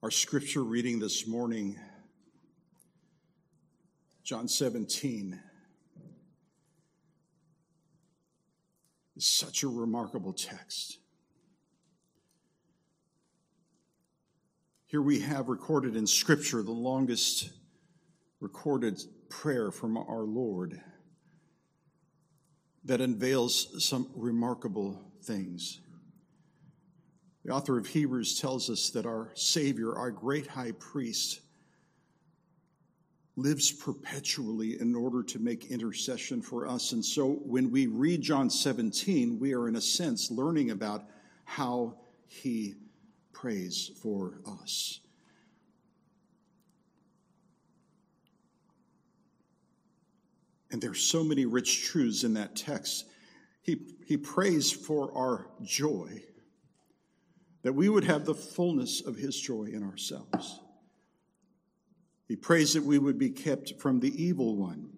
Our 0.00 0.12
scripture 0.12 0.62
reading 0.62 1.00
this 1.00 1.26
morning, 1.26 1.76
John 4.22 4.46
17, 4.46 5.40
is 9.16 9.26
such 9.26 9.64
a 9.64 9.68
remarkable 9.68 10.32
text. 10.32 10.98
Here 14.86 15.02
we 15.02 15.18
have 15.18 15.48
recorded 15.48 15.96
in 15.96 16.06
scripture 16.06 16.62
the 16.62 16.70
longest 16.70 17.50
recorded 18.38 19.02
prayer 19.28 19.72
from 19.72 19.96
our 19.96 20.22
Lord 20.22 20.80
that 22.84 23.00
unveils 23.00 23.84
some 23.84 24.08
remarkable 24.14 25.10
things. 25.24 25.80
The 27.48 27.54
author 27.54 27.78
of 27.78 27.86
Hebrews 27.86 28.38
tells 28.38 28.68
us 28.68 28.90
that 28.90 29.06
our 29.06 29.30
Savior, 29.32 29.96
our 29.96 30.10
great 30.10 30.46
high 30.46 30.72
priest, 30.72 31.40
lives 33.36 33.72
perpetually 33.72 34.78
in 34.78 34.94
order 34.94 35.22
to 35.22 35.38
make 35.38 35.70
intercession 35.70 36.42
for 36.42 36.68
us. 36.68 36.92
And 36.92 37.02
so 37.02 37.40
when 37.46 37.70
we 37.70 37.86
read 37.86 38.20
John 38.20 38.50
17, 38.50 39.38
we 39.38 39.54
are 39.54 39.66
in 39.66 39.76
a 39.76 39.80
sense 39.80 40.30
learning 40.30 40.72
about 40.72 41.06
how 41.46 41.94
he 42.26 42.74
prays 43.32 43.92
for 44.02 44.42
us. 44.62 45.00
And 50.70 50.82
there's 50.82 51.00
so 51.00 51.24
many 51.24 51.46
rich 51.46 51.86
truths 51.86 52.24
in 52.24 52.34
that 52.34 52.56
text. 52.56 53.06
He, 53.62 53.96
he 54.04 54.18
prays 54.18 54.70
for 54.70 55.16
our 55.16 55.48
joy 55.62 56.24
that 57.68 57.74
we 57.74 57.90
would 57.90 58.04
have 58.04 58.24
the 58.24 58.34
fullness 58.34 59.02
of 59.02 59.14
his 59.14 59.38
joy 59.38 59.64
in 59.64 59.82
ourselves. 59.82 60.60
He 62.26 62.34
prays 62.34 62.72
that 62.72 62.82
we 62.82 62.98
would 62.98 63.18
be 63.18 63.28
kept 63.28 63.78
from 63.78 64.00
the 64.00 64.24
evil 64.24 64.56
one. 64.56 64.88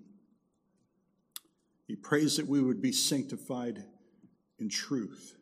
He 1.89 1.97
prays 1.97 2.37
that 2.37 2.47
we 2.47 2.61
would 2.63 2.81
be 2.81 2.93
sanctified 2.93 3.83
in 4.61 4.69
truth. 4.69 5.35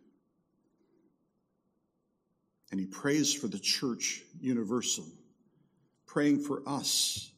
And 2.70 2.80
he 2.80 2.86
prays 2.86 3.34
for 3.34 3.48
the 3.48 3.58
church 3.58 4.22
universal, 4.40 5.04
praying 6.06 6.40
for 6.40 6.62
us, 6.66 7.30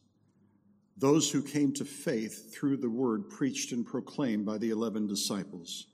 those 0.95 1.29
who 1.29 1.41
came 1.41 1.73
to 1.73 1.83
faith 1.83 2.55
through 2.55 2.77
the 2.77 2.89
word 2.89 3.29
preached 3.29 3.73
and 3.73 3.85
proclaimed 3.85 4.45
by 4.45 4.57
the 4.57 4.69
11 4.69 5.07
disciples. 5.07 5.87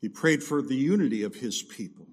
He 0.00 0.08
prayed 0.08 0.42
for 0.42 0.62
the 0.62 0.76
unity 0.76 1.22
of 1.22 1.34
his 1.34 1.62
people. 1.62 2.06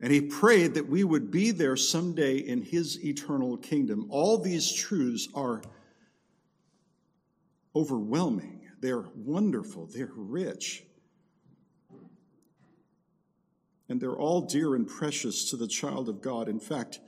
And 0.00 0.12
he 0.12 0.20
prayed 0.20 0.74
that 0.74 0.88
we 0.88 1.04
would 1.04 1.30
be 1.30 1.52
there 1.52 1.76
someday 1.76 2.36
in 2.36 2.62
his 2.62 3.04
eternal 3.04 3.56
kingdom. 3.56 4.06
All 4.10 4.36
these 4.36 4.72
truths 4.72 5.28
are 5.34 5.62
overwhelming, 7.74 8.68
they're 8.80 9.04
wonderful, 9.14 9.86
they're 9.86 10.10
rich. 10.14 10.84
And 13.88 14.00
they're 14.00 14.16
all 14.16 14.40
dear 14.40 14.74
and 14.74 14.88
precious 14.88 15.50
to 15.50 15.56
the 15.56 15.68
child 15.68 16.08
of 16.08 16.20
God. 16.20 16.48
In 16.48 16.58
fact, 16.58 17.00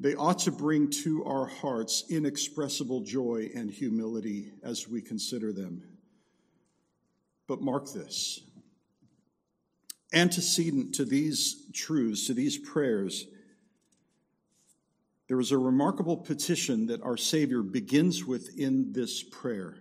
they 0.00 0.16
ought 0.16 0.40
to 0.40 0.50
bring 0.50 0.90
to 1.04 1.24
our 1.24 1.46
hearts 1.46 2.04
inexpressible 2.10 3.02
joy 3.02 3.50
and 3.54 3.70
humility 3.70 4.50
as 4.62 4.88
we 4.88 5.00
consider 5.00 5.52
them. 5.52 5.82
But 7.46 7.60
mark 7.60 7.92
this 7.92 8.40
antecedent 10.12 10.94
to 10.96 11.04
these 11.04 11.66
truths, 11.72 12.26
to 12.26 12.34
these 12.34 12.58
prayers, 12.58 13.26
there 15.28 15.40
is 15.40 15.52
a 15.52 15.58
remarkable 15.58 16.16
petition 16.16 16.86
that 16.88 17.02
our 17.02 17.16
Savior 17.16 17.62
begins 17.62 18.24
with 18.24 18.58
in 18.58 18.92
this 18.92 19.22
prayer 19.22 19.76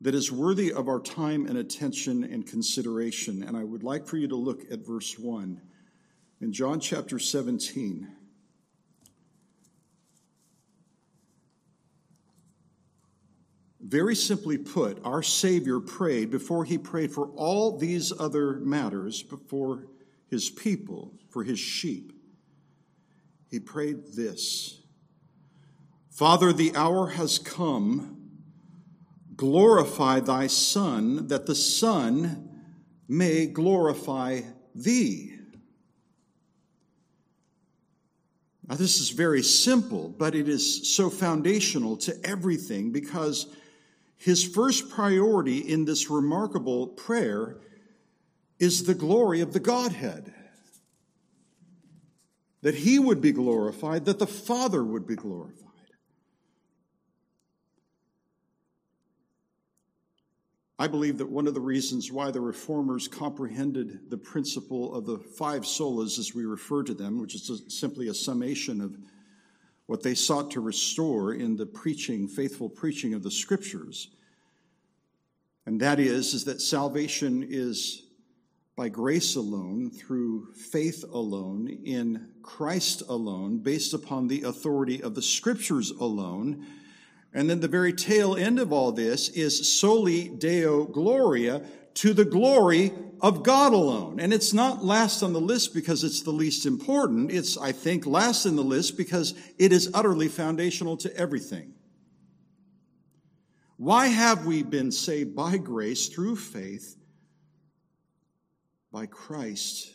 that 0.00 0.14
is 0.14 0.30
worthy 0.30 0.72
of 0.72 0.88
our 0.88 1.00
time 1.00 1.46
and 1.46 1.58
attention 1.58 2.24
and 2.24 2.46
consideration. 2.46 3.42
And 3.42 3.56
I 3.56 3.64
would 3.64 3.82
like 3.82 4.06
for 4.06 4.16
you 4.16 4.28
to 4.28 4.36
look 4.36 4.62
at 4.70 4.86
verse 4.86 5.18
1 5.18 5.60
in 6.40 6.52
John 6.52 6.80
chapter 6.80 7.18
17. 7.18 8.15
Very 13.88 14.16
simply 14.16 14.58
put, 14.58 14.98
our 15.04 15.22
Savior 15.22 15.78
prayed 15.78 16.28
before 16.28 16.64
he 16.64 16.76
prayed 16.76 17.12
for 17.12 17.28
all 17.36 17.78
these 17.78 18.12
other 18.18 18.54
matters, 18.54 19.22
before 19.22 19.86
his 20.28 20.50
people, 20.50 21.14
for 21.30 21.44
his 21.44 21.60
sheep. 21.60 22.12
He 23.48 23.60
prayed 23.60 23.98
this 24.16 24.80
Father, 26.10 26.52
the 26.52 26.74
hour 26.74 27.10
has 27.10 27.38
come. 27.38 28.12
Glorify 29.36 30.18
thy 30.18 30.48
Son, 30.48 31.28
that 31.28 31.46
the 31.46 31.54
Son 31.54 32.48
may 33.06 33.46
glorify 33.46 34.40
thee. 34.74 35.34
Now, 38.66 38.74
this 38.74 38.98
is 38.98 39.10
very 39.10 39.42
simple, 39.42 40.08
but 40.08 40.34
it 40.34 40.48
is 40.48 40.96
so 40.96 41.08
foundational 41.08 41.96
to 41.98 42.16
everything 42.24 42.90
because 42.90 43.46
his 44.16 44.42
first 44.44 44.90
priority 44.90 45.58
in 45.58 45.84
this 45.84 46.10
remarkable 46.10 46.88
prayer 46.88 47.58
is 48.58 48.84
the 48.84 48.94
glory 48.94 49.40
of 49.40 49.52
the 49.52 49.60
Godhead. 49.60 50.32
That 52.62 52.74
he 52.74 52.98
would 52.98 53.20
be 53.20 53.32
glorified, 53.32 54.06
that 54.06 54.18
the 54.18 54.26
Father 54.26 54.82
would 54.82 55.06
be 55.06 55.14
glorified. 55.14 55.62
I 60.78 60.88
believe 60.88 61.18
that 61.18 61.30
one 61.30 61.46
of 61.46 61.54
the 61.54 61.60
reasons 61.60 62.12
why 62.12 62.30
the 62.30 62.40
reformers 62.40 63.08
comprehended 63.08 64.10
the 64.10 64.18
principle 64.18 64.94
of 64.94 65.06
the 65.06 65.18
five 65.18 65.62
solas, 65.62 66.18
as 66.18 66.34
we 66.34 66.44
refer 66.44 66.82
to 66.82 66.92
them, 66.92 67.20
which 67.20 67.34
is 67.34 67.62
simply 67.68 68.08
a 68.08 68.14
summation 68.14 68.80
of 68.80 68.96
what 69.86 70.02
they 70.02 70.14
sought 70.14 70.50
to 70.50 70.60
restore 70.60 71.34
in 71.34 71.56
the 71.56 71.66
preaching, 71.66 72.26
faithful 72.26 72.68
preaching 72.68 73.14
of 73.14 73.22
the 73.22 73.30
scriptures. 73.30 74.08
And 75.64 75.80
that 75.80 75.98
is, 75.98 76.34
is 76.34 76.44
that 76.44 76.60
salvation 76.60 77.46
is 77.48 78.02
by 78.76 78.88
grace 78.90 79.36
alone, 79.36 79.90
through 79.90 80.52
faith 80.52 81.02
alone, 81.10 81.78
in 81.84 82.28
Christ 82.42 83.02
alone, 83.08 83.58
based 83.58 83.94
upon 83.94 84.28
the 84.28 84.42
authority 84.42 85.02
of 85.02 85.14
the 85.14 85.22
scriptures 85.22 85.90
alone. 85.90 86.66
And 87.32 87.48
then 87.48 87.60
the 87.60 87.68
very 87.68 87.94
tail 87.94 88.36
end 88.36 88.58
of 88.58 88.72
all 88.72 88.92
this 88.92 89.30
is 89.30 89.80
soli 89.80 90.28
deo 90.28 90.84
gloria, 90.84 91.62
to 91.96 92.12
the 92.12 92.24
glory 92.24 92.92
of 93.20 93.42
God 93.42 93.72
alone. 93.72 94.20
And 94.20 94.32
it's 94.32 94.52
not 94.52 94.84
last 94.84 95.22
on 95.22 95.32
the 95.32 95.40
list 95.40 95.74
because 95.74 96.04
it's 96.04 96.22
the 96.22 96.30
least 96.30 96.66
important. 96.66 97.32
It's, 97.32 97.56
I 97.56 97.72
think, 97.72 98.06
last 98.06 98.46
in 98.46 98.56
the 98.56 98.62
list 98.62 98.96
because 98.96 99.34
it 99.58 99.72
is 99.72 99.90
utterly 99.94 100.28
foundational 100.28 100.96
to 100.98 101.16
everything. 101.16 101.72
Why 103.78 104.06
have 104.06 104.46
we 104.46 104.62
been 104.62 104.92
saved 104.92 105.34
by 105.34 105.58
grace 105.58 106.08
through 106.08 106.36
faith 106.36 106.96
by 108.92 109.06
Christ 109.06 109.90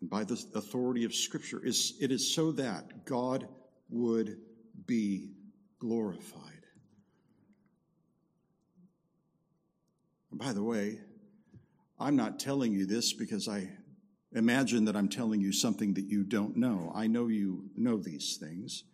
and 0.00 0.10
by 0.10 0.24
the 0.24 0.40
authority 0.54 1.04
of 1.04 1.14
Scripture? 1.14 1.60
It 1.64 2.12
is 2.12 2.34
so 2.34 2.52
that 2.52 3.04
God 3.04 3.48
would 3.88 4.38
be 4.86 5.32
glorified. 5.78 6.51
By 10.32 10.52
the 10.52 10.62
way, 10.62 10.98
I'm 12.00 12.16
not 12.16 12.40
telling 12.40 12.72
you 12.72 12.86
this 12.86 13.12
because 13.12 13.48
I 13.48 13.68
imagine 14.34 14.86
that 14.86 14.96
I'm 14.96 15.08
telling 15.08 15.40
you 15.40 15.52
something 15.52 15.94
that 15.94 16.06
you 16.06 16.24
don't 16.24 16.56
know. 16.56 16.90
I 16.94 17.06
know 17.06 17.28
you 17.28 17.70
know 17.76 17.98
these 17.98 18.38
things. 18.40 18.84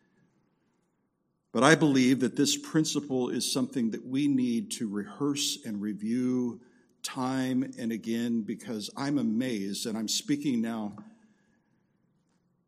But 1.52 1.62
I 1.62 1.75
believe 1.75 2.20
that 2.20 2.37
this 2.37 2.56
principle 2.56 3.31
is 3.31 3.50
something 3.50 3.90
that 3.93 4.05
we 4.05 4.29
need 4.29 4.70
to 4.73 4.88
rehearse 4.88 5.58
and 5.64 5.81
review 5.81 6.61
time 7.02 7.73
and 7.79 7.93
again 7.93 8.43
because 8.43 8.91
I'm 8.96 9.19
amazed, 9.19 9.87
and 9.87 9.96
I'm 9.96 10.08
speaking 10.08 10.61
now 10.61 10.96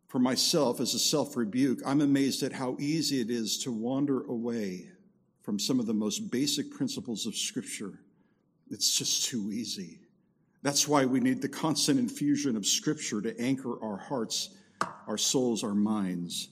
for 0.06 0.18
myself 0.18 0.80
as 0.80 0.94
a 0.94 0.98
self 0.98 1.36
rebuke. 1.36 1.80
I'm 1.84 2.00
amazed 2.00 2.42
at 2.42 2.52
how 2.52 2.76
easy 2.78 3.20
it 3.20 3.30
is 3.30 3.58
to 3.64 3.72
wander 3.72 4.22
away 4.22 4.88
from 5.42 5.58
some 5.58 5.80
of 5.80 5.86
the 5.86 5.94
most 5.94 6.30
basic 6.30 6.70
principles 6.70 7.26
of 7.26 7.36
Scripture 7.36 7.98
it's 8.70 8.96
just 8.96 9.24
too 9.24 9.50
easy. 9.52 9.98
That's 10.62 10.86
why 10.86 11.06
we 11.06 11.20
need 11.20 11.42
the 11.42 11.48
constant 11.48 11.98
infusion 11.98 12.56
of 12.56 12.66
Scripture 12.66 13.20
to 13.22 13.38
anchor 13.40 13.82
our 13.82 13.96
hearts, 13.96 14.50
our 15.06 15.18
souls, 15.18 15.64
our 15.64 15.74
minds. 15.74 16.48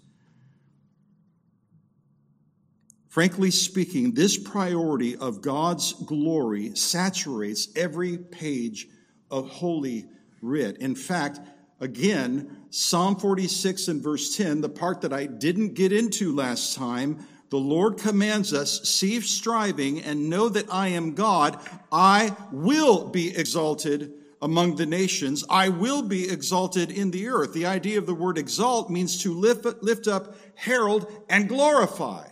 Frankly 3.09 3.51
speaking, 3.51 4.13
this 4.13 4.39
priority 4.39 5.17
of 5.17 5.41
God's 5.41 5.93
glory 5.93 6.75
saturates 6.75 7.69
every 7.75 8.19
page 8.19 8.87
of 9.31 9.49
Holy 9.49 10.07
writ. 10.41 10.79
In 10.79 10.95
fact, 10.95 11.41
again, 11.81 12.65
Psalm 12.71 13.17
46 13.17 13.89
and 13.89 14.03
verse 14.03 14.37
10, 14.37 14.61
the 14.61 14.69
part 14.69 15.01
that 15.03 15.13
I 15.13 15.27
didn't 15.27 15.75
get 15.75 15.93
into 15.93 16.35
last 16.35 16.75
time, 16.75 17.27
the 17.51 17.59
Lord 17.59 17.99
commands 17.99 18.53
us, 18.53 18.89
cease 18.89 19.31
striving 19.31 20.03
and 20.03 20.29
know 20.29 20.49
that 20.51 20.73
I 20.73 20.89
am 20.89 21.15
God. 21.15 21.59
I 21.91 22.37
will 22.53 23.09
be 23.09 23.35
exalted 23.35 24.13
among 24.43 24.77
the 24.77 24.87
nations. 24.87 25.45
I 25.49 25.71
will 25.71 26.03
be 26.03 26.29
exalted 26.29 26.91
in 26.91 27.11
the 27.11 27.29
earth. 27.29 27.55
The 27.55 27.67
idea 27.67 27.99
of 27.99 28.07
the 28.07 28.15
word 28.15 28.37
exalt 28.37 28.91
means 28.91 29.23
to 29.23 29.33
lift, 29.33 29.65
lift 29.83 30.07
up, 30.07 30.37
herald, 30.57 31.11
and 31.29 31.49
glorify. 31.49 32.29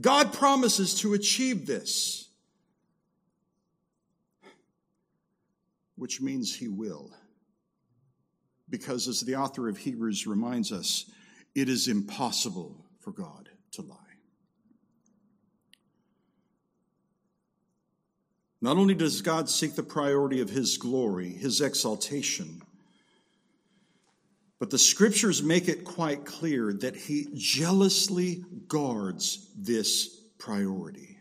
God 0.00 0.32
promises 0.32 0.94
to 1.00 1.14
achieve 1.14 1.66
this, 1.66 2.28
which 5.94 6.20
means 6.20 6.54
he 6.54 6.66
will. 6.66 7.12
Because 8.68 9.06
as 9.06 9.20
the 9.20 9.36
author 9.36 9.68
of 9.68 9.76
Hebrews 9.76 10.26
reminds 10.26 10.72
us, 10.72 11.08
it 11.54 11.68
is 11.68 11.86
impossible 11.86 12.86
for 12.98 13.12
God 13.12 13.50
to 13.72 13.82
lie. 13.82 13.96
Not 18.60 18.76
only 18.76 18.94
does 18.94 19.22
God 19.22 19.48
seek 19.48 19.74
the 19.74 19.82
priority 19.82 20.40
of 20.40 20.50
his 20.50 20.76
glory, 20.76 21.30
his 21.30 21.60
exaltation, 21.60 22.62
but 24.60 24.70
the 24.70 24.78
scriptures 24.78 25.42
make 25.42 25.66
it 25.66 25.84
quite 25.84 26.24
clear 26.24 26.72
that 26.72 26.94
he 26.94 27.26
jealously 27.34 28.44
guards 28.68 29.50
this 29.56 30.20
priority. 30.38 31.18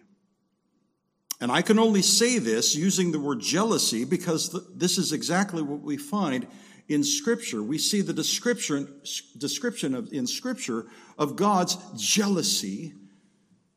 And 1.39 1.51
I 1.51 1.63
can 1.63 1.79
only 1.79 2.03
say 2.03 2.37
this 2.37 2.75
using 2.75 3.11
the 3.11 3.19
word 3.19 3.39
jealousy 3.39 4.05
because 4.05 4.55
this 4.75 4.99
is 4.99 5.11
exactly 5.11 5.63
what 5.63 5.81
we 5.81 5.97
find 5.97 6.45
in 6.87 7.03
Scripture. 7.03 7.61
We 7.63 7.77
see 7.77 8.01
the 8.01 8.13
description, 8.13 9.01
description 9.37 9.95
of, 9.95 10.11
in 10.11 10.27
Scripture 10.27 10.87
of 11.17 11.35
God's 11.35 11.77
jealousy, 11.97 12.93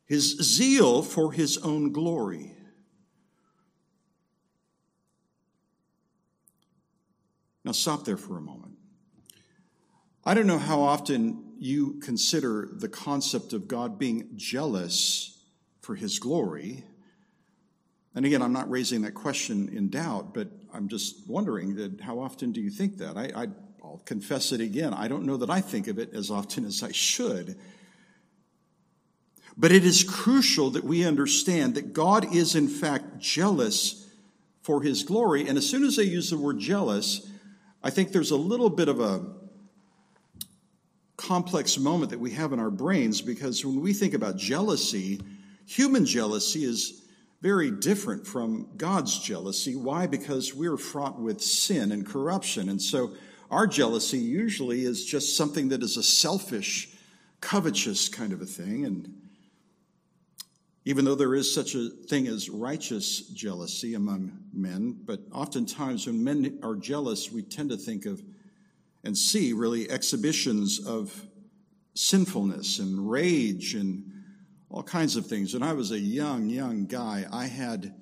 his 0.06 0.36
zeal 0.40 1.02
for 1.02 1.32
his 1.32 1.58
own 1.58 1.92
glory. 1.92 2.52
Now, 7.64 7.72
stop 7.72 8.04
there 8.04 8.18
for 8.18 8.36
a 8.36 8.42
moment. 8.42 8.72
I 10.24 10.34
don't 10.34 10.46
know 10.46 10.58
how 10.58 10.80
often 10.80 11.54
you 11.58 11.94
consider 12.02 12.68
the 12.72 12.88
concept 12.88 13.52
of 13.52 13.68
God 13.68 13.98
being 13.98 14.28
jealous 14.36 15.38
for 15.80 15.94
his 15.94 16.18
glory. 16.18 16.84
And 18.14 18.24
again, 18.26 18.42
I'm 18.42 18.52
not 18.52 18.70
raising 18.70 19.02
that 19.02 19.12
question 19.12 19.70
in 19.74 19.88
doubt, 19.88 20.34
but 20.34 20.48
I'm 20.74 20.88
just 20.88 21.28
wondering 21.28 21.76
that 21.76 22.00
how 22.00 22.18
often 22.18 22.50
do 22.50 22.60
you 22.60 22.70
think 22.70 22.98
that? 22.98 23.16
I, 23.16 23.30
I, 23.44 23.46
I'll 23.82 24.02
confess 24.04 24.50
it 24.50 24.60
again. 24.60 24.92
I 24.92 25.06
don't 25.06 25.24
know 25.24 25.36
that 25.36 25.50
I 25.50 25.60
think 25.60 25.86
of 25.86 26.00
it 26.00 26.12
as 26.12 26.32
often 26.32 26.64
as 26.64 26.82
I 26.82 26.90
should. 26.90 27.56
But 29.56 29.70
it 29.70 29.84
is 29.84 30.02
crucial 30.02 30.70
that 30.70 30.82
we 30.82 31.04
understand 31.04 31.76
that 31.76 31.92
God 31.92 32.34
is, 32.34 32.56
in 32.56 32.66
fact, 32.66 33.20
jealous 33.20 34.10
for 34.62 34.82
his 34.82 35.04
glory. 35.04 35.46
And 35.48 35.56
as 35.56 35.68
soon 35.70 35.84
as 35.84 35.96
I 35.96 36.02
use 36.02 36.30
the 36.30 36.38
word 36.38 36.58
jealous, 36.58 37.30
I 37.80 37.90
think 37.90 38.10
there's 38.10 38.32
a 38.32 38.36
little 38.36 38.70
bit 38.70 38.88
of 38.88 38.98
a 38.98 39.24
complex 41.16 41.78
moment 41.78 42.10
that 42.10 42.18
we 42.18 42.32
have 42.32 42.52
in 42.52 42.58
our 42.58 42.70
brains 42.70 43.20
because 43.20 43.64
when 43.64 43.80
we 43.80 43.92
think 43.92 44.12
about 44.12 44.36
jealousy, 44.36 45.20
human 45.66 46.04
jealousy 46.04 46.64
is 46.64 47.03
very 47.44 47.70
different 47.70 48.26
from 48.26 48.66
God's 48.78 49.18
jealousy. 49.18 49.76
Why? 49.76 50.06
Because 50.06 50.54
we're 50.54 50.78
fraught 50.78 51.20
with 51.20 51.42
sin 51.42 51.92
and 51.92 52.06
corruption. 52.06 52.70
And 52.70 52.80
so 52.80 53.10
our 53.50 53.66
jealousy 53.66 54.16
usually 54.16 54.86
is 54.86 55.04
just 55.04 55.36
something 55.36 55.68
that 55.68 55.82
is 55.82 55.98
a 55.98 56.02
selfish, 56.02 56.88
covetous 57.42 58.08
kind 58.08 58.32
of 58.32 58.40
a 58.40 58.46
thing. 58.46 58.86
And 58.86 59.14
even 60.86 61.04
though 61.04 61.14
there 61.14 61.34
is 61.34 61.54
such 61.54 61.74
a 61.74 61.90
thing 61.90 62.28
as 62.28 62.48
righteous 62.48 63.20
jealousy 63.20 63.92
among 63.92 64.38
men, 64.54 64.96
but 65.04 65.20
oftentimes 65.30 66.06
when 66.06 66.24
men 66.24 66.60
are 66.62 66.76
jealous, 66.76 67.30
we 67.30 67.42
tend 67.42 67.68
to 67.68 67.76
think 67.76 68.06
of 68.06 68.22
and 69.04 69.18
see 69.18 69.52
really 69.52 69.90
exhibitions 69.90 70.80
of 70.80 71.26
sinfulness 71.92 72.78
and 72.78 73.10
rage 73.10 73.74
and 73.74 74.13
all 74.74 74.82
kinds 74.82 75.14
of 75.14 75.24
things. 75.24 75.54
When 75.54 75.62
I 75.62 75.72
was 75.72 75.92
a 75.92 75.98
young, 75.98 76.48
young 76.48 76.86
guy, 76.86 77.24
I 77.30 77.46
had 77.46 77.94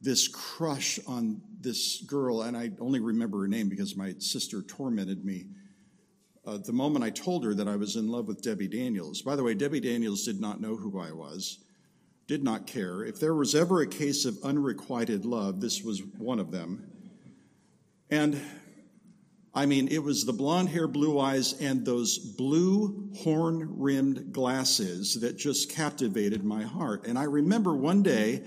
this 0.00 0.28
crush 0.28 0.98
on 1.06 1.42
this 1.60 2.00
girl, 2.06 2.40
and 2.40 2.56
I 2.56 2.70
only 2.80 3.00
remember 3.00 3.42
her 3.42 3.48
name 3.48 3.68
because 3.68 3.94
my 3.96 4.14
sister 4.18 4.62
tormented 4.62 5.26
me. 5.26 5.48
Uh, 6.46 6.56
the 6.56 6.72
moment 6.72 7.04
I 7.04 7.10
told 7.10 7.44
her 7.44 7.52
that 7.52 7.68
I 7.68 7.76
was 7.76 7.96
in 7.96 8.08
love 8.08 8.28
with 8.28 8.40
Debbie 8.40 8.66
Daniels. 8.66 9.20
By 9.20 9.36
the 9.36 9.42
way, 9.42 9.52
Debbie 9.52 9.78
Daniels 9.78 10.24
did 10.24 10.40
not 10.40 10.58
know 10.58 10.74
who 10.74 10.98
I 10.98 11.12
was 11.12 11.64
did 12.26 12.42
not 12.42 12.66
care. 12.66 13.04
If 13.04 13.20
there 13.20 13.34
was 13.34 13.54
ever 13.54 13.82
a 13.82 13.86
case 13.86 14.24
of 14.24 14.38
unrequited 14.42 15.26
love, 15.26 15.60
this 15.60 15.82
was 15.82 16.02
one 16.16 16.38
of 16.38 16.50
them. 16.50 16.90
And 18.08 18.40
I 19.52 19.66
mean, 19.66 19.88
it 19.88 20.02
was 20.02 20.24
the 20.24 20.32
blonde 20.32 20.68
hair, 20.68 20.86
blue 20.86 21.18
eyes, 21.18 21.60
and 21.60 21.84
those 21.84 22.18
blue 22.18 23.10
horn 23.16 23.78
rimmed 23.78 24.32
glasses 24.32 25.20
that 25.20 25.36
just 25.36 25.70
captivated 25.70 26.44
my 26.44 26.62
heart. 26.62 27.06
And 27.06 27.18
I 27.18 27.24
remember 27.24 27.74
one 27.74 28.02
day 28.02 28.42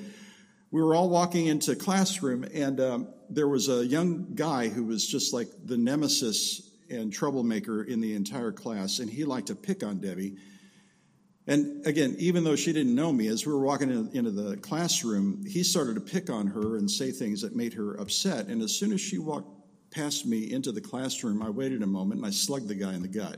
we 0.72 0.82
were 0.82 0.96
all 0.96 1.10
walking 1.10 1.48
into 1.48 1.76
classroom, 1.76 2.46
and 2.54 2.80
um, 2.80 3.08
there 3.30 3.50
was 3.50 3.68
a 3.68 3.86
young 3.86 4.34
guy 4.34 4.70
who 4.70 4.86
was 4.86 5.06
just 5.06 5.34
like 5.34 5.48
the 5.66 5.78
nemesis 5.78 6.72
and 6.90 7.12
troublemaker 7.12 7.84
in 7.84 8.00
the 8.00 8.16
entire 8.16 8.54
class, 8.54 9.00
and 9.00 9.10
he 9.10 9.26
liked 9.26 9.48
to 9.48 9.56
pick 9.56 9.84
on 9.84 10.00
Debbie. 10.00 10.38
And 11.48 11.86
again, 11.86 12.16
even 12.18 12.46
though 12.46 12.56
she 12.56 12.72
didn't 12.72 12.96
know 12.96 13.12
me, 13.12 13.28
as 13.28 13.46
we 13.46 13.52
were 13.52 13.60
walking 13.66 14.10
into 14.14 14.32
the 14.32 14.56
classroom, 14.58 15.44
he 15.46 15.64
started 15.64 15.96
to 15.96 16.02
pick 16.02 16.30
on 16.30 16.48
her 16.48 16.78
and 16.78 16.90
say 16.90 17.12
things 17.12 17.42
that 17.42 17.54
made 17.56 17.74
her 17.74 17.96
upset. 17.96 18.48
And 18.48 18.62
as 18.62 18.74
soon 18.74 18.94
as 18.94 19.02
she 19.02 19.18
walked 19.18 19.63
past 19.94 20.26
me 20.26 20.52
into 20.52 20.72
the 20.72 20.82
classroom, 20.82 21.42
I 21.42 21.50
waited 21.50 21.84
a 21.84 21.88
moment 21.88 22.20
and 22.20 22.26
I 22.26 22.32
slugged 22.32 22.68
the 22.68 22.76
guy 22.76 22.94
in 22.94 23.02
the 23.02 23.08
gut. 23.08 23.38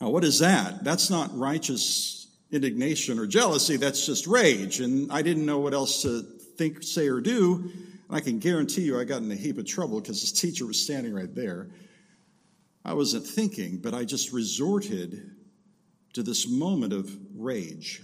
Now, 0.00 0.08
what 0.08 0.24
is 0.24 0.38
that? 0.38 0.82
That's 0.82 1.10
not 1.10 1.36
righteous 1.36 2.26
indignation 2.50 3.18
or 3.18 3.26
jealousy, 3.26 3.76
that's 3.76 4.06
just 4.06 4.26
rage. 4.26 4.80
And 4.80 5.12
I 5.12 5.22
didn't 5.22 5.46
know 5.46 5.58
what 5.58 5.74
else 5.74 6.02
to 6.02 6.22
think, 6.56 6.82
say, 6.82 7.08
or 7.08 7.20
do. 7.20 7.70
And 8.08 8.16
I 8.16 8.20
can 8.20 8.38
guarantee 8.38 8.82
you 8.82 8.98
I 8.98 9.04
got 9.04 9.22
in 9.22 9.30
a 9.30 9.36
heap 9.36 9.58
of 9.58 9.66
trouble 9.66 10.00
because 10.00 10.20
this 10.20 10.32
teacher 10.32 10.66
was 10.66 10.82
standing 10.82 11.14
right 11.14 11.32
there. 11.32 11.68
I 12.84 12.94
wasn't 12.94 13.26
thinking, 13.26 13.78
but 13.78 13.94
I 13.94 14.04
just 14.04 14.32
resorted 14.32 15.30
to 16.14 16.22
this 16.22 16.48
moment 16.48 16.92
of 16.92 17.14
rage. 17.36 18.02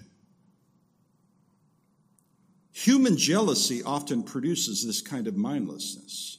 Human 2.77 3.17
jealousy 3.17 3.83
often 3.83 4.23
produces 4.23 4.85
this 4.85 5.01
kind 5.01 5.27
of 5.27 5.35
mindlessness. 5.35 6.37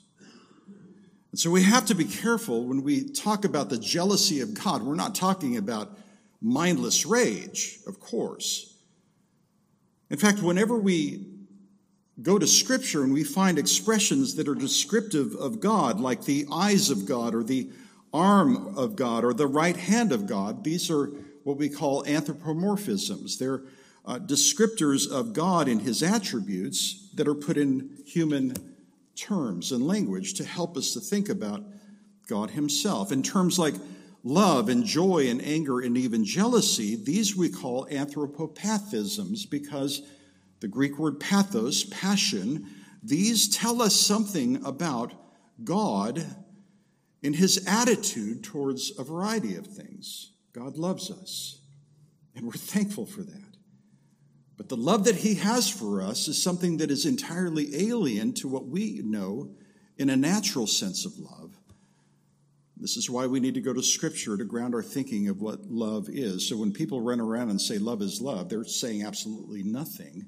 And 1.31 1.39
so 1.39 1.49
we 1.49 1.63
have 1.63 1.87
to 1.87 1.95
be 1.95 2.05
careful 2.05 2.63
when 2.63 2.83
we 2.83 3.09
talk 3.09 3.43
about 3.43 3.71
the 3.71 3.79
jealousy 3.79 4.41
of 4.41 4.53
God. 4.53 4.83
We're 4.83 4.93
not 4.93 5.15
talking 5.15 5.57
about 5.57 5.97
mindless 6.39 7.07
rage, 7.07 7.79
of 7.87 7.99
course. 7.99 8.77
In 10.11 10.17
fact, 10.17 10.43
whenever 10.43 10.77
we 10.77 11.25
go 12.21 12.37
to 12.37 12.45
Scripture 12.45 13.03
and 13.03 13.13
we 13.13 13.23
find 13.23 13.57
expressions 13.57 14.35
that 14.35 14.47
are 14.47 14.53
descriptive 14.53 15.33
of 15.33 15.59
God, 15.59 15.99
like 15.99 16.25
the 16.25 16.45
eyes 16.51 16.91
of 16.91 17.07
God 17.07 17.33
or 17.33 17.43
the 17.43 17.71
arm 18.13 18.77
of 18.77 18.95
God 18.95 19.25
or 19.25 19.33
the 19.33 19.47
right 19.47 19.75
hand 19.75 20.11
of 20.11 20.27
God, 20.27 20.63
these 20.63 20.91
are 20.91 21.07
what 21.43 21.57
we 21.57 21.67
call 21.67 22.03
anthropomorphisms. 22.03 23.39
They're 23.39 23.63
uh, 24.07 24.19
descriptors 24.19 25.11
of 25.11 25.33
God 25.33 25.67
and 25.67 25.81
his 25.81 26.01
attributes 26.01 27.09
that 27.15 27.27
are 27.27 27.35
put 27.35 27.57
in 27.57 27.97
human 28.05 28.53
terms 29.15 29.73
and 29.73 29.85
language 29.85 30.35
to 30.35 30.45
help 30.45 30.77
us 30.77 30.93
to 30.93 31.01
think 31.01 31.27
about 31.27 31.61
God 32.27 32.51
himself. 32.51 33.11
In 33.11 33.21
terms 33.21 33.59
like 33.59 33.75
love 34.23 34.69
and 34.69 34.85
joy 34.85 35.27
and 35.27 35.43
anger 35.43 35.81
and 35.81 35.97
even 35.97 36.23
jealousy, 36.23 36.95
these 36.95 37.35
we 37.35 37.49
call 37.49 37.85
anthropopathisms 37.87 39.49
because 39.49 40.01
the 40.61 40.67
Greek 40.67 40.97
word 40.97 41.19
pathos, 41.19 41.83
passion, 41.83 42.65
these 43.03 43.49
tell 43.55 43.81
us 43.81 43.93
something 43.95 44.65
about 44.65 45.13
God 45.63 46.25
in 47.21 47.33
his 47.33 47.65
attitude 47.67 48.43
towards 48.43 48.97
a 48.97 49.03
variety 49.03 49.55
of 49.55 49.67
things. 49.67 50.31
God 50.53 50.77
loves 50.77 51.11
us, 51.11 51.59
and 52.35 52.45
we're 52.45 52.53
thankful 52.53 53.05
for 53.05 53.21
that. 53.21 53.46
But 54.57 54.69
the 54.69 54.77
love 54.77 55.03
that 55.05 55.17
He 55.17 55.35
has 55.35 55.69
for 55.69 56.01
us 56.01 56.27
is 56.27 56.41
something 56.41 56.77
that 56.77 56.91
is 56.91 57.05
entirely 57.05 57.89
alien 57.89 58.33
to 58.33 58.47
what 58.47 58.67
we 58.67 59.01
know 59.03 59.51
in 59.97 60.09
a 60.09 60.17
natural 60.17 60.67
sense 60.67 61.05
of 61.05 61.17
love. 61.17 61.55
This 62.79 62.97
is 62.97 63.09
why 63.09 63.25
we 63.25 63.39
need 63.39 63.55
to 63.55 63.61
go 63.61 63.73
to 63.73 63.81
Scripture 63.81 64.37
to 64.37 64.43
ground 64.43 64.75
our 64.75 64.83
thinking 64.83 65.29
of 65.29 65.41
what 65.41 65.65
love 65.65 66.07
is. 66.09 66.47
So 66.47 66.57
when 66.57 66.71
people 66.71 67.01
run 67.01 67.19
around 67.19 67.49
and 67.49 67.59
say 67.59 67.77
love 67.79 68.01
is 68.01 68.21
love, 68.21 68.49
they're 68.49 68.63
saying 68.63 69.03
absolutely 69.03 69.63
nothing. 69.63 70.27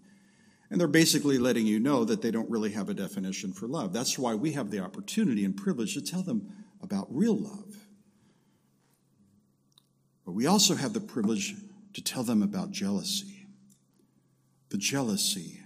And 0.71 0.79
they're 0.79 0.88
basically 0.88 1.38
letting 1.38 1.65
you 1.65 1.79
know 1.79 2.05
that 2.05 2.21
they 2.21 2.31
don't 2.31 2.50
really 2.50 2.71
have 2.71 2.89
a 2.89 2.93
definition 2.93 3.53
for 3.53 3.67
love. 3.67 3.93
That's 3.93 4.17
why 4.17 4.36
we 4.36 4.51
have 4.53 4.71
the 4.71 4.79
opportunity 4.79 5.45
and 5.45 5.55
privilege 5.55 5.93
to 5.95 6.01
tell 6.01 6.24
them 6.24 6.51
about 6.81 7.07
real 7.09 7.36
love. 7.36 7.75
But 10.25 10.33
we 10.33 10.45
also 10.45 10.75
have 10.75 10.93
the 10.93 11.00
privilege 11.00 11.55
to 11.93 12.03
tell 12.03 12.24
them 12.24 12.43
about 12.43 12.71
jealousy, 12.71 13.38
the 14.69 14.77
jealousy 14.77 15.59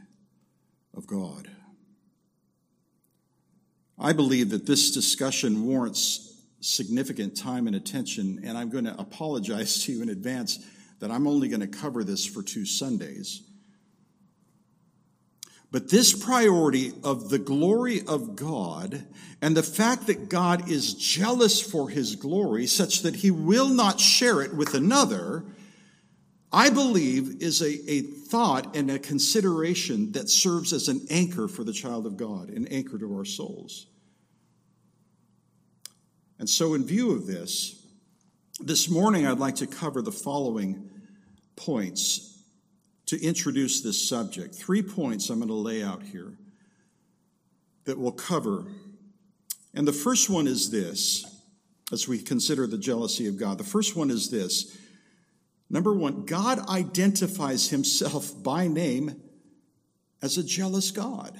of 0.95 1.07
God. 1.07 1.50
I 4.00 4.13
believe 4.13 4.50
that 4.50 4.65
this 4.65 4.91
discussion 4.91 5.65
warrants 5.65 6.33
significant 6.62 7.38
time 7.38 7.67
and 7.67 7.75
attention, 7.75 8.41
and 8.43 8.57
I'm 8.57 8.69
going 8.69 8.86
to 8.86 9.00
apologize 9.00 9.83
to 9.86 9.91
you 9.91 10.01
in 10.01 10.10
advance 10.10 10.60
that 11.00 11.12
I'm 11.12 11.27
only 11.27 11.50
going 11.50 11.60
to 11.60 11.67
cover 11.67 12.03
this 12.03 12.25
for 12.25 12.41
two 12.41 12.65
Sundays. 12.65 13.41
But 15.74 15.89
this 15.89 16.13
priority 16.13 16.93
of 17.03 17.29
the 17.29 17.39
glory 17.39 18.01
of 18.07 18.36
God 18.36 19.05
and 19.41 19.57
the 19.57 19.63
fact 19.63 20.05
that 20.05 20.29
God 20.29 20.69
is 20.69 20.93
jealous 20.93 21.60
for 21.60 21.89
his 21.89 22.15
glory 22.15 22.67
such 22.67 23.01
that 23.01 23.15
he 23.15 23.31
will 23.31 23.69
not 23.69 24.00
share 24.00 24.41
it 24.41 24.53
with 24.53 24.75
another, 24.75 25.43
I 26.53 26.69
believe 26.69 27.41
is 27.41 27.62
a, 27.62 27.91
a 27.91 28.01
thought 28.01 28.75
and 28.75 28.91
a 28.91 29.00
consideration 29.00 30.12
that 30.12 30.29
serves 30.29 30.72
as 30.72 30.88
an 30.88 31.01
anchor 31.10 31.48
for 31.48 31.63
the 31.63 31.74
child 31.74 32.05
of 32.05 32.15
God, 32.15 32.50
an 32.50 32.67
anchor 32.67 33.00
to 33.00 33.17
our 33.17 33.25
souls. 33.25 33.88
And 36.38 36.48
so, 36.48 36.75
in 36.75 36.86
view 36.86 37.12
of 37.12 37.25
this, 37.25 37.83
this 38.60 38.88
morning 38.88 39.25
I'd 39.25 39.39
like 39.39 39.55
to 39.55 39.67
cover 39.67 40.03
the 40.03 40.12
following 40.12 40.89
points 41.55 42.43
to 43.07 43.19
introduce 43.19 43.81
this 43.81 44.07
subject. 44.07 44.53
Three 44.53 44.83
points 44.83 45.29
I'm 45.29 45.39
going 45.39 45.48
to 45.48 45.55
lay 45.55 45.83
out 45.83 46.03
here 46.03 46.33
that 47.86 47.98
we'll 47.98 48.12
cover. 48.12 48.65
And 49.74 49.88
the 49.88 49.93
first 49.93 50.29
one 50.29 50.45
is 50.45 50.69
this, 50.69 51.25
as 51.91 52.07
we 52.07 52.19
consider 52.19 52.67
the 52.67 52.77
jealousy 52.77 53.27
of 53.27 53.38
God. 53.38 53.57
The 53.57 53.63
first 53.63 53.95
one 53.95 54.12
is 54.12 54.29
this. 54.29 54.77
Number 55.74 55.92
one, 55.92 56.25
God 56.25 56.70
identifies 56.70 57.70
himself 57.70 58.32
by 58.44 58.68
name 58.68 59.20
as 60.22 60.38
a 60.38 60.44
jealous 60.44 60.92
God. 60.92 61.36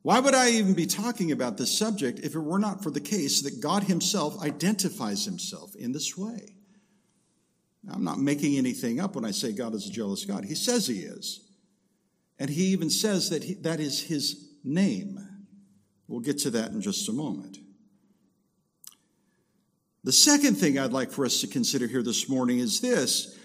Why 0.00 0.18
would 0.18 0.34
I 0.34 0.52
even 0.52 0.72
be 0.72 0.86
talking 0.86 1.30
about 1.30 1.58
this 1.58 1.76
subject 1.76 2.20
if 2.20 2.34
it 2.34 2.40
were 2.40 2.58
not 2.58 2.82
for 2.82 2.90
the 2.90 3.02
case 3.02 3.42
that 3.42 3.60
God 3.60 3.82
Himself 3.82 4.40
identifies 4.42 5.26
Himself 5.26 5.76
in 5.76 5.92
this 5.92 6.16
way? 6.16 6.56
I'm 7.92 8.02
not 8.02 8.18
making 8.18 8.56
anything 8.56 8.98
up 8.98 9.14
when 9.14 9.26
I 9.26 9.30
say 9.30 9.52
God 9.52 9.74
is 9.74 9.86
a 9.86 9.92
jealous 9.92 10.24
God. 10.24 10.46
He 10.46 10.54
says 10.54 10.86
He 10.86 11.00
is. 11.00 11.46
And 12.38 12.48
He 12.48 12.68
even 12.68 12.88
says 12.88 13.28
that 13.28 13.44
he, 13.44 13.54
that 13.56 13.78
is 13.78 14.00
His 14.00 14.54
name. 14.64 15.20
We'll 16.08 16.20
get 16.20 16.38
to 16.38 16.50
that 16.52 16.70
in 16.70 16.80
just 16.80 17.10
a 17.10 17.12
moment. 17.12 17.58
The 20.02 20.12
second 20.12 20.54
thing 20.54 20.78
I'd 20.78 20.94
like 20.94 21.10
for 21.10 21.26
us 21.26 21.42
to 21.42 21.46
consider 21.46 21.86
here 21.86 22.02
this 22.02 22.26
morning 22.26 22.58
is 22.58 22.80
this 22.80 23.36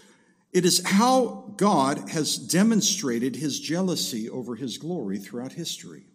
it 0.55 0.63
is 0.63 0.81
how 0.87 1.53
God 1.57 2.09
has 2.11 2.37
demonstrated 2.37 3.35
His 3.35 3.59
jealousy 3.59 4.29
over 4.29 4.55
His 4.55 4.77
glory 4.77 5.17
throughout 5.17 5.51
history. 5.51 6.05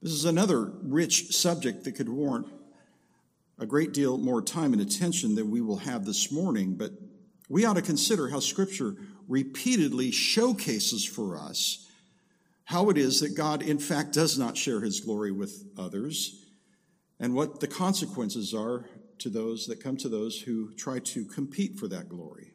This 0.00 0.12
is 0.12 0.24
another 0.24 0.70
rich 0.84 1.34
subject 1.34 1.82
that 1.82 1.96
could 1.96 2.08
warrant 2.08 2.46
a 3.58 3.66
great 3.66 3.92
deal 3.92 4.18
more 4.18 4.40
time 4.40 4.72
and 4.72 4.80
attention 4.80 5.34
than 5.34 5.50
we 5.50 5.60
will 5.60 5.78
have 5.78 6.04
this 6.04 6.30
morning, 6.30 6.76
but 6.76 6.92
we 7.48 7.64
ought 7.64 7.74
to 7.74 7.82
consider 7.82 8.28
how 8.28 8.38
Scripture 8.38 8.94
repeatedly 9.26 10.12
showcases 10.12 11.04
for 11.04 11.36
us 11.36 11.90
how 12.66 12.88
it 12.88 12.96
is 12.96 13.18
that 13.18 13.36
God, 13.36 13.62
in 13.62 13.80
fact, 13.80 14.12
does 14.12 14.38
not 14.38 14.56
share 14.56 14.80
his 14.80 15.00
glory 15.00 15.32
with 15.32 15.64
others 15.76 16.46
and 17.18 17.34
what 17.34 17.58
the 17.58 17.66
consequences 17.66 18.54
are 18.54 18.88
to 19.18 19.28
those 19.28 19.66
that 19.66 19.82
come 19.82 19.96
to 19.96 20.08
those 20.08 20.40
who 20.40 20.72
try 20.74 21.00
to 21.00 21.24
compete 21.24 21.80
for 21.80 21.88
that 21.88 22.08
glory. 22.08 22.53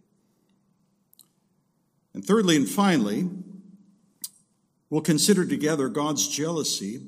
And 2.20 2.28
thirdly 2.28 2.58
and 2.58 2.68
finally, 2.68 3.30
we'll 4.90 5.00
consider 5.00 5.46
together 5.46 5.88
God's 5.88 6.28
jealousy 6.28 7.00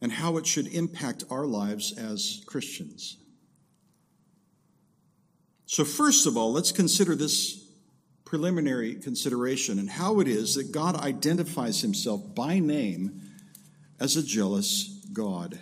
and 0.00 0.12
how 0.12 0.36
it 0.36 0.46
should 0.46 0.68
impact 0.68 1.24
our 1.28 1.44
lives 1.44 1.92
as 1.98 2.44
Christians. 2.46 3.16
So, 5.64 5.84
first 5.84 6.24
of 6.24 6.36
all, 6.36 6.52
let's 6.52 6.70
consider 6.70 7.16
this 7.16 7.68
preliminary 8.24 8.94
consideration 8.94 9.80
and 9.80 9.90
how 9.90 10.20
it 10.20 10.28
is 10.28 10.54
that 10.54 10.70
God 10.70 10.94
identifies 10.94 11.80
himself 11.80 12.32
by 12.32 12.60
name 12.60 13.22
as 13.98 14.16
a 14.16 14.22
jealous 14.22 15.04
God. 15.12 15.58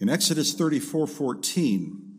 In 0.00 0.08
Exodus 0.08 0.54
34 0.54 1.06
14, 1.06 2.11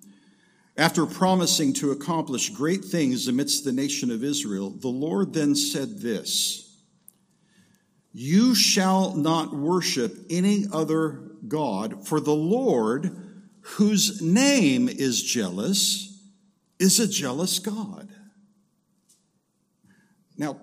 after 0.75 1.05
promising 1.05 1.73
to 1.73 1.91
accomplish 1.91 2.49
great 2.49 2.83
things 2.83 3.27
amidst 3.27 3.63
the 3.63 3.71
nation 3.71 4.09
of 4.11 4.23
Israel, 4.23 4.71
the 4.71 4.87
Lord 4.87 5.33
then 5.33 5.55
said 5.55 5.99
this. 5.99 6.63
You 8.11 8.55
shall 8.55 9.15
not 9.15 9.53
worship 9.53 10.15
any 10.29 10.65
other 10.71 11.31
God, 11.47 12.07
for 12.07 12.19
the 12.19 12.35
Lord, 12.35 13.15
whose 13.61 14.21
name 14.21 14.89
is 14.89 15.21
jealous, 15.21 16.19
is 16.79 16.99
a 16.99 17.07
jealous 17.07 17.59
God. 17.59 18.09
Now, 20.37 20.59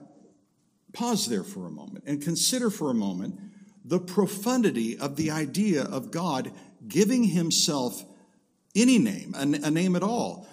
pause 0.92 1.28
there 1.28 1.44
for 1.44 1.66
a 1.66 1.70
moment 1.70 2.04
and 2.06 2.22
consider 2.22 2.70
for 2.70 2.90
a 2.90 2.94
moment 2.94 3.38
the 3.84 4.00
profundity 4.00 4.98
of 4.98 5.16
the 5.16 5.30
idea 5.30 5.82
of 5.82 6.10
God 6.10 6.52
giving 6.86 7.24
himself 7.24 8.04
any 8.74 8.98
name, 8.98 9.34
a, 9.36 9.42
a 9.66 9.70
name 9.70 9.96
at 9.96 10.02
all. 10.02 10.46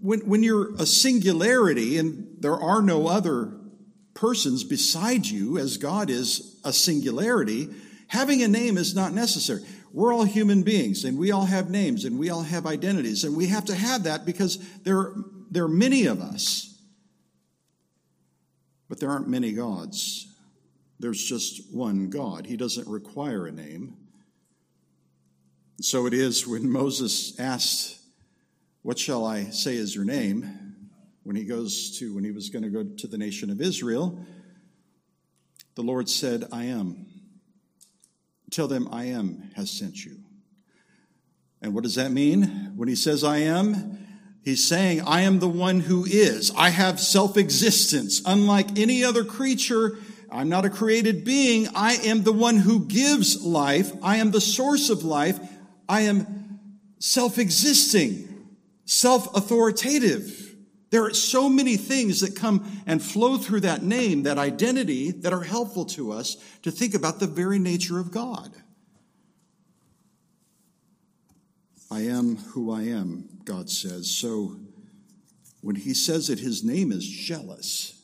When, 0.00 0.20
when 0.20 0.42
you're 0.42 0.74
a 0.76 0.86
singularity 0.86 1.98
and 1.98 2.36
there 2.40 2.56
are 2.56 2.82
no 2.82 3.06
other 3.06 3.56
persons 4.14 4.64
beside 4.64 5.26
you, 5.26 5.58
as 5.58 5.76
God 5.76 6.10
is 6.10 6.60
a 6.64 6.72
singularity, 6.72 7.68
having 8.08 8.42
a 8.42 8.48
name 8.48 8.76
is 8.76 8.94
not 8.94 9.12
necessary. 9.12 9.62
We're 9.92 10.12
all 10.12 10.24
human 10.24 10.62
beings 10.62 11.04
and 11.04 11.18
we 11.18 11.30
all 11.30 11.44
have 11.44 11.70
names 11.70 12.04
and 12.04 12.18
we 12.18 12.30
all 12.30 12.42
have 12.42 12.66
identities 12.66 13.24
and 13.24 13.36
we 13.36 13.46
have 13.46 13.64
to 13.66 13.74
have 13.74 14.04
that 14.04 14.24
because 14.26 14.58
there, 14.82 15.12
there 15.50 15.64
are 15.64 15.68
many 15.68 16.06
of 16.06 16.20
us. 16.20 16.70
But 18.88 19.00
there 19.00 19.10
aren't 19.10 19.28
many 19.28 19.52
gods. 19.52 20.26
There's 20.98 21.22
just 21.22 21.72
one 21.72 22.10
God. 22.10 22.46
He 22.46 22.56
doesn't 22.56 22.88
require 22.88 23.46
a 23.46 23.52
name. 23.52 23.96
So 25.80 26.06
it 26.06 26.14
is 26.14 26.46
when 26.46 26.70
Moses 26.70 27.38
asked, 27.38 27.98
What 28.82 28.98
shall 28.98 29.24
I 29.24 29.44
say 29.44 29.76
is 29.76 29.94
your 29.94 30.04
name? 30.04 30.64
when 31.24 31.36
he 31.36 31.44
goes 31.44 31.98
to 31.98 32.14
when 32.14 32.22
he 32.22 32.30
was 32.30 32.50
going 32.50 32.62
to 32.62 32.68
go 32.68 32.84
to 32.84 33.06
the 33.06 33.18
nation 33.18 33.50
of 33.50 33.60
Israel, 33.60 34.18
the 35.74 35.82
Lord 35.82 36.08
said, 36.08 36.44
"I 36.52 36.64
am." 36.66 37.06
Tell 38.50 38.68
them 38.68 38.88
I 38.92 39.06
am 39.06 39.50
has 39.56 39.70
sent 39.70 40.04
you. 40.04 40.18
And 41.60 41.74
what 41.74 41.82
does 41.82 41.96
that 41.96 42.12
mean? 42.12 42.72
When 42.76 42.88
he 42.88 42.94
says 42.94 43.24
I 43.24 43.38
am, 43.38 44.06
he's 44.44 44.68
saying 44.68 45.00
I 45.00 45.22
am 45.22 45.40
the 45.40 45.48
one 45.48 45.80
who 45.80 46.04
is. 46.04 46.52
I 46.56 46.68
have 46.68 47.00
self-existence. 47.00 48.22
Unlike 48.24 48.78
any 48.78 49.02
other 49.02 49.24
creature, 49.24 49.96
I'm 50.30 50.50
not 50.50 50.66
a 50.66 50.70
created 50.70 51.24
being. 51.24 51.68
I 51.74 51.94
am 51.94 52.22
the 52.22 52.32
one 52.32 52.58
who 52.58 52.84
gives 52.84 53.42
life. 53.42 53.90
I 54.02 54.18
am 54.18 54.30
the 54.30 54.42
source 54.42 54.90
of 54.90 55.04
life. 55.04 55.40
I 55.88 56.02
am 56.02 56.60
self-existing, 56.98 58.46
self-authoritative. 58.84 60.56
There 60.90 61.04
are 61.04 61.14
so 61.14 61.48
many 61.48 61.76
things 61.76 62.20
that 62.20 62.36
come 62.36 62.82
and 62.86 63.02
flow 63.02 63.36
through 63.36 63.60
that 63.60 63.82
name, 63.82 64.22
that 64.22 64.38
identity, 64.38 65.10
that 65.10 65.32
are 65.32 65.42
helpful 65.42 65.84
to 65.86 66.12
us 66.12 66.36
to 66.62 66.70
think 66.70 66.94
about 66.94 67.20
the 67.20 67.26
very 67.26 67.58
nature 67.58 67.98
of 67.98 68.10
God. 68.10 68.54
I 71.90 72.00
am 72.00 72.36
who 72.36 72.72
I 72.72 72.82
am, 72.82 73.28
God 73.44 73.70
says. 73.70 74.10
So 74.10 74.56
when 75.60 75.76
he 75.76 75.94
says 75.94 76.28
that 76.28 76.38
his 76.38 76.64
name 76.64 76.90
is 76.92 77.06
jealous, 77.06 78.02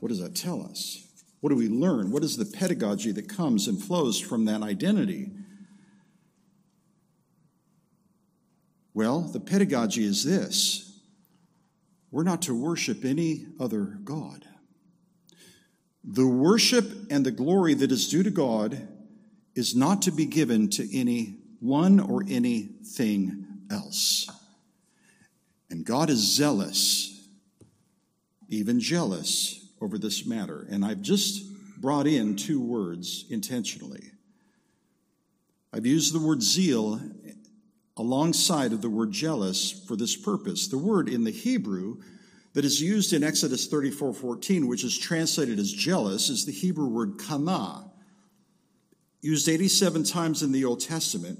what 0.00 0.08
does 0.08 0.20
that 0.20 0.34
tell 0.34 0.62
us? 0.62 1.06
What 1.40 1.50
do 1.50 1.56
we 1.56 1.68
learn? 1.68 2.10
What 2.10 2.24
is 2.24 2.36
the 2.36 2.44
pedagogy 2.44 3.12
that 3.12 3.28
comes 3.28 3.68
and 3.68 3.82
flows 3.82 4.18
from 4.20 4.44
that 4.46 4.62
identity? 4.62 5.32
Well, 8.94 9.22
the 9.22 9.40
pedagogy 9.40 10.04
is 10.04 10.24
this 10.24 11.00
we're 12.10 12.22
not 12.22 12.42
to 12.42 12.54
worship 12.54 13.04
any 13.04 13.46
other 13.58 13.98
God. 14.04 14.44
The 16.04 16.26
worship 16.26 16.84
and 17.10 17.26
the 17.26 17.32
glory 17.32 17.74
that 17.74 17.90
is 17.90 18.08
due 18.08 18.22
to 18.22 18.30
God 18.30 18.86
is 19.56 19.74
not 19.74 20.02
to 20.02 20.12
be 20.12 20.26
given 20.26 20.70
to 20.70 20.96
any 20.96 21.38
one 21.58 21.98
or 21.98 22.22
anything 22.28 23.46
else. 23.70 24.28
And 25.70 25.84
God 25.84 26.08
is 26.08 26.36
zealous, 26.36 27.26
even 28.48 28.78
jealous, 28.78 29.66
over 29.80 29.98
this 29.98 30.24
matter. 30.24 30.66
And 30.70 30.84
I've 30.84 31.02
just 31.02 31.42
brought 31.80 32.06
in 32.06 32.36
two 32.36 32.60
words 32.60 33.24
intentionally. 33.28 34.12
I've 35.72 35.86
used 35.86 36.14
the 36.14 36.24
word 36.24 36.42
zeal 36.42 37.00
alongside 37.96 38.72
of 38.72 38.82
the 38.82 38.90
word 38.90 39.12
jealous 39.12 39.70
for 39.70 39.96
this 39.96 40.16
purpose. 40.16 40.68
The 40.68 40.78
word 40.78 41.08
in 41.08 41.24
the 41.24 41.30
Hebrew 41.30 41.98
that 42.54 42.64
is 42.64 42.80
used 42.80 43.12
in 43.12 43.22
Exodus 43.22 43.66
34 43.66 44.14
14, 44.14 44.66
which 44.66 44.84
is 44.84 44.96
translated 44.96 45.58
as 45.58 45.72
jealous, 45.72 46.28
is 46.28 46.44
the 46.44 46.52
Hebrew 46.52 46.88
word 46.88 47.18
kana, 47.18 47.90
used 49.20 49.48
87 49.48 50.04
times 50.04 50.42
in 50.42 50.52
the 50.52 50.64
Old 50.64 50.80
Testament. 50.80 51.38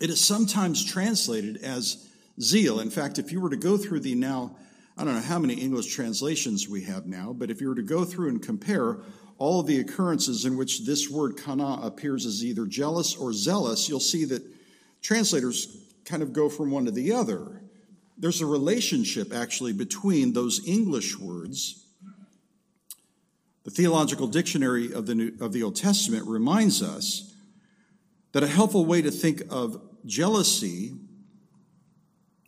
It 0.00 0.10
is 0.10 0.22
sometimes 0.22 0.84
translated 0.84 1.58
as 1.58 2.08
zeal. 2.40 2.80
In 2.80 2.90
fact, 2.90 3.18
if 3.18 3.32
you 3.32 3.40
were 3.40 3.50
to 3.50 3.56
go 3.56 3.76
through 3.76 4.00
the 4.00 4.14
now, 4.14 4.56
I 4.96 5.04
don't 5.04 5.14
know 5.14 5.20
how 5.20 5.38
many 5.38 5.54
English 5.54 5.94
translations 5.94 6.68
we 6.68 6.82
have 6.84 7.06
now, 7.06 7.32
but 7.32 7.50
if 7.50 7.60
you 7.60 7.68
were 7.68 7.74
to 7.74 7.82
go 7.82 8.04
through 8.04 8.28
and 8.28 8.42
compare 8.42 8.98
all 9.38 9.60
of 9.60 9.66
the 9.66 9.80
occurrences 9.80 10.44
in 10.44 10.56
which 10.56 10.84
this 10.84 11.08
word 11.08 11.36
kana 11.36 11.80
appears 11.82 12.26
as 12.26 12.44
either 12.44 12.66
jealous 12.66 13.16
or 13.16 13.32
zealous, 13.32 13.88
you'll 13.88 14.00
see 14.00 14.24
that 14.26 14.42
translators 15.02 15.84
kind 16.04 16.22
of 16.22 16.32
go 16.32 16.48
from 16.48 16.70
one 16.70 16.84
to 16.84 16.90
the 16.90 17.12
other. 17.12 17.62
There's 18.18 18.40
a 18.40 18.46
relationship 18.46 19.32
actually 19.32 19.72
between 19.72 20.32
those 20.32 20.66
English 20.66 21.18
words. 21.18 21.86
The 23.64 23.70
Theological 23.70 24.26
Dictionary 24.26 24.92
of 24.92 25.06
the, 25.06 25.14
New, 25.14 25.32
of 25.40 25.52
the 25.52 25.62
Old 25.62 25.76
Testament 25.76 26.26
reminds 26.26 26.82
us 26.82 27.34
that 28.32 28.42
a 28.42 28.46
helpful 28.46 28.84
way 28.84 29.02
to 29.02 29.10
think 29.10 29.42
of 29.50 29.80
jealousy 30.06 30.94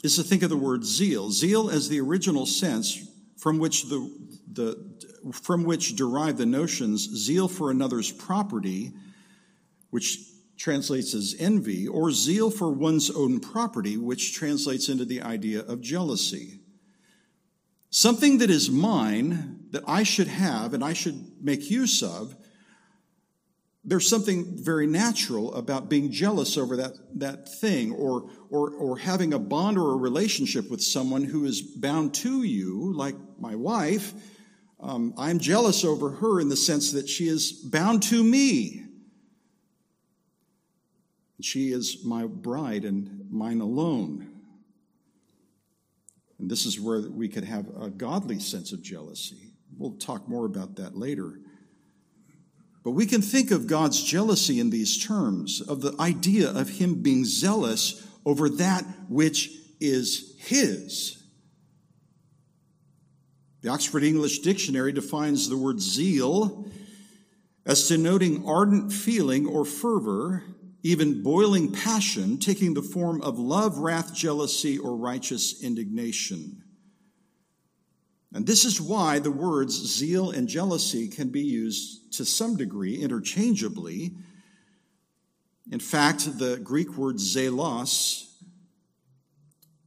is 0.03 0.17
to 0.17 0.23
think 0.23 0.43
of 0.43 0.51
the 0.51 0.57
word 0.57 0.85
zeal. 0.85 1.31
Zeal 1.31 1.71
as 1.71 1.89
the 1.89 2.01
original 2.01 2.47
sense 2.47 3.07
from 3.37 3.59
which 3.59 3.85
the, 3.89 4.11
the 4.53 4.93
from 5.33 5.65
which 5.65 5.95
derive 5.95 6.37
the 6.37 6.47
notions 6.47 7.03
zeal 7.03 7.47
for 7.47 7.71
another's 7.71 8.11
property, 8.11 8.93
which 9.91 10.19
translates 10.63 11.13
as 11.13 11.35
envy, 11.41 11.89
or 11.89 12.13
zeal 12.13 12.49
for 12.49 12.71
one's 12.71 13.11
own 13.11 13.41
property, 13.41 13.97
which 13.97 14.33
translates 14.33 14.89
into 14.89 15.05
the 15.05 15.21
idea 15.21 15.61
of 15.61 15.81
jealousy. 15.81 16.61
Something 17.91 18.39
that 18.39 18.49
is 18.49 18.71
mine 18.71 19.67
that 19.73 19.83
I 19.89 20.05
should 20.05 20.29
have 20.29 20.73
and 20.73 20.85
I 20.85 20.93
should 20.93 21.33
make 21.43 21.69
use 21.69 22.01
of. 22.01 22.37
There's 23.85 24.09
something 24.09 24.57
very 24.57 24.87
natural 24.87 25.53
about 25.55 25.89
being 25.89 26.13
jealous 26.13 26.57
over 26.57 26.77
that, 26.77 26.93
that 27.19 27.49
thing 27.49 27.91
or, 27.91 28.31
or, 28.49 28.71
or 28.71 28.99
having 28.99 29.35
a 29.35 29.41
bond 29.41 29.77
or 29.77 29.91
a 29.91 29.97
relationship 29.97 30.71
with 30.71 30.81
someone 30.81 31.25
who 31.25 31.45
is 31.45 31.61
bound 31.61 32.15
to 32.15 32.45
you, 32.45 32.93
like 32.95 33.17
my 33.41 33.57
wife 33.57 34.15
um, 34.83 35.15
I'm 35.17 35.39
jealous 35.39 35.85
over 35.85 36.11
her 36.11 36.41
in 36.41 36.49
the 36.49 36.57
sense 36.57 36.91
that 36.93 37.09
she 37.09 37.29
is 37.29 37.53
bound 37.53 38.03
to 38.05 38.23
me. 38.23 38.85
She 41.45 41.73
is 41.73 42.05
my 42.05 42.27
bride 42.27 42.85
and 42.85 43.29
mine 43.31 43.61
alone. 43.61 44.29
And 46.39 46.51
this 46.51 46.67
is 46.67 46.81
where 46.81 47.01
we 47.01 47.29
could 47.29 47.45
have 47.45 47.67
a 47.81 47.91
godly 47.91 48.41
sense 48.41 48.73
of 48.73 48.83
jealousy. 48.83 49.53
We'll 49.77 49.93
talk 49.93 50.29
more 50.29 50.47
about 50.47 50.77
that 50.77 50.97
later. 50.97 51.39
But 52.85 52.93
we 52.93 53.07
can 53.07 53.23
think 53.23 53.51
of 53.51 53.67
God's 53.67 54.03
jealousy 54.03 54.59
in 54.59 54.71
these 54.71 55.03
terms 55.03 55.61
of 55.61 55.83
the 55.83 55.95
idea 56.01 56.51
of 56.51 56.69
Him 56.69 57.03
being 57.03 57.25
zealous 57.25 58.07
over 58.27 58.49
that 58.49 58.85
which 59.09 59.51
is 59.81 60.35
His. 60.39 61.23
The 63.63 63.69
Oxford 63.69 64.03
English 64.03 64.41
Dictionary 64.41 64.93
defines 64.93 65.49
the 65.49 65.57
word 65.57 65.81
zeal 65.81 66.67
as 67.65 67.87
denoting 67.87 68.45
ardent 68.45 68.93
feeling 68.93 69.47
or 69.47 69.65
fervor, 69.65 70.43
even 70.83 71.23
boiling 71.23 71.73
passion, 71.73 72.39
taking 72.39 72.75
the 72.75 72.83
form 72.83 73.23
of 73.23 73.39
love, 73.39 73.79
wrath, 73.79 74.13
jealousy, 74.13 74.79
or 74.79 74.97
righteous 74.97 75.63
indignation. 75.63 76.63
And 78.35 78.47
this 78.47 78.65
is 78.65 78.81
why 78.81 79.19
the 79.19 79.31
words 79.31 79.75
zeal 79.75 80.31
and 80.31 80.49
jealousy 80.49 81.07
can 81.07 81.29
be 81.29 81.43
used 81.43 82.15
to 82.15 82.25
some 82.25 82.57
degree 82.57 82.97
interchangeably. 82.97 84.13
In 85.71 85.81
fact, 85.81 86.39
the 86.39 86.57
Greek 86.57 86.97
word 86.97 87.17
zelos 87.17 88.29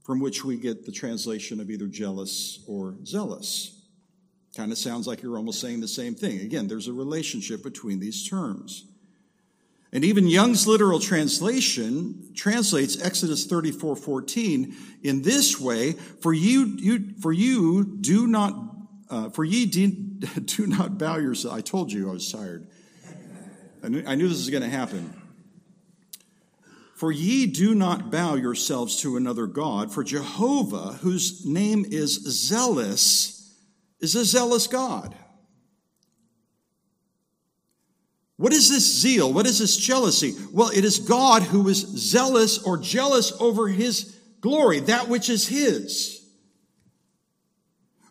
from 0.03 0.19
which 0.19 0.45
we 0.45 0.57
get 0.57 0.85
the 0.85 0.91
translation 0.91 1.59
of 1.59 1.71
either 1.71 1.87
jealous 1.87 2.63
or 2.67 2.95
zealous. 3.03 3.81
Kind 4.55 4.71
of 4.71 4.77
sounds 4.77 5.07
like 5.07 5.23
you're 5.23 5.37
almost 5.37 5.59
saying 5.59 5.81
the 5.81 5.87
same 5.87 6.13
thing. 6.13 6.39
Again, 6.39 6.67
there's 6.67 6.87
a 6.87 6.93
relationship 6.93 7.63
between 7.63 7.99
these 7.99 8.29
terms. 8.29 8.85
And 9.95 10.03
even 10.03 10.27
Young's 10.27 10.67
literal 10.67 10.99
translation 10.99 12.33
translates 12.35 13.01
Exodus 13.01 13.45
34 13.45 13.95
14 13.95 14.75
in 15.03 15.21
this 15.21 15.57
way 15.57 15.93
For 15.93 16.33
you, 16.33 16.65
you, 16.77 17.13
for 17.21 17.31
you 17.31 17.97
do 18.01 18.27
not, 18.27 18.53
uh, 19.09 19.29
for 19.29 19.45
ye 19.45 19.65
do, 19.65 19.87
do 20.41 20.67
not 20.67 20.97
bow 20.97 21.15
yourself. 21.15 21.55
I 21.55 21.61
told 21.61 21.93
you 21.93 22.09
I 22.09 22.11
was 22.11 22.29
tired. 22.29 22.67
I 23.81 23.87
knew, 23.87 24.03
I 24.05 24.15
knew 24.15 24.27
this 24.27 24.39
was 24.39 24.49
going 24.49 24.63
to 24.63 24.69
happen. 24.69 25.13
For 26.95 27.13
ye 27.13 27.45
do 27.45 27.73
not 27.73 28.11
bow 28.11 28.35
yourselves 28.35 28.99
to 28.99 29.15
another 29.15 29.47
God, 29.47 29.93
for 29.93 30.03
Jehovah, 30.03 30.99
whose 31.03 31.45
name 31.45 31.85
is 31.87 32.15
zealous, 32.15 33.55
is 34.01 34.13
a 34.15 34.25
zealous 34.25 34.67
God. 34.67 35.15
What 38.37 38.51
is 38.51 38.69
this 38.69 39.01
zeal? 39.01 39.31
What 39.31 39.45
is 39.45 39.59
this 39.59 39.77
jealousy? 39.77 40.33
Well, 40.51 40.69
it 40.69 40.83
is 40.83 40.99
God 40.99 41.43
who 41.43 41.69
is 41.69 41.79
zealous 41.79 42.61
or 42.61 42.77
jealous 42.77 43.31
over 43.39 43.67
his 43.67 44.19
glory, 44.41 44.81
that 44.81 45.07
which 45.07 45.29
is 45.29 45.47
his. 45.47 46.21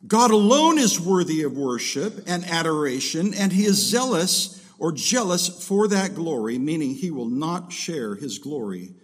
God 0.07 0.31
alone 0.31 0.79
is 0.79 1.01
worthy 1.01 1.43
of 1.43 1.57
worship 1.57 2.25
and 2.27 2.45
adoration, 2.45 3.35
and 3.35 3.53
he 3.53 3.65
is 3.65 3.77
zealous 3.77 4.63
or 4.79 4.93
jealous 4.93 5.49
for 5.67 5.89
that 5.89 6.15
glory, 6.15 6.59
meaning 6.59 6.95
he 6.95 7.11
will 7.11 7.29
not 7.29 7.73
share 7.73 8.15
his 8.15 8.39
glory 8.39 8.95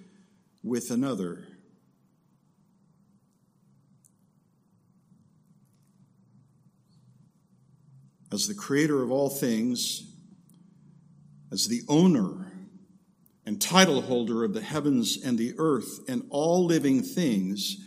with 0.63 0.91
another. 0.91 1.47
As 8.33 8.47
the 8.47 8.55
creator 8.55 9.03
of 9.03 9.11
all 9.11 9.29
things, 9.29 10.10
as 11.53 11.67
the 11.67 11.83
owner 11.89 12.53
and 13.45 13.61
title 13.61 14.03
holder 14.03 14.45
of 14.45 14.55
the 14.55 14.61
heavens 14.61 15.19
and 15.23 15.39
the 15.39 15.55
earth 15.59 16.01
and 16.09 16.25
all 16.31 16.65
living 16.65 17.03
things, 17.03 17.79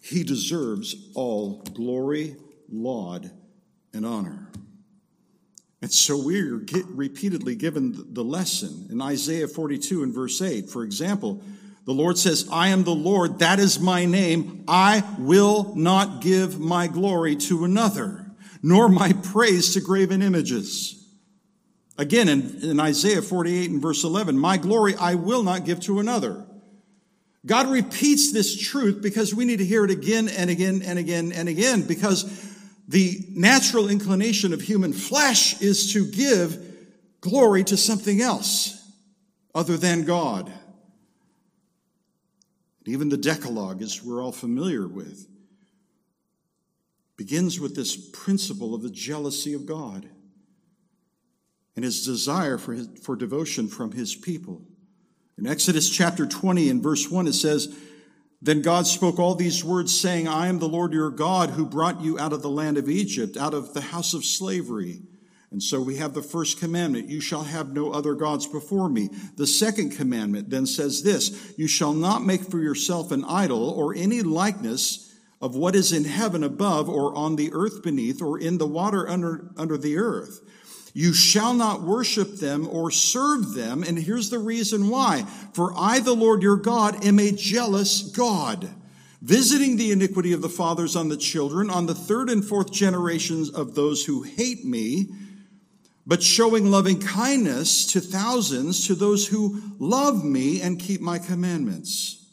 he 0.00 0.22
deserves 0.22 0.94
all 1.14 1.62
glory, 1.74 2.36
laud, 2.70 3.30
and 3.92 4.06
honor. 4.06 4.50
And 5.82 5.92
so 5.92 6.16
we're 6.16 6.64
repeatedly 6.88 7.54
given 7.54 8.14
the 8.14 8.24
lesson 8.24 8.86
in 8.90 9.02
Isaiah 9.02 9.48
42 9.48 10.02
and 10.02 10.14
verse 10.14 10.40
8. 10.40 10.70
For 10.70 10.84
example, 10.84 11.42
the 11.84 11.92
Lord 11.92 12.18
says, 12.18 12.48
I 12.50 12.68
am 12.68 12.82
the 12.82 12.94
Lord, 12.94 13.40
that 13.40 13.60
is 13.60 13.78
my 13.78 14.04
name. 14.06 14.64
I 14.66 15.04
will 15.18 15.74
not 15.76 16.20
give 16.20 16.58
my 16.58 16.88
glory 16.88 17.36
to 17.36 17.64
another, 17.64 18.26
nor 18.62 18.88
my 18.88 19.12
praise 19.12 19.74
to 19.74 19.80
graven 19.80 20.22
images. 20.22 21.05
Again, 21.98 22.28
in, 22.28 22.62
in 22.62 22.80
Isaiah 22.80 23.22
48 23.22 23.70
and 23.70 23.82
verse 23.82 24.04
11, 24.04 24.38
my 24.38 24.56
glory 24.56 24.94
I 24.96 25.14
will 25.14 25.42
not 25.42 25.64
give 25.64 25.80
to 25.80 25.98
another. 25.98 26.44
God 27.46 27.68
repeats 27.68 28.32
this 28.32 28.56
truth 28.56 29.00
because 29.00 29.34
we 29.34 29.44
need 29.44 29.58
to 29.58 29.64
hear 29.64 29.84
it 29.84 29.90
again 29.90 30.28
and 30.28 30.50
again 30.50 30.82
and 30.84 30.98
again 30.98 31.32
and 31.32 31.48
again 31.48 31.82
because 31.82 32.24
the 32.88 33.24
natural 33.30 33.88
inclination 33.88 34.52
of 34.52 34.60
human 34.60 34.92
flesh 34.92 35.60
is 35.62 35.92
to 35.92 36.06
give 36.10 36.60
glory 37.20 37.64
to 37.64 37.76
something 37.76 38.20
else 38.20 38.90
other 39.54 39.76
than 39.76 40.04
God. 40.04 40.52
Even 42.84 43.08
the 43.08 43.16
Decalogue, 43.16 43.80
as 43.82 44.02
we're 44.02 44.22
all 44.22 44.32
familiar 44.32 44.86
with, 44.86 45.26
begins 47.16 47.58
with 47.58 47.74
this 47.74 47.96
principle 47.96 48.74
of 48.74 48.82
the 48.82 48.90
jealousy 48.90 49.54
of 49.54 49.66
God 49.66 50.08
and 51.76 51.84
his 51.84 52.04
desire 52.04 52.58
for, 52.58 52.72
his, 52.72 52.88
for 53.02 53.14
devotion 53.14 53.68
from 53.68 53.92
his 53.92 54.16
people. 54.16 54.62
In 55.38 55.46
Exodus 55.46 55.88
chapter 55.90 56.26
20 56.26 56.70
and 56.70 56.82
verse 56.82 57.10
1, 57.10 57.26
it 57.26 57.34
says, 57.34 57.74
then 58.42 58.62
God 58.62 58.86
spoke 58.86 59.18
all 59.18 59.34
these 59.34 59.64
words, 59.64 59.98
saying, 59.98 60.28
I 60.28 60.48
am 60.48 60.58
the 60.58 60.68
Lord 60.68 60.92
your 60.92 61.10
God 61.10 61.50
who 61.50 61.66
brought 61.66 62.00
you 62.00 62.18
out 62.18 62.32
of 62.32 62.42
the 62.42 62.50
land 62.50 62.78
of 62.78 62.88
Egypt, 62.88 63.36
out 63.36 63.54
of 63.54 63.74
the 63.74 63.80
house 63.80 64.14
of 64.14 64.24
slavery. 64.24 65.02
And 65.50 65.62
so 65.62 65.80
we 65.80 65.96
have 65.96 66.12
the 66.12 66.22
first 66.22 66.58
commandment, 66.58 67.08
you 67.08 67.20
shall 67.20 67.44
have 67.44 67.72
no 67.72 67.92
other 67.92 68.14
gods 68.14 68.46
before 68.46 68.88
me. 68.88 69.08
The 69.36 69.46
second 69.46 69.90
commandment 69.90 70.50
then 70.50 70.66
says 70.66 71.02
this, 71.02 71.54
you 71.56 71.68
shall 71.68 71.92
not 71.92 72.24
make 72.24 72.42
for 72.42 72.58
yourself 72.58 73.10
an 73.10 73.24
idol 73.24 73.70
or 73.70 73.94
any 73.94 74.22
likeness 74.22 75.14
of 75.40 75.54
what 75.54 75.76
is 75.76 75.92
in 75.92 76.04
heaven 76.04 76.42
above, 76.42 76.88
or 76.88 77.14
on 77.14 77.36
the 77.36 77.52
earth 77.52 77.82
beneath, 77.82 78.22
or 78.22 78.38
in 78.38 78.58
the 78.58 78.66
water 78.66 79.08
under, 79.08 79.50
under 79.56 79.76
the 79.76 79.98
earth. 79.98 80.40
You 80.96 81.12
shall 81.12 81.52
not 81.52 81.82
worship 81.82 82.36
them 82.36 82.66
or 82.66 82.90
serve 82.90 83.52
them. 83.52 83.82
And 83.82 83.98
here's 83.98 84.30
the 84.30 84.38
reason 84.38 84.88
why. 84.88 85.24
For 85.52 85.74
I, 85.76 86.00
the 86.00 86.14
Lord 86.14 86.40
your 86.40 86.56
God, 86.56 87.04
am 87.04 87.18
a 87.18 87.32
jealous 87.32 88.00
God, 88.00 88.70
visiting 89.20 89.76
the 89.76 89.92
iniquity 89.92 90.32
of 90.32 90.40
the 90.40 90.48
fathers 90.48 90.96
on 90.96 91.10
the 91.10 91.18
children, 91.18 91.68
on 91.68 91.84
the 91.84 91.94
third 91.94 92.30
and 92.30 92.42
fourth 92.42 92.72
generations 92.72 93.50
of 93.50 93.74
those 93.74 94.06
who 94.06 94.22
hate 94.22 94.64
me, 94.64 95.10
but 96.06 96.22
showing 96.22 96.70
loving 96.70 96.98
kindness 96.98 97.92
to 97.92 98.00
thousands 98.00 98.86
to 98.86 98.94
those 98.94 99.26
who 99.26 99.60
love 99.78 100.24
me 100.24 100.62
and 100.62 100.80
keep 100.80 101.02
my 101.02 101.18
commandments. 101.18 102.26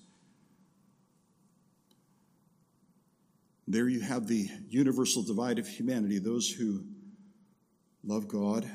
There 3.67 3.89
you 3.89 3.99
have 3.99 4.27
the 4.27 4.47
universal 4.69 5.21
divide 5.21 5.59
of 5.59 5.67
humanity 5.67 6.19
those 6.19 6.49
who 6.49 6.85
love 8.03 8.27
God 8.27 8.69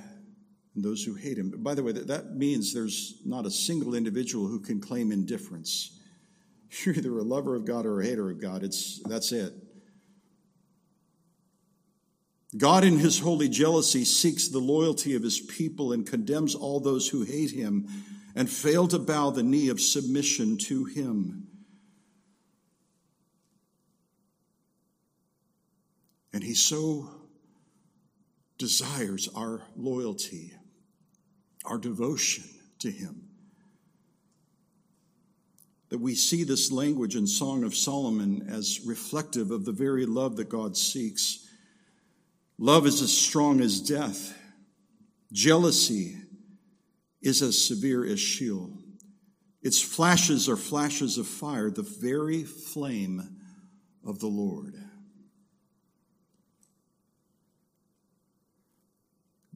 and 0.74 0.84
those 0.84 1.04
who 1.04 1.14
hate 1.14 1.38
Him. 1.38 1.52
By 1.58 1.74
the 1.74 1.82
way, 1.82 1.92
that 1.92 2.36
means 2.36 2.72
there's 2.72 3.20
not 3.24 3.46
a 3.46 3.50
single 3.50 3.94
individual 3.94 4.46
who 4.46 4.60
can 4.60 4.80
claim 4.80 5.12
indifference. 5.12 5.98
You're 6.84 6.94
either 6.94 7.18
a 7.18 7.22
lover 7.22 7.54
of 7.54 7.64
God 7.64 7.86
or 7.86 8.00
a 8.00 8.06
hater 8.06 8.30
of 8.30 8.40
God. 8.40 8.62
It's, 8.62 9.00
that's 9.04 9.32
it. 9.32 9.52
God, 12.56 12.82
in 12.82 12.98
his 12.98 13.18
holy 13.18 13.48
jealousy, 13.48 14.04
seeks 14.04 14.48
the 14.48 14.58
loyalty 14.58 15.14
of 15.14 15.22
his 15.22 15.38
people 15.38 15.92
and 15.92 16.06
condemns 16.06 16.54
all 16.54 16.80
those 16.80 17.08
who 17.08 17.22
hate 17.22 17.50
him 17.50 17.86
and 18.34 18.48
fail 18.48 18.88
to 18.88 18.98
bow 18.98 19.30
the 19.30 19.42
knee 19.42 19.68
of 19.68 19.80
submission 19.80 20.56
to 20.56 20.84
him. 20.84 21.48
And 26.32 26.42
he 26.42 26.54
so 26.54 27.10
desires 28.58 29.28
our 29.34 29.62
loyalty, 29.76 30.52
our 31.64 31.78
devotion 31.78 32.44
to 32.80 32.90
him. 32.90 33.28
That 35.90 35.98
we 35.98 36.14
see 36.14 36.44
this 36.44 36.70
language 36.70 37.16
in 37.16 37.26
Song 37.26 37.64
of 37.64 37.74
Solomon 37.74 38.46
as 38.50 38.80
reflective 38.84 39.50
of 39.50 39.64
the 39.64 39.72
very 39.72 40.04
love 40.04 40.36
that 40.36 40.48
God 40.48 40.76
seeks. 40.76 41.46
Love 42.58 42.86
is 42.86 43.00
as 43.00 43.16
strong 43.16 43.60
as 43.60 43.80
death. 43.80 44.36
Jealousy 45.32 46.16
is 47.22 47.42
as 47.42 47.64
severe 47.64 48.04
as 48.04 48.20
Sheol. 48.20 48.76
Its 49.62 49.80
flashes 49.80 50.48
are 50.48 50.56
flashes 50.56 51.18
of 51.18 51.26
fire, 51.26 51.70
the 51.70 51.82
very 51.82 52.44
flame 52.44 53.36
of 54.04 54.20
the 54.20 54.26
Lord. 54.26 54.74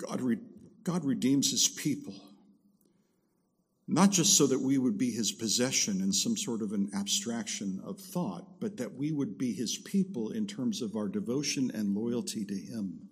God, 0.07 0.21
re- 0.21 0.39
God 0.85 1.05
redeems 1.05 1.51
his 1.51 1.69
people, 1.69 2.15
not 3.87 4.11
just 4.11 4.37
so 4.37 4.47
that 4.47 4.61
we 4.61 4.79
would 4.79 4.99
be 4.99 5.11
his 5.11 5.33
possession 5.33 6.01
in 6.01 6.13
some 6.13 6.37
sort 6.37 6.63
of 6.63 6.73
an 6.73 6.91
abstraction 6.95 7.81
of 7.85 7.99
thought, 7.99 8.61
but 8.61 8.77
that 8.79 8.95
we 8.95 9.13
would 9.13 9.39
be 9.39 9.53
his 9.53 9.79
people 9.79 10.31
in 10.31 10.47
terms 10.47 10.83
of 10.83 10.97
our 10.97 11.09
devotion 11.09 11.71
and 11.75 11.95
loyalty 11.95 12.45
to 12.45 12.55
him. 12.55 13.09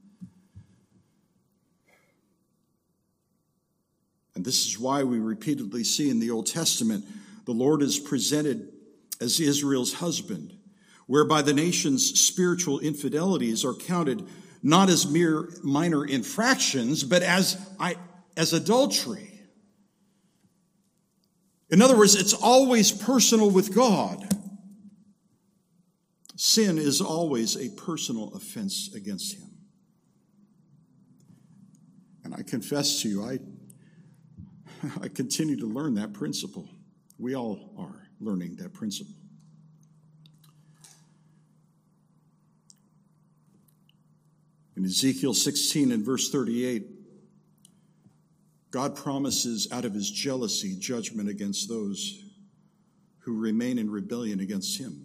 And 4.35 4.44
this 4.44 4.66
is 4.66 4.79
why 4.79 5.05
we 5.05 5.18
repeatedly 5.18 5.85
see 5.85 6.09
in 6.09 6.18
the 6.18 6.31
Old 6.31 6.46
Testament 6.46 7.05
the 7.44 7.53
Lord 7.53 7.83
is 7.83 7.98
presented 7.98 8.72
as 9.20 9.38
Israel's 9.38 9.94
husband, 9.94 10.55
whereby 11.07 11.42
the 11.42 11.53
nation's 11.53 12.18
spiritual 12.20 12.79
infidelities 12.81 13.64
are 13.64 13.74
counted 13.74 14.26
not 14.62 14.88
as 14.88 15.11
mere 15.11 15.49
minor 15.62 16.05
infractions, 16.05 17.03
but 17.03 17.23
as, 17.23 17.57
as 18.37 18.53
adultery. 18.53 19.31
In 21.70 21.81
other 21.81 21.96
words, 21.96 22.14
it's 22.14 22.35
always 22.35 22.90
personal 22.90 23.51
with 23.51 23.75
God. 23.75 24.29
Sin 26.37 26.79
is 26.79 27.01
always 27.01 27.57
a 27.57 27.68
personal 27.70 28.33
offense 28.35 28.90
against 28.94 29.37
Him. 29.37 29.51
And 32.25 32.35
I 32.35 32.42
confess 32.42 33.03
to 33.03 33.09
you, 33.09 33.25
I, 33.25 33.38
I 35.03 35.09
continue 35.09 35.57
to 35.59 35.66
learn 35.66 35.94
that 35.94 36.12
principle. 36.12 36.68
We 37.18 37.37
all 37.37 37.75
are 37.79 38.09
learning 38.20 38.57
that 38.57 38.73
principle. 38.73 39.20
In 44.81 44.87
Ezekiel 44.87 45.35
16 45.35 45.93
and 45.93 46.03
verse 46.03 46.31
38, 46.31 46.87
God 48.71 48.97
promises 48.97 49.69
out 49.71 49.85
of 49.85 49.93
his 49.93 50.11
jealousy 50.11 50.75
judgment 50.75 51.29
against 51.29 51.69
those 51.69 52.25
who 53.19 53.38
remain 53.38 53.79
in 53.79 53.90
rebellion 53.90 54.40
against 54.40 54.81
him. 54.81 55.05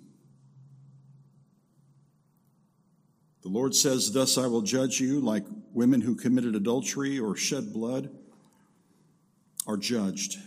The 3.41 3.49
Lord 3.49 3.75
says, 3.75 4.13
Thus 4.13 4.37
I 4.37 4.47
will 4.47 4.61
judge 4.61 5.01
you 5.01 5.19
like 5.19 5.43
women 5.73 5.99
who 5.99 6.15
committed 6.15 6.55
adultery 6.55 7.19
or 7.19 7.35
shed 7.35 7.73
blood 7.73 8.09
are 9.67 9.75
judged. 9.75 10.37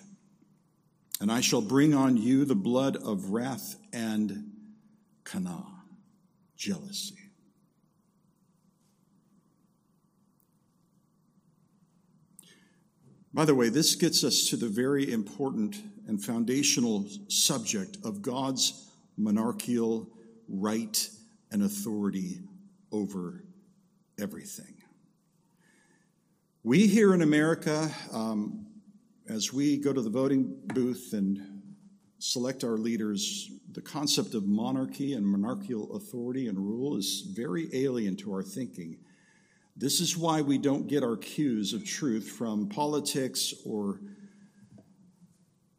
And 1.21 1.31
I 1.31 1.43
shall 1.43 1.61
bring 1.61 1.93
on 1.93 2.17
you 2.17 2.47
the 2.47 2.55
blood 2.55 2.97
of 2.97 3.29
wrath 3.29 3.77
and 3.93 4.53
kana, 5.25 5.67
jealousy. 6.57 7.18
By 13.39 13.45
the 13.45 13.55
way, 13.55 13.69
this 13.69 13.95
gets 13.95 14.25
us 14.25 14.49
to 14.49 14.57
the 14.57 14.67
very 14.67 15.13
important 15.13 15.77
and 16.09 16.21
foundational 16.21 17.07
subject 17.29 17.97
of 18.03 18.21
God's 18.21 18.91
monarchical 19.17 20.11
right 20.49 21.09
and 21.53 21.63
authority 21.63 22.41
over 22.91 23.45
everything. 24.21 24.75
We 26.65 26.89
here 26.89 27.15
in 27.15 27.23
America, 27.23 27.89
um, 28.13 28.67
as 29.29 29.53
we 29.53 29.77
go 29.77 29.93
to 29.93 30.03
the 30.03 30.11
voting 30.11 30.59
booth 30.75 31.13
and 31.13 31.63
select 32.19 32.65
our 32.65 32.77
leaders, 32.77 33.53
the 33.71 33.83
concept 33.83 34.35
of 34.35 34.49
monarchy 34.49 35.13
and 35.13 35.25
monarchical 35.25 35.95
authority 35.95 36.49
and 36.49 36.59
rule 36.59 36.97
is 36.97 37.21
very 37.37 37.69
alien 37.73 38.17
to 38.17 38.33
our 38.33 38.43
thinking. 38.43 38.97
This 39.79 40.01
is 40.01 40.17
why 40.17 40.43
we 40.43 40.59
don't 40.59 40.89
get 40.89 41.05
our 41.05 41.17
cues 41.17 41.73
of 41.73 41.85
truth 41.85 42.29
from 42.29 42.69
politics 42.69 43.55
or 43.65 44.01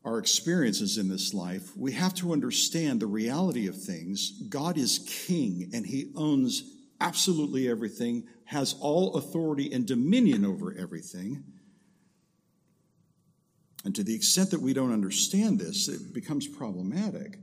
our 0.06 0.18
experiences 0.20 0.98
in 0.98 1.10
this 1.10 1.34
life. 1.34 1.76
We 1.76 1.92
have 1.92 2.14
to 2.16 2.32
understand 2.32 3.02
the 3.02 3.08
reality 3.08 3.68
of 3.68 3.76
things. 3.80 4.42
God 4.48 4.78
is 4.78 5.06
king 5.28 5.70
and 5.74 5.86
he 5.86 6.14
owns 6.16 6.64
absolutely 7.02 7.70
everything, 7.70 8.24
has 8.46 8.74
all 8.80 9.16
authority 9.16 9.72
and 9.74 9.86
dominion 9.86 10.46
over 10.46 10.74
everything. 10.78 11.44
And 13.84 13.94
to 13.96 14.04
the 14.04 14.16
extent 14.16 14.52
that 14.52 14.62
we 14.62 14.74
don't 14.74 14.94
understand 14.94 15.60
this, 15.60 15.90
it 15.90 16.14
becomes 16.14 16.48
problematic. 16.48 17.38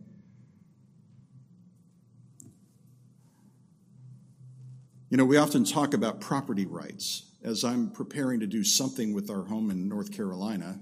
You 5.09 5.17
know, 5.17 5.25
we 5.25 5.37
often 5.37 5.65
talk 5.65 5.95
about 5.95 6.21
property 6.21 6.67
rights. 6.67 7.31
As 7.45 7.63
I'm 7.63 7.91
preparing 7.91 8.41
to 8.41 8.47
do 8.49 8.65
something 8.65 9.15
with 9.15 9.31
our 9.31 9.45
home 9.45 9.71
in 9.71 9.89
North 9.89 10.11
Carolina, 10.11 10.81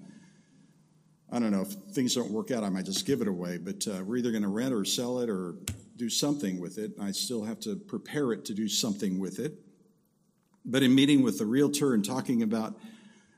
I 1.30 1.38
don't 1.38 1.50
know 1.50 1.60
if 1.60 1.72
things 1.94 2.14
don't 2.14 2.30
work 2.30 2.50
out, 2.50 2.64
I 2.64 2.70
might 2.70 2.86
just 2.86 3.04
give 3.04 3.20
it 3.20 3.28
away, 3.28 3.58
but 3.58 3.86
uh, 3.86 4.02
we're 4.02 4.16
either 4.16 4.30
going 4.30 4.42
to 4.42 4.48
rent 4.48 4.72
or 4.72 4.82
sell 4.86 5.18
it 5.18 5.28
or 5.28 5.56
do 5.96 6.08
something 6.08 6.58
with 6.58 6.78
it. 6.78 6.92
I 6.98 7.12
still 7.12 7.44
have 7.44 7.60
to 7.60 7.76
prepare 7.76 8.32
it 8.32 8.46
to 8.46 8.54
do 8.54 8.66
something 8.66 9.18
with 9.18 9.40
it. 9.40 9.52
But 10.64 10.82
in 10.82 10.94
meeting 10.94 11.22
with 11.22 11.38
the 11.38 11.44
realtor 11.44 11.92
and 11.92 12.02
talking 12.02 12.42
about 12.42 12.78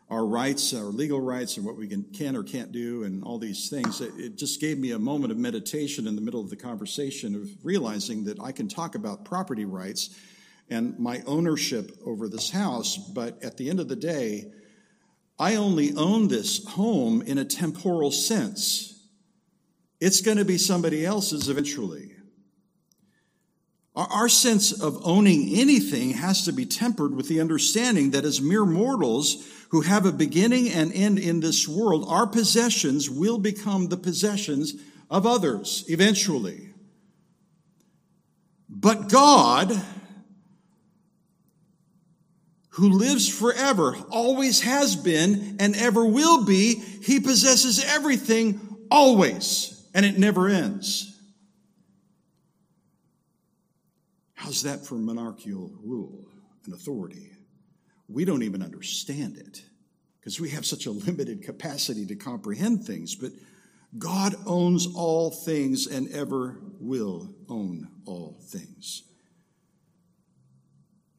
our 0.09 0.25
rights, 0.25 0.73
our 0.73 0.85
legal 0.85 1.21
rights, 1.21 1.57
and 1.57 1.67
what 1.67 1.77
we 1.77 1.89
can, 1.89 2.05
can 2.13 2.37
or 2.37 2.45
can't 2.45 2.71
do, 2.71 3.03
and 3.03 3.25
all 3.25 3.41
these 3.41 3.69
things, 3.69 4.01
it, 4.01 4.13
it 4.17 4.39
just 4.39 4.61
gave 4.61 4.79
me 4.79 4.93
a 4.93 5.01
moment 5.01 5.33
of 5.33 5.37
meditation 5.37 6.07
in 6.07 6.15
the 6.15 6.23
middle 6.23 6.41
of 6.41 6.49
the 6.49 6.55
conversation 6.55 7.35
of 7.35 7.51
realizing 7.65 8.23
that 8.27 8.41
I 8.41 8.53
can 8.53 8.69
talk 8.69 8.95
about 8.95 9.25
property 9.25 9.65
rights 9.65 10.17
and 10.69 10.99
my 10.99 11.23
ownership 11.27 11.93
over 12.05 12.29
this 12.29 12.51
house, 12.51 12.97
but 12.97 13.43
at 13.43 13.57
the 13.57 13.71
end 13.71 13.81
of 13.81 13.89
the 13.89 13.97
day, 13.97 14.53
I 15.39 15.57
only 15.57 15.95
own 15.95 16.29
this 16.29 16.65
home 16.65 17.23
in 17.23 17.39
a 17.39 17.45
temporal 17.45 18.11
sense. 18.11 19.09
It's 20.01 20.21
going 20.21 20.39
to 20.39 20.45
be 20.45 20.59
somebody 20.59 21.05
else's 21.05 21.49
eventually. 21.49 22.13
Our 23.95 24.29
sense 24.29 24.79
of 24.79 25.01
owning 25.07 25.55
anything 25.55 26.11
has 26.11 26.45
to 26.45 26.53
be 26.53 26.67
tempered 26.67 27.15
with 27.15 27.29
the 27.29 27.41
understanding 27.41 28.11
that 28.11 28.27
as 28.27 28.43
mere 28.43 28.67
mortals 28.67 29.47
who 29.71 29.81
have 29.81 30.05
a 30.05 30.13
beginning 30.13 30.69
and 30.69 30.93
end 30.93 31.19
in 31.19 31.41
this 31.41 31.67
world, 31.67 32.05
our 32.07 32.27
possessions 32.27 33.09
will 33.09 33.39
become 33.39 33.89
the 33.89 33.97
possessions 33.97 34.75
of 35.11 35.27
others 35.27 35.85
eventually. 35.89 36.75
But 38.69 39.09
God, 39.09 39.83
who 42.77 42.91
lives 42.91 43.27
forever, 43.27 43.97
always 44.11 44.61
has 44.61 44.97
been, 44.97 45.57
and 45.59 45.75
ever 45.77 46.05
will 46.05 46.45
be, 46.45 46.75
he 46.75 47.21
possesses 47.21 47.83
everything 47.83 48.61
always, 48.91 49.89
and 49.95 50.05
it 50.05 50.19
never 50.19 50.47
ends. 50.47 51.19
How's 54.35 54.63
that 54.65 54.85
for 54.85 54.97
monarchical 54.97 55.73
rule 55.83 56.27
and 56.67 56.75
authority? 56.75 57.31
We 58.09 58.27
don't 58.27 58.43
even 58.43 58.63
understand 58.63 59.39
it 59.39 59.63
because 60.21 60.39
we 60.39 60.51
have 60.51 60.67
such 60.67 60.85
a 60.85 60.91
limited 60.91 61.43
capacity 61.43 62.05
to 62.05 62.15
comprehend 62.15 62.85
things, 62.85 63.15
but 63.15 63.33
God 63.97 64.35
owns 64.45 64.87
all 64.95 65.31
things 65.31 65.87
and 65.87 66.13
ever 66.13 66.61
will 66.79 67.35
own 67.49 67.89
all 68.05 68.39
things. 68.49 69.05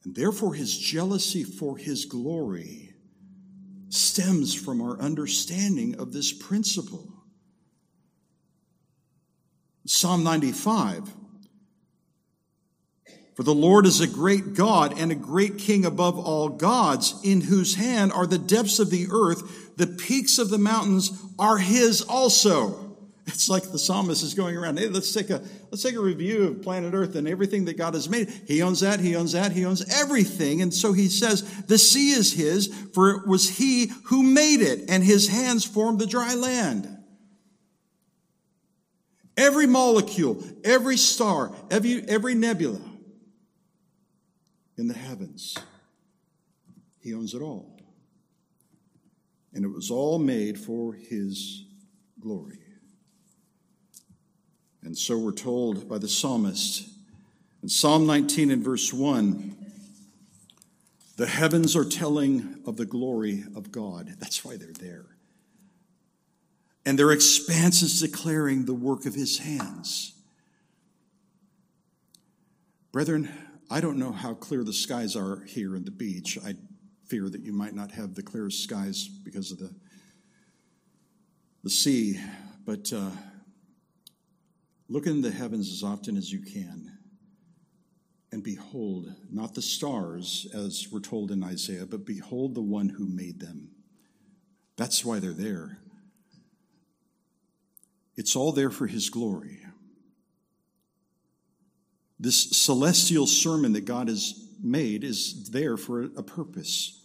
And 0.08 0.16
therefore, 0.16 0.54
his 0.54 0.74
jealousy 0.78 1.44
for 1.44 1.76
his 1.76 2.06
glory 2.06 2.94
stems 3.90 4.54
from 4.54 4.80
our 4.80 4.98
understanding 4.98 5.96
of 5.96 6.14
this 6.14 6.32
principle. 6.32 7.12
Psalm 9.84 10.24
95 10.24 11.12
For 13.36 13.42
the 13.42 13.52
Lord 13.52 13.84
is 13.84 14.00
a 14.00 14.06
great 14.06 14.54
God 14.54 14.98
and 14.98 15.12
a 15.12 15.14
great 15.14 15.58
King 15.58 15.84
above 15.84 16.18
all 16.18 16.48
gods, 16.48 17.14
in 17.22 17.42
whose 17.42 17.74
hand 17.74 18.10
are 18.10 18.26
the 18.26 18.38
depths 18.38 18.78
of 18.78 18.88
the 18.88 19.08
earth, 19.10 19.76
the 19.76 19.86
peaks 19.86 20.38
of 20.38 20.48
the 20.48 20.56
mountains 20.56 21.12
are 21.38 21.58
his 21.58 22.00
also. 22.00 22.87
It's 23.28 23.50
like 23.50 23.70
the 23.70 23.78
psalmist 23.78 24.22
is 24.22 24.32
going 24.32 24.56
around. 24.56 24.78
Hey, 24.78 24.88
let's 24.88 25.12
take 25.12 25.28
a 25.28 25.42
let's 25.70 25.82
take 25.82 25.94
a 25.94 26.00
review 26.00 26.44
of 26.44 26.62
planet 26.62 26.94
Earth 26.94 27.14
and 27.14 27.28
everything 27.28 27.66
that 27.66 27.76
God 27.76 27.92
has 27.92 28.08
made. 28.08 28.30
He 28.46 28.62
owns 28.62 28.80
that. 28.80 29.00
He 29.00 29.14
owns 29.16 29.32
that. 29.32 29.52
He 29.52 29.66
owns 29.66 29.86
everything. 29.94 30.62
And 30.62 30.72
so 30.72 30.94
he 30.94 31.08
says, 31.08 31.42
"The 31.66 31.76
sea 31.76 32.12
is 32.12 32.32
His, 32.32 32.68
for 32.94 33.10
it 33.10 33.26
was 33.28 33.50
He 33.58 33.92
who 34.04 34.22
made 34.22 34.62
it, 34.62 34.88
and 34.88 35.04
His 35.04 35.28
hands 35.28 35.66
formed 35.66 35.98
the 35.98 36.06
dry 36.06 36.34
land." 36.34 36.88
Every 39.36 39.66
molecule, 39.66 40.42
every 40.64 40.96
star, 40.96 41.54
every 41.70 42.02
every 42.08 42.34
nebula 42.34 42.80
in 44.78 44.88
the 44.88 44.94
heavens, 44.94 45.54
He 47.00 47.12
owns 47.12 47.34
it 47.34 47.42
all, 47.42 47.78
and 49.52 49.66
it 49.66 49.68
was 49.68 49.90
all 49.90 50.18
made 50.18 50.58
for 50.58 50.94
His 50.94 51.66
glory. 52.18 52.60
And 54.88 54.96
so 54.96 55.18
we're 55.18 55.32
told 55.32 55.86
by 55.86 55.98
the 55.98 56.08
psalmist 56.08 56.88
in 57.62 57.68
Psalm 57.68 58.06
19 58.06 58.50
and 58.50 58.64
verse 58.64 58.90
1 58.90 59.54
the 61.18 61.26
heavens 61.26 61.76
are 61.76 61.84
telling 61.84 62.62
of 62.66 62.78
the 62.78 62.86
glory 62.86 63.44
of 63.54 63.70
God. 63.70 64.14
That's 64.18 64.46
why 64.46 64.56
they're 64.56 64.72
there. 64.72 65.04
And 66.86 66.98
their 66.98 67.12
expanse 67.12 67.82
is 67.82 68.00
declaring 68.00 68.64
the 68.64 68.72
work 68.72 69.04
of 69.04 69.14
his 69.14 69.40
hands. 69.40 70.14
Brethren, 72.90 73.28
I 73.70 73.82
don't 73.82 73.98
know 73.98 74.12
how 74.12 74.32
clear 74.32 74.64
the 74.64 74.72
skies 74.72 75.14
are 75.14 75.44
here 75.44 75.76
in 75.76 75.84
the 75.84 75.90
beach. 75.90 76.38
I 76.42 76.54
fear 77.04 77.28
that 77.28 77.42
you 77.42 77.52
might 77.52 77.74
not 77.74 77.90
have 77.90 78.14
the 78.14 78.22
clearest 78.22 78.62
skies 78.62 79.06
because 79.06 79.52
of 79.52 79.58
the, 79.58 79.70
the 81.62 81.68
sea, 81.68 82.18
but 82.64 82.90
uh, 82.90 83.10
Look 84.88 85.06
in 85.06 85.20
the 85.20 85.30
heavens 85.30 85.70
as 85.70 85.82
often 85.82 86.16
as 86.16 86.32
you 86.32 86.40
can 86.40 86.98
and 88.32 88.42
behold 88.42 89.12
not 89.30 89.54
the 89.54 89.62
stars, 89.62 90.46
as 90.54 90.88
we're 90.90 91.00
told 91.00 91.30
in 91.30 91.42
Isaiah, 91.42 91.86
but 91.86 92.04
behold 92.04 92.54
the 92.54 92.62
one 92.62 92.88
who 92.88 93.06
made 93.06 93.40
them. 93.40 93.70
That's 94.76 95.04
why 95.04 95.18
they're 95.18 95.32
there. 95.32 95.78
It's 98.16 98.36
all 98.36 98.52
there 98.52 98.70
for 98.70 98.86
his 98.86 99.10
glory. 99.10 99.60
This 102.20 102.50
celestial 102.50 103.26
sermon 103.26 103.72
that 103.74 103.84
God 103.84 104.08
has 104.08 104.48
made 104.62 105.04
is 105.04 105.50
there 105.50 105.76
for 105.76 106.02
a 106.02 106.22
purpose. 106.22 106.97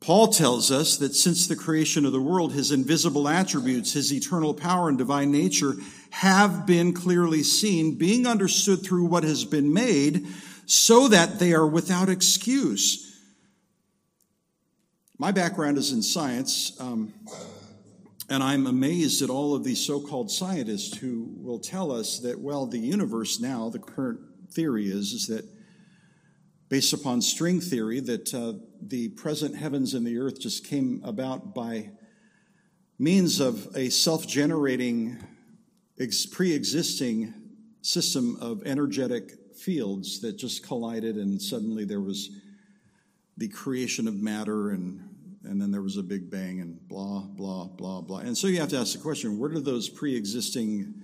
Paul 0.00 0.28
tells 0.28 0.70
us 0.70 0.98
that 0.98 1.14
since 1.14 1.46
the 1.46 1.56
creation 1.56 2.04
of 2.04 2.12
the 2.12 2.20
world, 2.20 2.52
his 2.52 2.70
invisible 2.70 3.28
attributes, 3.28 3.92
his 3.92 4.12
eternal 4.12 4.54
power 4.54 4.88
and 4.88 4.98
divine 4.98 5.32
nature 5.32 5.74
have 6.10 6.66
been 6.66 6.92
clearly 6.92 7.42
seen, 7.42 7.96
being 7.96 8.26
understood 8.26 8.84
through 8.84 9.06
what 9.06 9.24
has 9.24 9.44
been 9.44 9.72
made, 9.72 10.26
so 10.66 11.08
that 11.08 11.38
they 11.38 11.52
are 11.52 11.66
without 11.66 12.08
excuse. 12.08 13.02
My 15.18 15.32
background 15.32 15.78
is 15.78 15.92
in 15.92 16.02
science, 16.02 16.78
um, 16.78 17.14
and 18.28 18.42
I'm 18.42 18.66
amazed 18.66 19.22
at 19.22 19.30
all 19.30 19.54
of 19.54 19.64
these 19.64 19.84
so 19.84 20.00
called 20.00 20.30
scientists 20.30 20.98
who 20.98 21.32
will 21.38 21.58
tell 21.58 21.90
us 21.90 22.18
that, 22.20 22.38
well, 22.38 22.66
the 22.66 22.78
universe 22.78 23.40
now, 23.40 23.70
the 23.70 23.78
current 23.78 24.20
theory 24.50 24.86
is, 24.86 25.12
is 25.12 25.26
that 25.28 25.44
based 26.68 26.92
upon 26.92 27.22
string 27.22 27.60
theory 27.60 28.00
that 28.00 28.34
uh, 28.34 28.54
the 28.82 29.08
present 29.10 29.56
heavens 29.56 29.94
and 29.94 30.06
the 30.06 30.18
earth 30.18 30.40
just 30.40 30.66
came 30.66 31.00
about 31.04 31.54
by 31.54 31.90
means 32.98 33.40
of 33.40 33.68
a 33.76 33.88
self 33.88 34.26
generating, 34.26 35.18
ex- 35.98 36.26
pre 36.26 36.52
existing 36.52 37.32
system 37.82 38.36
of 38.40 38.62
energetic 38.66 39.32
fields 39.56 40.20
that 40.20 40.36
just 40.36 40.66
collided, 40.66 41.16
and 41.16 41.40
suddenly 41.40 41.84
there 41.84 42.00
was 42.00 42.30
the 43.36 43.48
creation 43.48 44.08
of 44.08 44.14
matter, 44.14 44.70
and, 44.70 45.00
and 45.44 45.60
then 45.60 45.70
there 45.70 45.82
was 45.82 45.96
a 45.96 46.02
big 46.02 46.30
bang, 46.30 46.60
and 46.60 46.88
blah, 46.88 47.20
blah, 47.20 47.66
blah, 47.66 48.00
blah. 48.00 48.18
And 48.18 48.36
so 48.36 48.48
you 48.48 48.58
have 48.60 48.70
to 48.70 48.78
ask 48.78 48.92
the 48.94 49.02
question 49.02 49.38
where 49.38 49.50
do 49.50 49.60
those 49.60 49.88
pre 49.88 50.16
existing 50.16 51.02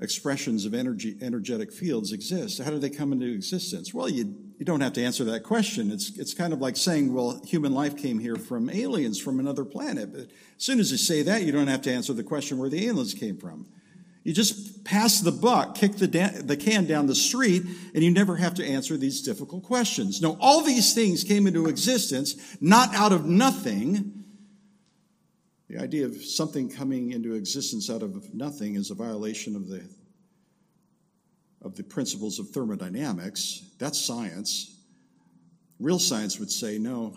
expressions 0.00 0.64
of 0.64 0.74
energy, 0.74 1.16
energetic 1.20 1.72
fields 1.72 2.12
exist? 2.12 2.60
How 2.60 2.70
do 2.70 2.78
they 2.78 2.90
come 2.90 3.12
into 3.12 3.26
existence? 3.32 3.94
Well, 3.94 4.08
you, 4.08 4.34
you 4.60 4.66
don't 4.66 4.82
have 4.82 4.92
to 4.92 5.02
answer 5.02 5.24
that 5.24 5.42
question. 5.42 5.90
It's, 5.90 6.18
it's 6.18 6.34
kind 6.34 6.52
of 6.52 6.60
like 6.60 6.76
saying, 6.76 7.14
well, 7.14 7.40
human 7.46 7.72
life 7.72 7.96
came 7.96 8.18
here 8.18 8.36
from 8.36 8.68
aliens 8.68 9.18
from 9.18 9.40
another 9.40 9.64
planet. 9.64 10.12
But 10.12 10.20
as 10.20 10.28
soon 10.58 10.78
as 10.80 10.92
you 10.92 10.98
say 10.98 11.22
that, 11.22 11.44
you 11.44 11.50
don't 11.50 11.68
have 11.68 11.80
to 11.82 11.90
answer 11.90 12.12
the 12.12 12.22
question 12.22 12.58
where 12.58 12.68
the 12.68 12.86
aliens 12.86 13.14
came 13.14 13.38
from. 13.38 13.66
You 14.22 14.34
just 14.34 14.84
pass 14.84 15.22
the 15.22 15.32
buck, 15.32 15.76
kick 15.76 15.96
the, 15.96 16.06
da- 16.06 16.42
the 16.42 16.58
can 16.58 16.84
down 16.84 17.06
the 17.06 17.14
street, 17.14 17.62
and 17.94 18.04
you 18.04 18.10
never 18.10 18.36
have 18.36 18.52
to 18.56 18.66
answer 18.66 18.98
these 18.98 19.22
difficult 19.22 19.62
questions. 19.62 20.20
No, 20.20 20.36
all 20.42 20.60
these 20.60 20.92
things 20.92 21.24
came 21.24 21.46
into 21.46 21.66
existence 21.66 22.36
not 22.60 22.94
out 22.94 23.12
of 23.12 23.24
nothing, 23.24 24.24
the 25.70 25.78
idea 25.78 26.04
of 26.04 26.22
something 26.22 26.68
coming 26.68 27.12
into 27.12 27.32
existence 27.32 27.88
out 27.88 28.02
of 28.02 28.34
nothing 28.34 28.74
is 28.74 28.90
a 28.90 28.94
violation 28.94 29.56
of 29.56 29.68
the, 29.68 29.88
of 31.62 31.76
the 31.76 31.82
principles 31.82 32.38
of 32.38 32.50
thermodynamics. 32.50 33.70
That's 33.78 34.00
science. 34.00 34.78
Real 35.78 35.98
science 35.98 36.38
would 36.38 36.50
say, 36.50 36.78
no, 36.78 37.16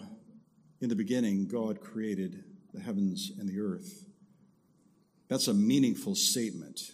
in 0.82 0.90
the 0.90 0.96
beginning, 0.96 1.48
God 1.48 1.82
created 1.82 2.44
the 2.74 2.82
heavens 2.82 3.32
and 3.40 3.48
the 3.48 3.60
earth. 3.60 4.06
That's 5.30 5.48
a 5.48 5.54
meaningful 5.54 6.16
statement. 6.16 6.92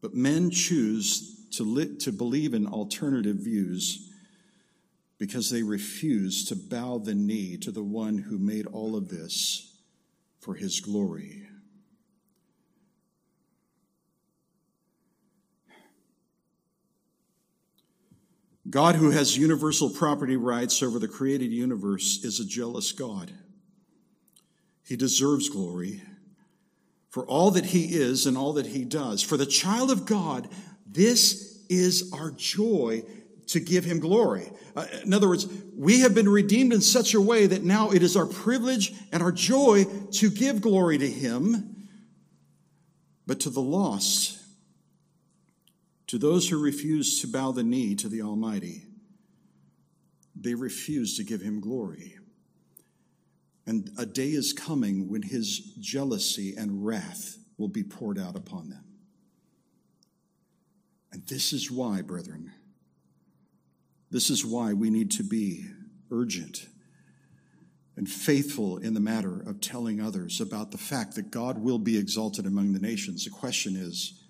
But 0.00 0.14
men 0.14 0.50
choose 0.50 1.48
to, 1.52 1.64
li- 1.64 1.96
to 1.98 2.12
believe 2.12 2.54
in 2.54 2.66
alternative 2.66 3.36
views 3.36 4.10
because 5.18 5.50
they 5.50 5.62
refuse 5.62 6.44
to 6.46 6.56
bow 6.56 6.98
the 6.98 7.14
knee 7.14 7.56
to 7.56 7.70
the 7.70 7.82
one 7.82 8.18
who 8.18 8.38
made 8.38 8.66
all 8.66 8.96
of 8.96 9.08
this 9.08 9.76
for 10.40 10.54
his 10.54 10.80
glory. 10.80 11.43
God, 18.68 18.94
who 18.94 19.10
has 19.10 19.36
universal 19.36 19.90
property 19.90 20.36
rights 20.36 20.82
over 20.82 20.98
the 20.98 21.08
created 21.08 21.52
universe, 21.52 22.24
is 22.24 22.40
a 22.40 22.46
jealous 22.46 22.92
God. 22.92 23.30
He 24.86 24.96
deserves 24.96 25.48
glory 25.48 26.02
for 27.10 27.24
all 27.26 27.52
that 27.52 27.66
he 27.66 27.94
is 27.94 28.26
and 28.26 28.36
all 28.36 28.54
that 28.54 28.66
he 28.66 28.84
does. 28.84 29.22
For 29.22 29.36
the 29.36 29.46
child 29.46 29.90
of 29.90 30.06
God, 30.06 30.48
this 30.86 31.64
is 31.68 32.12
our 32.12 32.30
joy 32.32 33.04
to 33.48 33.60
give 33.60 33.84
him 33.84 34.00
glory. 34.00 34.50
Uh, 34.74 34.86
in 35.04 35.12
other 35.12 35.28
words, 35.28 35.46
we 35.76 36.00
have 36.00 36.14
been 36.14 36.28
redeemed 36.28 36.72
in 36.72 36.80
such 36.80 37.14
a 37.14 37.20
way 37.20 37.46
that 37.46 37.62
now 37.62 37.90
it 37.90 38.02
is 38.02 38.16
our 38.16 38.26
privilege 38.26 38.92
and 39.12 39.22
our 39.22 39.32
joy 39.32 39.84
to 40.12 40.30
give 40.30 40.60
glory 40.60 40.98
to 40.98 41.08
him, 41.08 41.86
but 43.26 43.40
to 43.40 43.50
the 43.50 43.60
lost, 43.60 44.38
to 46.06 46.18
those 46.18 46.48
who 46.48 46.62
refuse 46.62 47.20
to 47.20 47.26
bow 47.26 47.52
the 47.52 47.62
knee 47.62 47.94
to 47.96 48.08
the 48.08 48.22
Almighty, 48.22 48.82
they 50.36 50.54
refuse 50.54 51.16
to 51.16 51.24
give 51.24 51.40
him 51.40 51.60
glory. 51.60 52.18
And 53.66 53.90
a 53.96 54.04
day 54.04 54.30
is 54.30 54.52
coming 54.52 55.08
when 55.08 55.22
his 55.22 55.58
jealousy 55.80 56.54
and 56.56 56.84
wrath 56.84 57.38
will 57.56 57.68
be 57.68 57.82
poured 57.82 58.18
out 58.18 58.36
upon 58.36 58.68
them. 58.68 58.84
And 61.12 61.26
this 61.26 61.52
is 61.52 61.70
why, 61.70 62.02
brethren, 62.02 62.52
this 64.10 64.30
is 64.30 64.44
why 64.44 64.72
we 64.72 64.90
need 64.90 65.12
to 65.12 65.22
be 65.22 65.66
urgent 66.10 66.66
and 67.96 68.08
faithful 68.08 68.78
in 68.78 68.92
the 68.92 69.00
matter 69.00 69.40
of 69.46 69.60
telling 69.60 70.00
others 70.00 70.40
about 70.40 70.72
the 70.72 70.78
fact 70.78 71.14
that 71.14 71.30
God 71.30 71.58
will 71.58 71.78
be 71.78 71.96
exalted 71.96 72.44
among 72.44 72.72
the 72.72 72.80
nations. 72.80 73.24
The 73.24 73.30
question 73.30 73.76
is, 73.76 74.23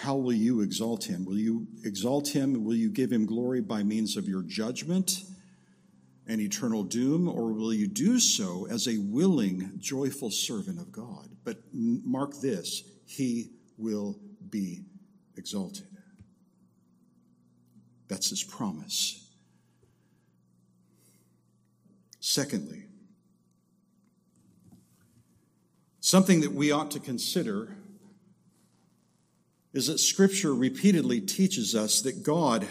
how 0.00 0.16
will 0.16 0.32
you 0.32 0.62
exalt 0.62 1.04
him? 1.04 1.26
Will 1.26 1.36
you 1.36 1.66
exalt 1.84 2.28
him? 2.28 2.64
Will 2.64 2.74
you 2.74 2.88
give 2.88 3.12
him 3.12 3.26
glory 3.26 3.60
by 3.60 3.82
means 3.82 4.16
of 4.16 4.26
your 4.26 4.42
judgment 4.42 5.24
and 6.26 6.40
eternal 6.40 6.82
doom? 6.82 7.28
Or 7.28 7.52
will 7.52 7.74
you 7.74 7.86
do 7.86 8.18
so 8.18 8.66
as 8.70 8.88
a 8.88 8.96
willing, 8.96 9.72
joyful 9.76 10.30
servant 10.30 10.80
of 10.80 10.90
God? 10.90 11.28
But 11.44 11.58
mark 11.74 12.40
this 12.40 12.82
he 13.04 13.50
will 13.76 14.18
be 14.48 14.84
exalted. 15.36 15.86
That's 18.08 18.30
his 18.30 18.42
promise. 18.42 19.28
Secondly, 22.20 22.84
something 26.00 26.40
that 26.40 26.52
we 26.52 26.72
ought 26.72 26.90
to 26.92 27.00
consider 27.00 27.76
is 29.72 29.86
that 29.86 29.98
Scripture 29.98 30.54
repeatedly 30.54 31.20
teaches 31.20 31.74
us 31.74 32.02
that 32.02 32.22
God 32.22 32.66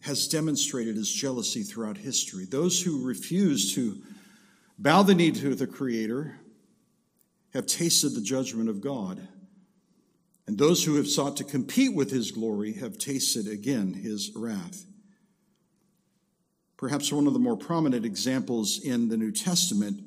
has 0.00 0.28
demonstrated 0.28 0.96
his 0.96 1.10
jealousy 1.10 1.62
throughout 1.62 1.96
history. 1.96 2.44
Those 2.44 2.82
who 2.82 3.06
refuse 3.06 3.74
to 3.74 4.02
bow 4.78 5.02
the 5.02 5.14
knee 5.14 5.30
to 5.32 5.54
the 5.54 5.66
Creator 5.66 6.38
have 7.54 7.66
tasted 7.66 8.10
the 8.10 8.20
judgment 8.20 8.68
of 8.68 8.80
God. 8.80 9.26
And 10.46 10.58
those 10.58 10.84
who 10.84 10.96
have 10.96 11.06
sought 11.06 11.36
to 11.36 11.44
compete 11.44 11.94
with 11.94 12.10
his 12.10 12.32
glory 12.32 12.72
have 12.74 12.98
tasted 12.98 13.46
again 13.46 13.94
his 13.94 14.32
wrath. 14.34 14.84
Perhaps 16.76 17.12
one 17.12 17.28
of 17.28 17.32
the 17.32 17.38
more 17.38 17.56
prominent 17.56 18.04
examples 18.04 18.80
in 18.82 19.08
the 19.08 19.16
New 19.16 19.30
Testament 19.30 20.02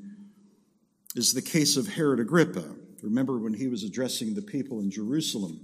is 1.15 1.31
the 1.31 1.41
case 1.41 1.77
of 1.77 1.87
Herod 1.87 2.19
Agrippa. 2.19 2.65
Remember 3.01 3.37
when 3.39 3.53
he 3.53 3.67
was 3.67 3.83
addressing 3.83 4.33
the 4.33 4.41
people 4.41 4.81
in 4.81 4.91
Jerusalem? 4.91 5.61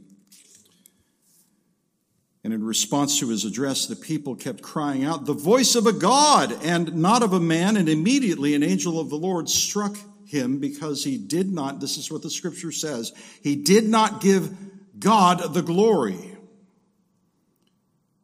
And 2.44 2.54
in 2.54 2.64
response 2.64 3.20
to 3.20 3.30
his 3.30 3.46
address, 3.46 3.86
the 3.86 3.96
people 3.96 4.36
kept 4.36 4.64
crying 4.64 5.04
out, 5.04 5.26
The 5.26 5.34
voice 5.34 5.76
of 5.76 5.86
a 5.86 5.94
God 5.94 6.52
and 6.64 6.96
not 6.96 7.22
of 7.22 7.34
a 7.34 7.40
man. 7.40 7.78
And 7.78 7.88
immediately 7.88 8.56
an 8.56 8.64
angel 8.64 9.00
of 9.00 9.10
the 9.10 9.18
Lord 9.18 9.48
struck 9.48 9.96
him 10.26 10.60
because 10.60 11.04
he 11.04 11.18
did 11.18 11.52
not, 11.52 11.80
this 11.80 11.98
is 11.98 12.12
what 12.12 12.24
the 12.24 12.30
scripture 12.30 12.72
says, 12.72 13.14
he 13.44 13.56
did 13.56 13.88
not 13.88 14.22
give 14.22 14.50
God 14.98 15.54
the 15.54 15.62
glory. 15.62 16.38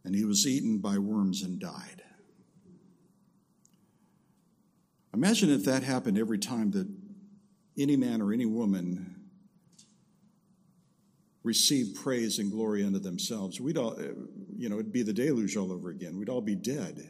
And 0.04 0.16
he 0.16 0.26
was 0.26 0.48
eaten 0.48 0.80
by 0.80 0.98
worms 0.98 1.44
and 1.44 1.60
died. 1.60 2.02
Imagine 5.14 5.50
if 5.50 5.66
that 5.66 5.84
happened 5.84 6.18
every 6.18 6.38
time 6.38 6.72
that 6.72 6.88
any 7.78 7.98
man 7.98 8.22
or 8.22 8.32
any 8.32 8.46
woman 8.46 9.17
received 11.48 11.96
praise 11.96 12.38
and 12.38 12.52
glory 12.52 12.84
unto 12.84 13.00
themselves. 13.00 13.60
We'd 13.60 13.78
all, 13.78 13.98
eh, 13.98 14.10
you 14.58 14.70
know, 14.70 14.76
it'd 14.76 14.92
be 14.92 15.02
the 15.02 15.14
deluge 15.14 15.56
all 15.56 15.72
over 15.72 15.90
again. 15.90 16.18
We'd 16.18 16.30
all 16.30 16.42
be 16.42 16.56
dead. 16.56 17.10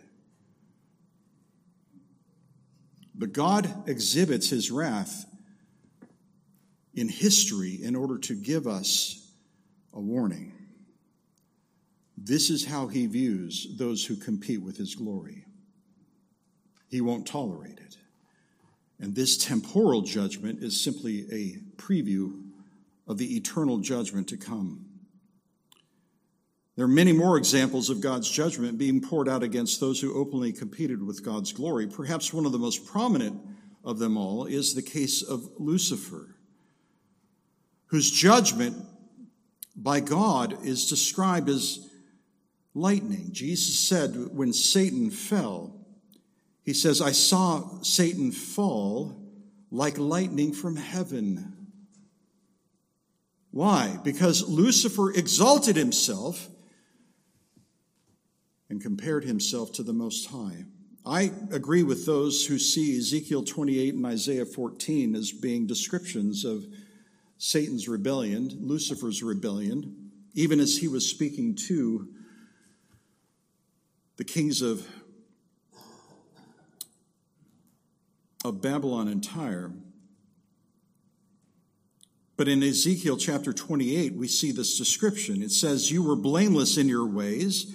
But 3.15 3.33
God 3.33 3.89
exhibits 3.89 4.49
his 4.49 4.69
wrath 4.69 5.25
in 6.93 7.09
history 7.09 7.79
in 7.81 7.95
order 7.95 8.19
to 8.19 8.35
give 8.35 8.67
us 8.67 9.31
a 9.91 9.99
warning. 9.99 10.53
This 12.15 12.51
is 12.51 12.65
how 12.65 12.87
he 12.87 13.07
views 13.07 13.67
those 13.77 14.05
who 14.05 14.15
compete 14.15 14.61
with 14.61 14.77
his 14.77 14.93
glory. 14.93 15.45
He 16.89 17.01
won't 17.01 17.25
tolerate 17.25 17.79
it. 17.79 17.97
And 18.99 19.15
this 19.15 19.37
temporal 19.37 20.01
judgment 20.01 20.63
is 20.63 20.79
simply 20.79 21.25
a 21.31 21.81
preview 21.81 22.46
of 23.07 23.17
the 23.17 23.35
eternal 23.35 23.77
judgment 23.77 24.27
to 24.29 24.37
come. 24.37 24.85
There 26.75 26.85
are 26.85 26.89
many 26.89 27.11
more 27.11 27.37
examples 27.37 27.89
of 27.89 28.01
God's 28.01 28.29
judgment 28.29 28.77
being 28.77 29.01
poured 29.01 29.27
out 29.27 29.41
against 29.41 29.79
those 29.79 29.99
who 29.99 30.15
openly 30.15 30.53
competed 30.53 31.01
with 31.01 31.25
God's 31.25 31.51
glory. 31.51 31.87
Perhaps 31.87 32.31
one 32.31 32.45
of 32.45 32.51
the 32.51 32.59
most 32.59 32.85
prominent 32.85 33.41
of 33.83 33.97
them 33.97 34.15
all 34.15 34.45
is 34.45 34.75
the 34.75 34.83
case 34.83 35.23
of 35.23 35.49
Lucifer, 35.57 36.35
whose 37.87 38.11
judgment 38.11 38.77
by 39.75 39.99
God 39.99 40.65
is 40.65 40.87
described 40.87 41.49
as 41.49 41.89
lightning. 42.75 43.29
Jesus 43.31 43.79
said 43.79 44.15
when 44.31 44.53
Satan 44.53 45.09
fell, 45.09 45.73
he 46.63 46.73
says, 46.73 47.01
I 47.01 47.11
saw 47.11 47.81
Satan 47.81 48.31
fall 48.31 49.19
like 49.71 49.97
lightning 49.97 50.53
from 50.53 50.75
heaven. 50.75 51.56
Why? 53.57 53.97
Because 54.03 54.47
Lucifer 54.47 55.11
exalted 55.11 55.77
himself 55.77 56.47
and 58.69 58.79
compared 58.79 59.23
himself 59.23 59.71
to 59.73 59.81
the 59.81 59.93
Most 59.93 60.27
High. 60.27 60.65
I 61.03 61.31
agree 61.51 61.81
with 61.81 62.05
those 62.05 62.45
who 62.45 62.59
see 62.59 62.99
Ezekiel 62.99 63.43
28 63.43 63.95
and 63.95 64.05
Isaiah 64.05 64.45
14 64.45 65.15
as 65.15 65.31
being 65.31 65.65
descriptions 65.65 66.45
of 66.45 66.67
Satan's 67.39 67.87
rebellion, 67.87 68.59
Lucifer's 68.61 69.23
rebellion, 69.23 70.11
even 70.35 70.59
as 70.59 70.77
he 70.77 70.87
was 70.87 71.09
speaking 71.09 71.55
to 71.67 72.09
the 74.17 74.23
kings 74.23 74.61
of 74.61 74.87
of 78.45 78.61
Babylon 78.61 79.07
and 79.07 79.23
Tyre. 79.23 79.71
But 82.37 82.47
in 82.47 82.63
Ezekiel 82.63 83.17
chapter 83.17 83.51
28, 83.51 84.13
we 84.13 84.27
see 84.27 84.51
this 84.51 84.77
description. 84.77 85.41
It 85.41 85.51
says, 85.51 85.91
You 85.91 86.03
were 86.03 86.15
blameless 86.15 86.77
in 86.77 86.87
your 86.87 87.07
ways 87.07 87.73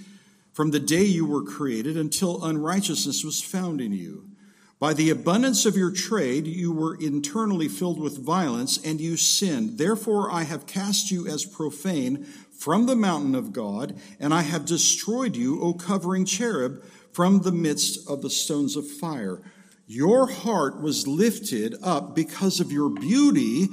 from 0.53 0.71
the 0.71 0.81
day 0.81 1.05
you 1.05 1.27
were 1.27 1.43
created 1.43 1.97
until 1.97 2.45
unrighteousness 2.45 3.25
was 3.25 3.41
found 3.41 3.81
in 3.81 3.93
you. 3.93 4.29
By 4.79 4.93
the 4.93 5.11
abundance 5.11 5.65
of 5.65 5.77
your 5.77 5.93
trade, 5.93 6.47
you 6.47 6.73
were 6.73 6.97
internally 6.97 7.69
filled 7.69 8.01
with 8.01 8.25
violence, 8.25 8.79
and 8.85 9.01
you 9.01 9.17
sinned. 9.17 9.79
Therefore, 9.79 10.31
I 10.31 10.43
have 10.43 10.67
cast 10.67 11.11
you 11.11 11.27
as 11.27 11.47
profane 11.47 12.25
from 12.59 12.87
the 12.87 12.97
mountain 12.97 13.35
of 13.35 13.53
God, 13.53 13.99
and 14.21 14.35
I 14.35 14.43
have 14.43 14.67
destroyed 14.67 15.37
you, 15.37 15.63
O 15.63 15.73
covering 15.73 16.25
cherub, 16.25 16.83
from 17.13 17.41
the 17.41 17.53
midst 17.53 18.09
of 18.09 18.23
the 18.23 18.31
stones 18.31 18.77
of 18.77 18.89
fire. 18.89 19.41
Your 19.87 20.27
heart 20.27 20.81
was 20.81 21.07
lifted 21.07 21.77
up 21.83 22.15
because 22.15 22.61
of 22.61 22.73
your 22.73 22.91
beauty. 22.91 23.69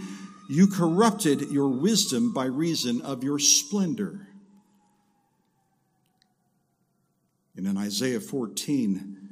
You 0.52 0.66
corrupted 0.66 1.52
your 1.52 1.68
wisdom 1.68 2.34
by 2.34 2.46
reason 2.46 3.02
of 3.02 3.24
your 3.24 3.38
splendor. 3.38 4.30
And 7.56 7.68
in 7.68 7.78
Isaiah 7.78 8.20
14, 8.20 9.30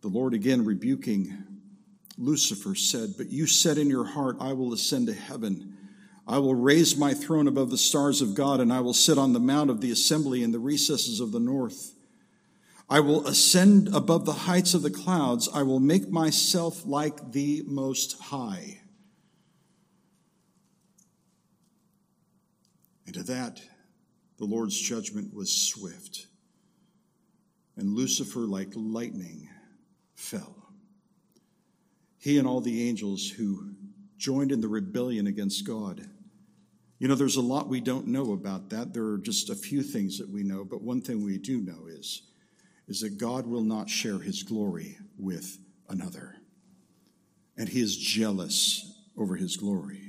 the 0.00 0.08
Lord 0.08 0.34
again 0.34 0.64
rebuking 0.64 1.44
Lucifer 2.18 2.74
said, 2.74 3.14
But 3.16 3.30
you 3.30 3.46
said 3.46 3.78
in 3.78 3.88
your 3.88 4.04
heart, 4.04 4.38
I 4.40 4.54
will 4.54 4.72
ascend 4.72 5.06
to 5.06 5.14
heaven. 5.14 5.76
I 6.26 6.38
will 6.38 6.56
raise 6.56 6.96
my 6.96 7.14
throne 7.14 7.46
above 7.46 7.70
the 7.70 7.78
stars 7.78 8.20
of 8.20 8.34
God, 8.34 8.58
and 8.58 8.72
I 8.72 8.80
will 8.80 8.94
sit 8.94 9.18
on 9.18 9.32
the 9.32 9.38
mount 9.38 9.70
of 9.70 9.80
the 9.80 9.92
assembly 9.92 10.42
in 10.42 10.50
the 10.50 10.58
recesses 10.58 11.20
of 11.20 11.30
the 11.30 11.38
north. 11.38 11.94
I 12.90 12.98
will 12.98 13.24
ascend 13.28 13.94
above 13.94 14.24
the 14.24 14.32
heights 14.32 14.74
of 14.74 14.82
the 14.82 14.90
clouds. 14.90 15.48
I 15.54 15.62
will 15.62 15.78
make 15.78 16.10
myself 16.10 16.84
like 16.84 17.30
the 17.30 17.62
Most 17.68 18.20
High. 18.20 18.81
And 23.12 23.26
to 23.26 23.32
that, 23.34 23.60
the 24.38 24.46
Lord's 24.46 24.80
judgment 24.80 25.34
was 25.34 25.52
swift. 25.52 26.28
And 27.76 27.94
Lucifer, 27.94 28.40
like 28.40 28.72
lightning, 28.74 29.50
fell. 30.14 30.72
He 32.18 32.38
and 32.38 32.48
all 32.48 32.62
the 32.62 32.88
angels 32.88 33.28
who 33.28 33.74
joined 34.16 34.50
in 34.50 34.62
the 34.62 34.68
rebellion 34.68 35.26
against 35.26 35.66
God. 35.66 36.08
You 36.98 37.06
know, 37.06 37.14
there's 37.14 37.36
a 37.36 37.42
lot 37.42 37.68
we 37.68 37.82
don't 37.82 38.06
know 38.06 38.32
about 38.32 38.70
that. 38.70 38.94
There 38.94 39.04
are 39.08 39.18
just 39.18 39.50
a 39.50 39.54
few 39.54 39.82
things 39.82 40.16
that 40.16 40.30
we 40.30 40.42
know, 40.42 40.64
but 40.64 40.80
one 40.80 41.02
thing 41.02 41.22
we 41.22 41.36
do 41.36 41.60
know 41.60 41.88
is 41.88 42.22
is 42.88 43.00
that 43.00 43.18
God 43.18 43.46
will 43.46 43.62
not 43.62 43.90
share 43.90 44.20
his 44.20 44.42
glory 44.42 44.96
with 45.18 45.58
another. 45.90 46.36
And 47.58 47.68
he 47.68 47.82
is 47.82 47.94
jealous 47.94 49.04
over 49.18 49.36
his 49.36 49.58
glory. 49.58 50.01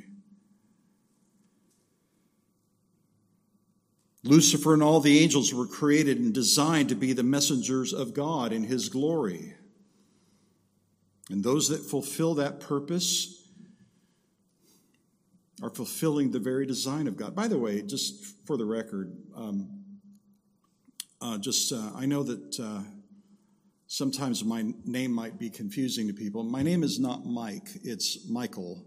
Lucifer 4.23 4.73
and 4.73 4.81
all 4.81 5.01
the 5.01 5.19
angels 5.19 5.53
were 5.53 5.67
created 5.67 6.17
and 6.17 6.33
designed 6.33 6.89
to 6.89 6.95
be 6.95 7.11
the 7.11 7.23
messengers 7.23 7.91
of 7.91 8.13
God 8.13 8.53
in 8.53 8.63
his 8.63 8.87
glory. 8.87 9.53
And 11.29 11.43
those 11.43 11.69
that 11.69 11.81
fulfill 11.81 12.35
that 12.35 12.59
purpose 12.59 13.47
are 15.61 15.69
fulfilling 15.69 16.31
the 16.31 16.39
very 16.39 16.65
design 16.65 17.07
of 17.07 17.17
God. 17.17 17.35
By 17.35 17.47
the 17.47 17.57
way, 17.57 17.81
just 17.81 18.25
for 18.45 18.57
the 18.57 18.65
record, 18.65 19.15
um, 19.35 19.69
uh, 21.21 21.37
just 21.37 21.71
uh, 21.71 21.91
I 21.95 22.05
know 22.05 22.23
that 22.23 22.59
uh, 22.59 22.81
sometimes 23.87 24.43
my 24.43 24.73
name 24.85 25.13
might 25.13 25.39
be 25.39 25.49
confusing 25.49 26.07
to 26.07 26.13
people. 26.13 26.43
My 26.43 26.63
name 26.63 26.83
is 26.83 26.99
not 26.99 27.25
Mike; 27.25 27.69
it's 27.83 28.27
Michael. 28.29 28.85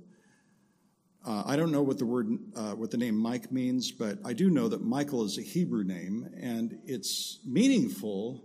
Uh, 1.26 1.42
I 1.44 1.56
don't 1.56 1.72
know 1.72 1.82
what 1.82 1.98
the 1.98 2.06
word, 2.06 2.38
uh, 2.54 2.70
what 2.74 2.92
the 2.92 2.96
name 2.96 3.16
Mike 3.16 3.50
means, 3.50 3.90
but 3.90 4.18
I 4.24 4.32
do 4.32 4.48
know 4.48 4.68
that 4.68 4.82
Michael 4.82 5.24
is 5.24 5.38
a 5.38 5.42
Hebrew 5.42 5.82
name, 5.82 6.30
and 6.40 6.78
it's 6.86 7.40
meaningful 7.44 8.44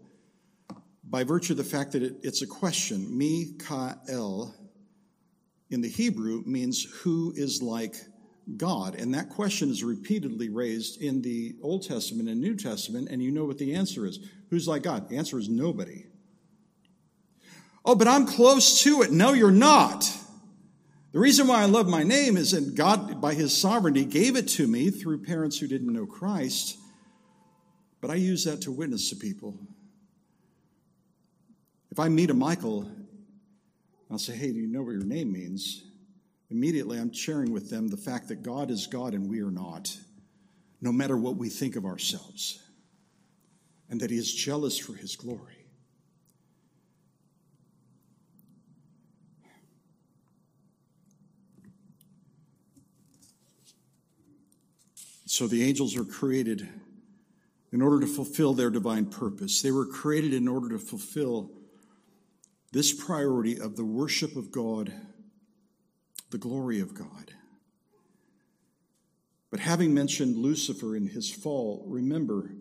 by 1.03 1.23
virtue 1.23 1.53
of 1.53 1.57
the 1.57 1.63
fact 1.63 1.91
that 1.91 2.01
it, 2.01 2.15
it's 2.23 2.41
a 2.41 2.47
question. 2.47 3.15
Mi-ka-el 3.15 4.55
in 5.69 5.81
the 5.81 5.89
Hebrew 5.89 6.41
means 6.47 6.83
who 7.03 7.31
is 7.35 7.61
like 7.61 7.97
God, 8.57 8.95
and 8.95 9.13
that 9.13 9.29
question 9.29 9.69
is 9.69 9.83
repeatedly 9.83 10.49
raised 10.49 10.99
in 10.99 11.21
the 11.21 11.57
Old 11.61 11.87
Testament 11.87 12.29
and 12.29 12.41
New 12.41 12.55
Testament, 12.55 13.09
and 13.11 13.21
you 13.21 13.29
know 13.29 13.45
what 13.45 13.59
the 13.59 13.75
answer 13.75 14.07
is. 14.07 14.17
Who's 14.49 14.67
like 14.67 14.81
God? 14.81 15.07
The 15.07 15.17
answer 15.17 15.37
is 15.37 15.49
nobody. 15.49 16.05
Oh, 17.85 17.93
but 17.93 18.07
I'm 18.07 18.25
close 18.25 18.81
to 18.81 19.03
it. 19.03 19.11
No, 19.11 19.33
you're 19.33 19.51
not. 19.51 20.11
The 21.11 21.19
reason 21.19 21.47
why 21.47 21.61
I 21.61 21.65
love 21.65 21.89
my 21.89 22.03
name 22.03 22.37
is 22.37 22.51
that 22.51 22.75
God, 22.75 23.19
by 23.19 23.33
His 23.33 23.55
sovereignty, 23.55 24.05
gave 24.05 24.37
it 24.37 24.47
to 24.49 24.67
me 24.67 24.89
through 24.89 25.23
parents 25.23 25.57
who 25.57 25.67
didn't 25.67 25.91
know 25.91 26.05
Christ. 26.05 26.77
But 27.99 28.11
I 28.11 28.15
use 28.15 28.45
that 28.45 28.61
to 28.61 28.71
witness 28.71 29.09
to 29.09 29.15
people. 29.17 29.59
If 31.91 31.99
I 31.99 32.07
meet 32.07 32.29
a 32.29 32.33
Michael, 32.33 32.89
I'll 34.09 34.17
say, 34.17 34.33
hey, 34.33 34.51
do 34.51 34.59
you 34.59 34.67
know 34.67 34.81
what 34.81 34.93
your 34.93 35.03
name 35.03 35.33
means? 35.33 35.83
Immediately, 36.49 36.97
I'm 36.97 37.13
sharing 37.13 37.51
with 37.51 37.69
them 37.69 37.89
the 37.89 37.97
fact 37.97 38.29
that 38.29 38.41
God 38.41 38.71
is 38.71 38.87
God 38.87 39.13
and 39.13 39.29
we 39.29 39.41
are 39.41 39.51
not, 39.51 39.95
no 40.81 40.93
matter 40.93 41.17
what 41.17 41.35
we 41.35 41.49
think 41.49 41.75
of 41.75 41.85
ourselves, 41.85 42.61
and 43.89 43.99
that 43.99 44.09
He 44.11 44.17
is 44.17 44.33
jealous 44.33 44.77
for 44.77 44.93
His 44.93 45.17
glory. 45.17 45.60
So 55.31 55.47
the 55.47 55.63
angels 55.63 55.95
are 55.95 56.03
created 56.03 56.67
in 57.71 57.81
order 57.81 58.01
to 58.01 58.05
fulfill 58.05 58.53
their 58.53 58.69
divine 58.69 59.05
purpose. 59.05 59.61
They 59.61 59.71
were 59.71 59.85
created 59.85 60.33
in 60.33 60.45
order 60.45 60.67
to 60.67 60.77
fulfill 60.77 61.51
this 62.73 62.91
priority 62.91 63.57
of 63.57 63.77
the 63.77 63.85
worship 63.85 64.35
of 64.35 64.51
God, 64.51 64.91
the 66.31 66.37
glory 66.37 66.81
of 66.81 66.93
God. 66.93 67.31
But 69.51 69.61
having 69.61 69.93
mentioned 69.93 70.35
Lucifer 70.35 70.97
in 70.97 71.07
his 71.07 71.31
fall, 71.31 71.85
remember 71.87 72.51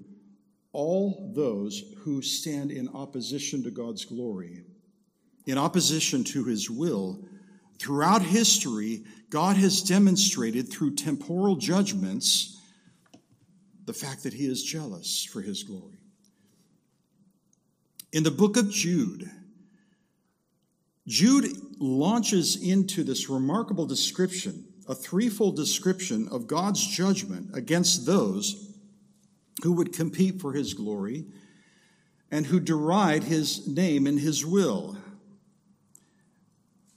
all 0.71 1.33
those 1.35 1.83
who 2.05 2.23
stand 2.23 2.71
in 2.71 2.89
opposition 2.91 3.65
to 3.65 3.73
God's 3.73 4.05
glory, 4.05 4.63
in 5.45 5.59
opposition 5.59 6.23
to 6.23 6.45
his 6.45 6.71
will, 6.71 7.25
throughout 7.81 8.23
history, 8.23 9.03
God 9.29 9.57
has 9.57 9.83
demonstrated 9.83 10.71
through 10.71 10.95
temporal 10.95 11.57
judgments 11.57 12.59
the 13.91 14.07
fact 14.07 14.23
that 14.23 14.33
he 14.33 14.47
is 14.47 14.63
jealous 14.63 15.25
for 15.25 15.41
his 15.43 15.65
glory. 15.65 15.99
In 18.13 18.23
the 18.23 18.31
book 18.31 18.57
of 18.57 18.71
Jude, 18.71 19.29
Jude 21.09 21.51
launches 21.81 22.55
into 22.63 23.03
this 23.03 23.29
remarkable 23.29 23.87
description, 23.87 24.65
a 24.89 24.95
threefold 24.95 25.57
description 25.57 26.29
of 26.31 26.47
God's 26.47 26.87
judgment 26.87 27.51
against 27.53 28.07
those 28.07 28.79
who 29.65 29.73
would 29.73 29.93
compete 29.93 30.41
for 30.41 30.53
his 30.53 30.73
glory 30.73 31.25
and 32.31 32.47
who 32.47 32.61
deride 32.61 33.25
his 33.25 33.67
name 33.67 34.07
and 34.07 34.21
his 34.21 34.47
will. 34.47 34.99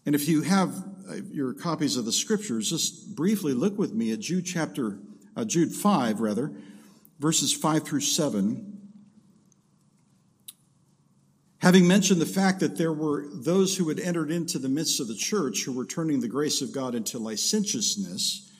And 0.05 0.13
if 0.13 0.27
you 0.27 0.43
have 0.43 0.75
uh, 1.09 1.15
your 1.31 1.55
copies 1.55 1.97
of 1.97 2.05
the 2.05 2.11
scriptures, 2.11 2.69
just 2.69 3.15
briefly 3.15 3.53
look 3.53 3.79
with 3.79 3.93
me 3.93 4.11
at 4.11 4.19
Jude 4.19 4.45
chapter, 4.45 4.99
uh, 5.35 5.43
Jude 5.43 5.73
5, 5.73 6.21
rather, 6.21 6.51
verses 7.19 7.53
5 7.53 7.83
through 7.83 8.01
7. 8.01 8.73
Having 11.59 11.87
mentioned 11.87 12.19
the 12.19 12.25
fact 12.25 12.59
that 12.59 12.77
there 12.77 12.91
were 12.91 13.25
those 13.31 13.77
who 13.77 13.87
had 13.87 13.99
entered 13.99 14.31
into 14.31 14.59
the 14.59 14.67
midst 14.67 14.99
of 14.99 15.07
the 15.07 15.15
church 15.15 15.63
who 15.63 15.71
were 15.71 15.85
turning 15.85 16.19
the 16.19 16.27
grace 16.27 16.61
of 16.61 16.73
God 16.73 16.93
into 16.93 17.17
licentiousness 17.17 18.51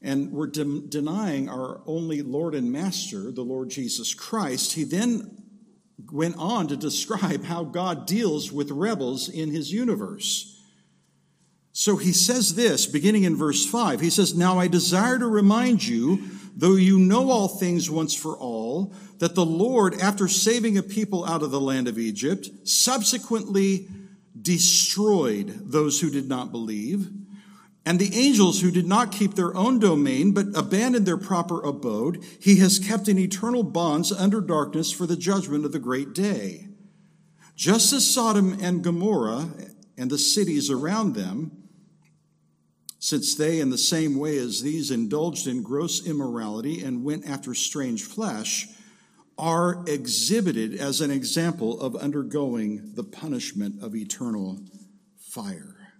and 0.00 0.30
were 0.30 0.46
de- 0.46 0.82
denying 0.82 1.48
our 1.48 1.80
only 1.86 2.22
Lord 2.22 2.54
and 2.54 2.70
Master, 2.70 3.32
the 3.32 3.42
Lord 3.42 3.70
Jesus 3.70 4.14
Christ, 4.14 4.74
he 4.74 4.84
then 4.84 5.42
went 6.12 6.36
on 6.38 6.68
to 6.68 6.76
describe 6.76 7.44
how 7.44 7.64
God 7.64 8.06
deals 8.06 8.52
with 8.52 8.70
rebels 8.70 9.28
in 9.28 9.50
his 9.50 9.72
universe. 9.72 10.62
So 11.72 11.96
he 11.96 12.12
says 12.12 12.54
this, 12.54 12.86
beginning 12.86 13.24
in 13.24 13.34
verse 13.34 13.66
5. 13.66 14.00
He 14.00 14.10
says, 14.10 14.36
Now 14.36 14.60
I 14.60 14.68
desire 14.68 15.18
to 15.18 15.26
remind 15.26 15.84
you, 15.84 16.22
though 16.56 16.76
you 16.76 16.98
know 16.98 17.30
all 17.30 17.48
things 17.48 17.90
once 17.90 18.14
for 18.14 18.36
all, 18.36 18.94
that 19.18 19.34
the 19.34 19.44
Lord, 19.44 19.94
after 20.00 20.28
saving 20.28 20.78
a 20.78 20.82
people 20.82 21.24
out 21.24 21.42
of 21.42 21.50
the 21.50 21.60
land 21.60 21.88
of 21.88 21.98
Egypt, 21.98 22.48
subsequently 22.64 23.88
destroyed 24.40 25.70
those 25.70 26.00
who 26.00 26.10
did 26.10 26.28
not 26.28 26.52
believe, 26.52 27.10
and 27.86 27.98
the 27.98 28.16
angels 28.16 28.60
who 28.60 28.70
did 28.70 28.86
not 28.86 29.12
keep 29.12 29.34
their 29.34 29.54
own 29.56 29.78
domain, 29.78 30.32
but 30.32 30.46
abandoned 30.54 31.06
their 31.06 31.18
proper 31.18 31.62
abode, 31.62 32.24
he 32.40 32.56
has 32.56 32.78
kept 32.78 33.08
in 33.08 33.18
eternal 33.18 33.62
bonds 33.62 34.10
under 34.10 34.40
darkness 34.40 34.90
for 34.90 35.06
the 35.06 35.16
judgment 35.16 35.64
of 35.64 35.72
the 35.72 35.78
great 35.78 36.14
day. 36.14 36.68
Just 37.54 37.92
as 37.92 38.10
Sodom 38.10 38.58
and 38.60 38.82
Gomorrah 38.82 39.48
and 39.98 40.10
the 40.10 40.18
cities 40.18 40.70
around 40.70 41.14
them, 41.14 41.63
since 43.04 43.34
they, 43.34 43.60
in 43.60 43.68
the 43.68 43.76
same 43.76 44.16
way 44.16 44.38
as 44.38 44.62
these, 44.62 44.90
indulged 44.90 45.46
in 45.46 45.62
gross 45.62 46.06
immorality 46.06 46.82
and 46.82 47.04
went 47.04 47.28
after 47.28 47.52
strange 47.52 48.02
flesh, 48.02 48.66
are 49.36 49.84
exhibited 49.86 50.74
as 50.74 51.02
an 51.02 51.10
example 51.10 51.78
of 51.82 51.94
undergoing 51.96 52.94
the 52.94 53.04
punishment 53.04 53.82
of 53.82 53.94
eternal 53.94 54.58
fire. 55.18 55.92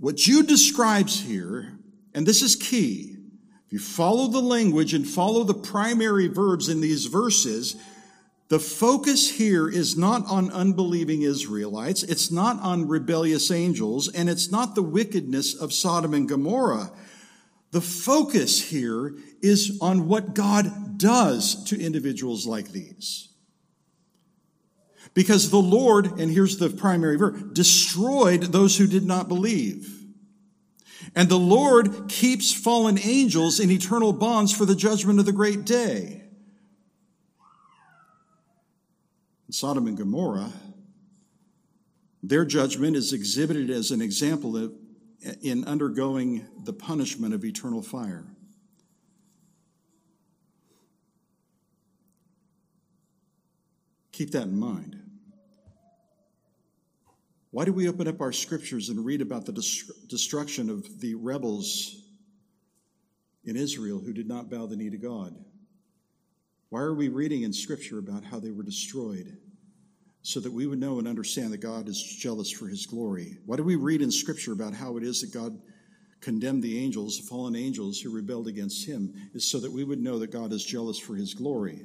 What 0.00 0.16
Jude 0.16 0.48
describes 0.48 1.20
here, 1.20 1.78
and 2.12 2.26
this 2.26 2.42
is 2.42 2.56
key, 2.56 3.18
if 3.66 3.72
you 3.72 3.78
follow 3.78 4.26
the 4.26 4.42
language 4.42 4.94
and 4.94 5.06
follow 5.06 5.44
the 5.44 5.54
primary 5.54 6.26
verbs 6.26 6.68
in 6.68 6.80
these 6.80 7.06
verses, 7.06 7.76
the 8.50 8.58
focus 8.58 9.30
here 9.30 9.68
is 9.68 9.96
not 9.96 10.26
on 10.26 10.50
unbelieving 10.50 11.22
Israelites. 11.22 12.02
It's 12.02 12.32
not 12.32 12.60
on 12.60 12.88
rebellious 12.88 13.52
angels, 13.52 14.08
and 14.08 14.28
it's 14.28 14.50
not 14.50 14.74
the 14.74 14.82
wickedness 14.82 15.54
of 15.54 15.72
Sodom 15.72 16.12
and 16.14 16.28
Gomorrah. 16.28 16.90
The 17.70 17.80
focus 17.80 18.60
here 18.60 19.14
is 19.40 19.78
on 19.80 20.08
what 20.08 20.34
God 20.34 20.98
does 20.98 21.62
to 21.66 21.80
individuals 21.80 22.44
like 22.44 22.72
these. 22.72 23.28
Because 25.14 25.50
the 25.50 25.58
Lord, 25.58 26.18
and 26.18 26.28
here's 26.28 26.58
the 26.58 26.70
primary 26.70 27.16
verb, 27.16 27.54
destroyed 27.54 28.42
those 28.42 28.76
who 28.76 28.88
did 28.88 29.04
not 29.04 29.28
believe. 29.28 29.96
And 31.14 31.28
the 31.28 31.38
Lord 31.38 32.08
keeps 32.08 32.52
fallen 32.52 32.98
angels 32.98 33.60
in 33.60 33.70
eternal 33.70 34.12
bonds 34.12 34.52
for 34.52 34.64
the 34.64 34.74
judgment 34.74 35.20
of 35.20 35.26
the 35.26 35.32
great 35.32 35.64
day. 35.64 36.19
Sodom 39.50 39.86
and 39.86 39.96
Gomorrah, 39.96 40.52
their 42.22 42.44
judgment 42.44 42.96
is 42.96 43.12
exhibited 43.12 43.70
as 43.70 43.90
an 43.90 44.00
example 44.00 44.56
of, 44.56 44.72
in 45.42 45.64
undergoing 45.64 46.46
the 46.64 46.72
punishment 46.72 47.34
of 47.34 47.44
eternal 47.44 47.82
fire. 47.82 48.24
Keep 54.12 54.32
that 54.32 54.44
in 54.44 54.58
mind. 54.58 55.00
Why 57.52 57.64
do 57.64 57.72
we 57.72 57.88
open 57.88 58.06
up 58.06 58.20
our 58.20 58.32
scriptures 58.32 58.90
and 58.90 59.04
read 59.04 59.22
about 59.22 59.46
the 59.46 59.52
destruction 60.08 60.70
of 60.70 61.00
the 61.00 61.14
rebels 61.14 62.04
in 63.44 63.56
Israel 63.56 63.98
who 63.98 64.12
did 64.12 64.28
not 64.28 64.50
bow 64.50 64.66
the 64.66 64.76
knee 64.76 64.90
to 64.90 64.98
God? 64.98 65.34
Why 66.70 66.80
are 66.80 66.94
we 66.94 67.08
reading 67.08 67.42
in 67.42 67.52
Scripture 67.52 67.98
about 67.98 68.24
how 68.24 68.38
they 68.38 68.52
were 68.52 68.62
destroyed? 68.62 69.36
So 70.22 70.38
that 70.38 70.52
we 70.52 70.66
would 70.66 70.78
know 70.78 70.98
and 70.98 71.08
understand 71.08 71.52
that 71.52 71.60
God 71.60 71.88
is 71.88 72.00
jealous 72.00 72.50
for 72.50 72.68
his 72.68 72.86
glory. 72.86 73.38
Why 73.44 73.56
do 73.56 73.64
we 73.64 73.74
read 73.74 74.02
in 74.02 74.12
Scripture 74.12 74.52
about 74.52 74.74
how 74.74 74.96
it 74.96 75.02
is 75.02 75.20
that 75.20 75.32
God 75.32 75.60
condemned 76.20 76.62
the 76.62 76.78
angels, 76.78 77.18
the 77.18 77.26
fallen 77.26 77.56
angels 77.56 78.00
who 78.00 78.14
rebelled 78.14 78.46
against 78.46 78.86
him? 78.86 79.12
Is 79.34 79.50
so 79.50 79.58
that 79.58 79.72
we 79.72 79.82
would 79.82 80.00
know 80.00 80.20
that 80.20 80.30
God 80.30 80.52
is 80.52 80.64
jealous 80.64 80.98
for 80.98 81.16
his 81.16 81.34
glory. 81.34 81.80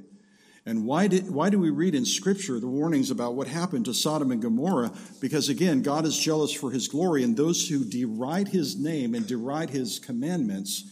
And 0.68 0.86
why, 0.86 1.08
did, 1.08 1.32
why 1.32 1.50
do 1.50 1.60
we 1.60 1.70
read 1.72 1.96
in 1.96 2.06
Scripture 2.06 2.60
the 2.60 2.68
warnings 2.68 3.10
about 3.10 3.36
what 3.36 3.48
happened 3.48 3.86
to 3.86 3.94
Sodom 3.94 4.32
and 4.32 4.42
Gomorrah? 4.42 4.92
Because 5.20 5.50
again, 5.50 5.82
God 5.82 6.06
is 6.06 6.18
jealous 6.18 6.54
for 6.54 6.70
his 6.70 6.88
glory, 6.88 7.24
and 7.24 7.36
those 7.36 7.68
who 7.68 7.86
deride 7.86 8.50
his 8.50 8.76
name 8.76 9.16
and 9.16 9.26
deride 9.26 9.72
his 9.72 9.98
commandments, 9.98 10.92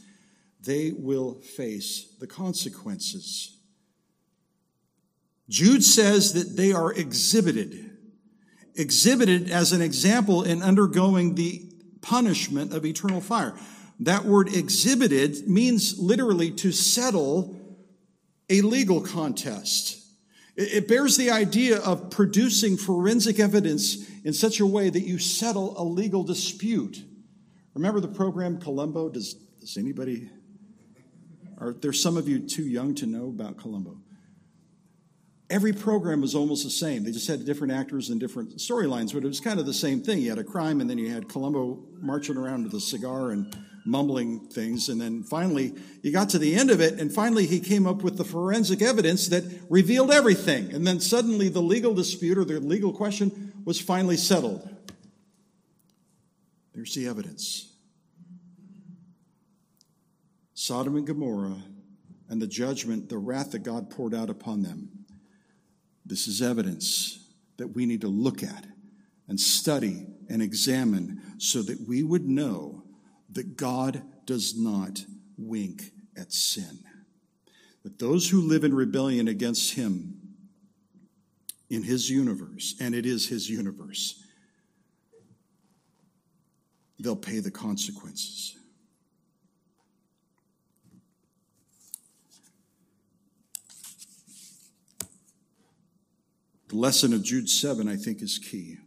they 0.62 0.92
will 0.92 1.36
face 1.42 2.16
the 2.20 2.28
consequences. 2.28 3.58
Jude 5.50 5.84
says 5.84 6.34
that 6.34 6.56
they 6.56 6.72
are 6.72 6.94
exhibited, 6.94 7.92
exhibited 8.76 9.50
as 9.50 9.72
an 9.72 9.82
example 9.82 10.44
in 10.44 10.64
undergoing 10.64 11.36
the 11.36 11.70
punishment 12.02 12.74
of 12.74 12.86
eternal 12.86 13.22
fire. 13.22 13.54
That 14.00 14.26
word 14.26 14.54
exhibited 14.54 15.48
means 15.48 16.00
literally 16.00 16.52
to 16.52 16.72
settle 16.72 17.56
a 18.50 18.62
legal 18.62 19.02
contest. 19.02 20.00
It 20.56 20.88
bears 20.88 21.18
the 21.18 21.32
idea 21.32 21.80
of 21.80 22.12
producing 22.12 22.78
forensic 22.78 23.40
evidence 23.40 24.08
in 24.24 24.34
such 24.34 24.60
a 24.60 24.66
way 24.66 24.90
that 24.90 25.02
you 25.02 25.18
settle 25.18 25.74
a 25.80 25.84
legal 25.84 26.24
dispute. 26.24 27.04
Remember 27.74 28.00
the 28.00 28.08
program 28.08 28.60
Columbo? 28.60 29.10
Does, 29.10 29.34
does 29.34 29.78
anybody, 29.78 30.30
are 31.58 31.74
there 31.74 31.94
some 31.94 32.18
of 32.18 32.28
you 32.28 32.40
too 32.40 32.64
young 32.64 32.94
to 32.96 33.08
know 33.08 33.30
about 33.30 33.58
Columbo? 33.58 34.03
Every 35.54 35.72
program 35.72 36.20
was 36.20 36.34
almost 36.34 36.64
the 36.64 36.72
same. 36.72 37.04
They 37.04 37.12
just 37.12 37.28
had 37.28 37.46
different 37.46 37.74
actors 37.74 38.10
and 38.10 38.20
different 38.20 38.58
storylines, 38.58 39.14
but 39.14 39.24
it 39.24 39.28
was 39.28 39.40
kind 39.40 39.60
of 39.60 39.68
the 39.68 39.74
same 39.74 40.02
thing. 40.02 40.18
You 40.18 40.32
had 40.32 40.40
a 40.40 40.44
crime, 40.44 40.82
and 40.82 40.90
then 40.90 40.98
you 40.98 41.14
had 41.14 41.30
Columbo 41.30 41.80
marching 42.02 42.38
around 42.38 42.64
with 42.64 42.74
a 42.74 42.80
cigar 42.80 43.30
and 43.30 43.56
mumbling 43.86 44.48
things. 44.48 44.90
And 44.90 45.00
then 45.00 45.22
finally, 45.22 45.76
you 46.02 46.12
got 46.12 46.30
to 46.30 46.40
the 46.40 46.56
end 46.56 46.72
of 46.72 46.82
it, 46.82 47.00
and 47.00 47.14
finally, 47.14 47.46
he 47.46 47.60
came 47.60 47.86
up 47.86 48.02
with 48.02 48.18
the 48.18 48.24
forensic 48.24 48.82
evidence 48.82 49.28
that 49.28 49.44
revealed 49.70 50.10
everything. 50.10 50.74
And 50.74 50.88
then 50.88 51.00
suddenly, 51.00 51.50
the 51.50 51.62
legal 51.62 51.94
dispute 51.94 52.40
or 52.40 52.46
the 52.46 52.60
legal 52.60 52.92
question 52.92 53.54
was 53.64 53.80
finally 53.80 54.18
settled. 54.18 54.68
There's 56.74 56.96
the 56.96 57.06
evidence. 57.06 57.72
Sodom 60.56 60.96
and 60.96 61.06
Gomorrah 61.06 61.62
and 62.28 62.42
the 62.42 62.48
judgment, 62.48 63.10
the 63.10 63.20
wrath 63.20 63.52
that 63.52 63.62
God 63.62 63.92
poured 63.92 64.16
out 64.16 64.32
upon 64.32 64.64
them. 64.64 65.03
This 66.06 66.28
is 66.28 66.42
evidence 66.42 67.34
that 67.58 67.70
we 67.70 67.86
need 67.86 68.02
to 68.02 68.08
look 68.08 68.44
at 68.44 68.66
and 69.28 69.40
study 69.40 70.06
and 70.30 70.42
examine 70.42 71.22
so 71.38 71.62
that 71.62 71.88
we 71.88 72.04
would 72.04 72.28
know 72.28 72.84
that 73.32 73.56
God 73.56 74.04
does 74.26 74.58
not 74.58 75.06
wink 75.38 75.92
at 76.18 76.32
sin. 76.32 76.80
That 77.84 78.00
those 78.00 78.30
who 78.30 78.42
live 78.42 78.64
in 78.64 78.74
rebellion 78.74 79.28
against 79.28 79.74
Him 79.74 80.20
in 81.70 81.84
His 81.84 82.10
universe, 82.10 82.76
and 82.80 82.94
it 82.94 83.06
is 83.06 83.28
His 83.28 83.50
universe, 83.50 84.24
they'll 87.00 87.16
pay 87.16 87.40
the 87.40 87.52
consequences. 87.52 88.58
The 96.74 96.80
lesson 96.80 97.14
of 97.14 97.22
Jude 97.22 97.52
7, 97.52 97.88
I 97.88 97.96
think, 97.96 98.24
is 98.24 98.40
key. 98.40 98.78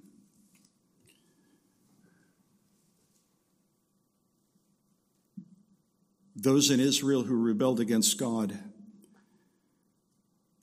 Those 6.35 6.73
in 6.73 6.81
Israel 6.81 7.23
who 7.23 7.37
rebelled 7.37 7.79
against 7.79 8.19
God, 8.19 8.59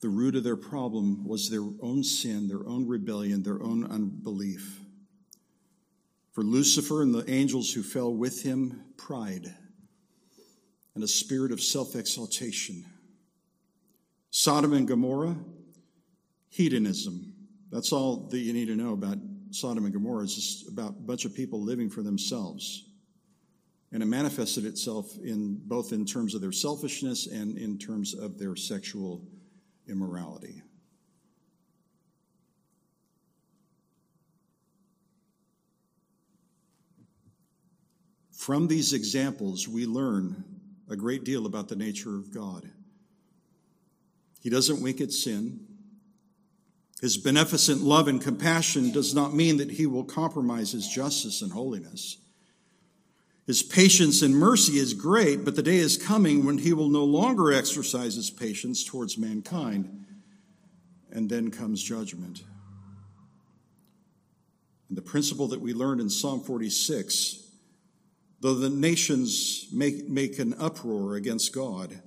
the 0.02 0.10
root 0.10 0.36
of 0.36 0.44
their 0.44 0.54
problem 0.54 1.26
was 1.26 1.48
their 1.48 1.66
own 1.80 2.04
sin, 2.04 2.46
their 2.46 2.68
own 2.68 2.86
rebellion, 2.86 3.42
their 3.42 3.62
own 3.62 3.90
unbelief. 3.90 4.80
For 6.32 6.44
Lucifer 6.44 7.00
and 7.00 7.14
the 7.14 7.24
angels 7.26 7.72
who 7.72 7.82
fell 7.82 8.12
with 8.12 8.42
him, 8.42 8.84
pride 8.98 9.46
and 10.94 11.02
a 11.02 11.08
spirit 11.08 11.52
of 11.52 11.62
self 11.62 11.96
exaltation. 11.96 12.84
Sodom 14.30 14.74
and 14.74 14.86
Gomorrah, 14.86 15.36
hedonism. 16.54 17.32
That's 17.72 17.92
all 17.92 18.28
that 18.28 18.38
you 18.38 18.52
need 18.52 18.66
to 18.66 18.76
know 18.76 18.92
about 18.92 19.18
Sodom 19.50 19.86
and 19.86 19.92
Gomorrah. 19.92 20.22
It's 20.22 20.36
just 20.36 20.68
about 20.68 20.90
a 20.90 21.02
bunch 21.02 21.24
of 21.24 21.34
people 21.34 21.60
living 21.60 21.90
for 21.90 22.02
themselves. 22.02 22.90
And 23.90 24.04
it 24.04 24.06
manifested 24.06 24.64
itself 24.64 25.16
in 25.24 25.60
both 25.64 25.92
in 25.92 26.06
terms 26.06 26.32
of 26.32 26.40
their 26.40 26.52
selfishness 26.52 27.26
and 27.26 27.58
in 27.58 27.76
terms 27.76 28.14
of 28.14 28.38
their 28.38 28.54
sexual 28.54 29.26
immorality. 29.88 30.62
From 38.30 38.68
these 38.68 38.92
examples, 38.92 39.66
we 39.66 39.86
learn 39.86 40.44
a 40.88 40.94
great 40.94 41.24
deal 41.24 41.46
about 41.46 41.66
the 41.66 41.76
nature 41.76 42.14
of 42.14 42.32
God. 42.32 42.70
He 44.40 44.50
doesn't 44.50 44.80
wink 44.80 45.00
at 45.00 45.10
sin. 45.10 45.73
His 47.04 47.18
beneficent 47.18 47.82
love 47.82 48.08
and 48.08 48.18
compassion 48.18 48.90
does 48.90 49.14
not 49.14 49.34
mean 49.34 49.58
that 49.58 49.72
he 49.72 49.84
will 49.84 50.04
compromise 50.04 50.72
his 50.72 50.88
justice 50.88 51.42
and 51.42 51.52
holiness. 51.52 52.16
His 53.46 53.62
patience 53.62 54.22
and 54.22 54.34
mercy 54.34 54.78
is 54.78 54.94
great, 54.94 55.44
but 55.44 55.54
the 55.54 55.62
day 55.62 55.76
is 55.76 55.98
coming 55.98 56.46
when 56.46 56.56
he 56.56 56.72
will 56.72 56.88
no 56.88 57.04
longer 57.04 57.52
exercise 57.52 58.14
his 58.14 58.30
patience 58.30 58.82
towards 58.82 59.18
mankind. 59.18 60.06
And 61.12 61.28
then 61.28 61.50
comes 61.50 61.82
judgment. 61.82 62.42
And 64.88 64.96
the 64.96 65.02
principle 65.02 65.48
that 65.48 65.60
we 65.60 65.74
learned 65.74 66.00
in 66.00 66.08
Psalm 66.08 66.40
46 66.40 67.50
though 68.40 68.54
the 68.54 68.70
nations 68.70 69.66
make, 69.70 70.08
make 70.08 70.38
an 70.38 70.54
uproar 70.58 71.16
against 71.16 71.54
God, 71.54 72.00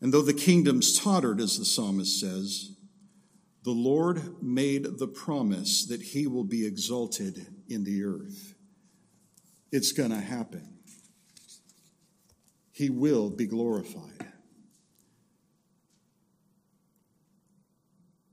and 0.00 0.14
though 0.14 0.22
the 0.22 0.32
kingdoms 0.32 0.98
tottered, 0.98 1.40
as 1.40 1.58
the 1.58 1.66
psalmist 1.66 2.18
says, 2.18 2.70
the 3.64 3.70
Lord 3.70 4.42
made 4.42 4.98
the 4.98 5.08
promise 5.08 5.84
that 5.86 6.00
he 6.00 6.26
will 6.26 6.44
be 6.44 6.66
exalted 6.66 7.46
in 7.68 7.84
the 7.84 8.04
earth. 8.04 8.54
It's 9.70 9.92
going 9.92 10.10
to 10.10 10.20
happen. 10.20 10.78
He 12.72 12.90
will 12.90 13.28
be 13.28 13.46
glorified. 13.46 14.28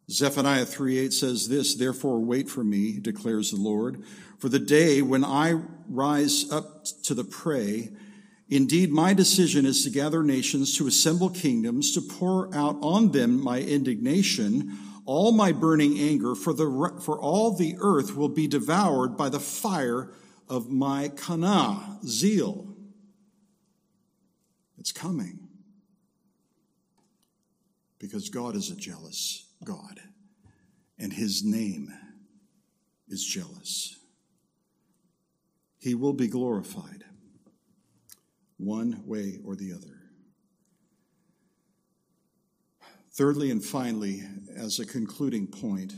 Zephaniah 0.10 0.66
3:8 0.66 1.12
says 1.12 1.48
this, 1.48 1.74
therefore 1.76 2.20
wait 2.20 2.48
for 2.48 2.64
me, 2.64 3.00
declares 3.00 3.50
the 3.50 3.58
Lord, 3.58 4.04
for 4.38 4.50
the 4.50 4.60
day 4.60 5.02
when 5.02 5.26
I 5.26 5.62
rise 5.90 6.52
up 6.52 6.86
to 7.04 7.16
the 7.16 7.24
prey, 7.24 7.90
indeed 8.48 8.92
my 8.92 9.16
decision 9.16 9.66
is 9.66 9.84
to 9.84 9.90
gather 9.90 10.22
nations, 10.22 10.78
to 10.78 10.86
assemble 10.86 11.32
kingdoms, 11.32 11.92
to 11.94 12.02
pour 12.02 12.54
out 12.56 12.78
on 12.82 13.12
them 13.12 13.44
my 13.44 13.62
indignation, 13.62 14.78
all 15.06 15.32
my 15.32 15.52
burning 15.52 15.98
anger, 16.00 16.36
for 16.36 16.54
the 16.54 17.00
for 17.02 17.20
all 17.20 17.52
the 17.52 17.76
earth 17.80 18.16
will 18.16 18.30
be 18.30 18.48
devoured 18.48 19.16
by 19.16 19.30
the 19.30 19.40
fire 19.40 20.12
of 20.50 20.70
my 20.70 21.10
kana, 21.10 22.00
zeal. 22.06 22.76
It's 24.78 24.92
coming. 24.92 25.40
Because 27.98 28.30
God 28.30 28.56
is 28.56 28.70
a 28.70 28.76
jealous 28.76 29.48
God, 29.64 30.00
and 31.00 31.14
his 31.14 31.44
name 31.44 31.92
is 33.08 33.24
jealous. 33.24 33.98
He 35.80 35.96
will 35.96 36.14
be 36.14 36.28
glorified 36.28 37.04
one 38.58 39.04
way 39.06 39.40
or 39.44 39.56
the 39.56 39.74
other. 39.74 39.95
Thirdly 43.16 43.50
and 43.50 43.64
finally, 43.64 44.24
as 44.58 44.80
a 44.80 44.86
concluding 44.86 45.48
point, 45.48 45.94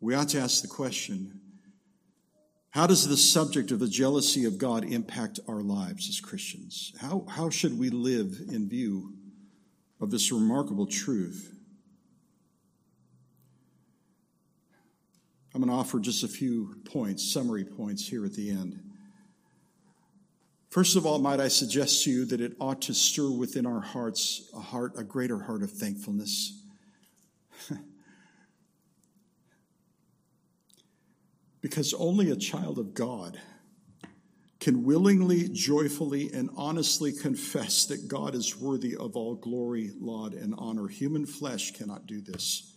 we 0.00 0.16
ought 0.16 0.30
to 0.30 0.40
ask 0.40 0.62
the 0.62 0.68
question 0.68 1.40
how 2.70 2.86
does 2.86 3.06
the 3.06 3.16
subject 3.16 3.70
of 3.70 3.78
the 3.78 3.88
jealousy 3.88 4.44
of 4.44 4.58
God 4.58 4.84
impact 4.84 5.40
our 5.48 5.60
lives 5.60 6.08
as 6.08 6.20
Christians? 6.20 6.92
How, 7.00 7.24
how 7.28 7.50
should 7.50 7.78
we 7.78 7.90
live 7.90 8.40
in 8.48 8.68
view 8.68 9.14
of 10.00 10.10
this 10.10 10.30
remarkable 10.30 10.86
truth? 10.86 11.52
I'm 15.52 15.60
going 15.60 15.70
to 15.72 15.76
offer 15.76 15.98
just 15.98 16.22
a 16.22 16.28
few 16.28 16.76
points, 16.84 17.32
summary 17.32 17.64
points 17.64 18.06
here 18.08 18.24
at 18.24 18.34
the 18.34 18.50
end. 18.50 18.89
First 20.70 20.96
of 20.96 21.04
all, 21.04 21.18
might 21.18 21.40
I 21.40 21.48
suggest 21.48 22.04
to 22.04 22.10
you 22.10 22.24
that 22.26 22.40
it 22.40 22.56
ought 22.60 22.80
to 22.82 22.94
stir 22.94 23.28
within 23.28 23.66
our 23.66 23.80
hearts 23.80 24.48
a 24.54 24.60
heart, 24.60 24.92
a 24.96 25.02
greater 25.02 25.40
heart 25.40 25.64
of 25.64 25.72
thankfulness 25.72 26.62
because 31.60 31.92
only 31.94 32.30
a 32.30 32.36
child 32.36 32.78
of 32.78 32.94
God 32.94 33.40
can 34.60 34.84
willingly, 34.84 35.48
joyfully, 35.48 36.30
and 36.32 36.50
honestly 36.56 37.12
confess 37.12 37.86
that 37.86 38.06
God 38.06 38.36
is 38.36 38.56
worthy 38.56 38.94
of 38.94 39.16
all 39.16 39.34
glory, 39.34 39.90
laud, 39.98 40.34
and 40.34 40.54
honor. 40.56 40.86
Human 40.86 41.26
flesh 41.26 41.72
cannot 41.72 42.06
do 42.06 42.20
this. 42.20 42.76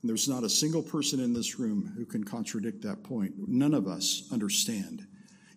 And 0.00 0.08
there's 0.08 0.28
not 0.28 0.44
a 0.44 0.48
single 0.48 0.82
person 0.82 1.20
in 1.20 1.34
this 1.34 1.58
room 1.58 1.92
who 1.96 2.06
can 2.06 2.24
contradict 2.24 2.80
that 2.82 3.02
point. 3.02 3.34
None 3.36 3.74
of 3.74 3.86
us 3.86 4.28
understand. 4.32 5.06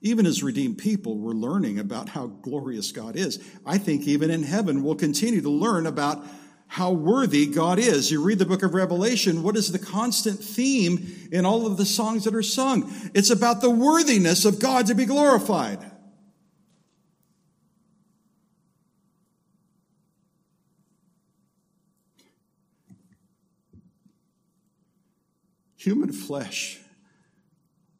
Even 0.04 0.26
as 0.26 0.44
redeemed 0.44 0.78
people, 0.78 1.18
we're 1.18 1.32
learning 1.32 1.80
about 1.80 2.10
how 2.10 2.28
glorious 2.28 2.92
God 2.92 3.16
is. 3.16 3.40
I 3.66 3.78
think 3.78 4.06
even 4.06 4.30
in 4.30 4.44
heaven, 4.44 4.84
we'll 4.84 4.96
continue 4.96 5.40
to 5.40 5.50
learn 5.50 5.88
about 5.88 6.24
how 6.68 6.92
worthy 6.92 7.46
God 7.46 7.80
is. 7.80 8.12
You 8.12 8.22
read 8.22 8.38
the 8.38 8.46
book 8.46 8.64
of 8.64 8.74
Revelation, 8.74 9.44
what 9.44 9.56
is 9.56 9.72
the 9.72 9.80
constant 9.80 10.40
theme 10.40 11.30
in 11.32 11.46
all 11.46 11.66
of 11.66 11.78
the 11.78 11.86
songs 11.86 12.26
that 12.26 12.36
are 12.36 12.44
sung? 12.44 12.92
It's 13.14 13.30
about 13.30 13.62
the 13.62 13.70
worthiness 13.70 14.44
of 14.44 14.60
God 14.60 14.88
to 14.88 14.94
be 14.94 15.06
glorified. 15.06 15.80
Human 25.78 26.12
flesh 26.12 26.82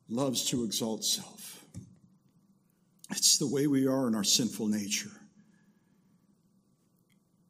loves 0.10 0.46
to 0.50 0.66
exalt 0.66 1.06
self. 1.06 1.63
It's 3.16 3.38
the 3.38 3.48
way 3.48 3.68
we 3.68 3.88
are 3.88 4.08
in 4.08 4.16
our 4.16 4.24
sinful 4.24 4.68
nature. 4.68 5.12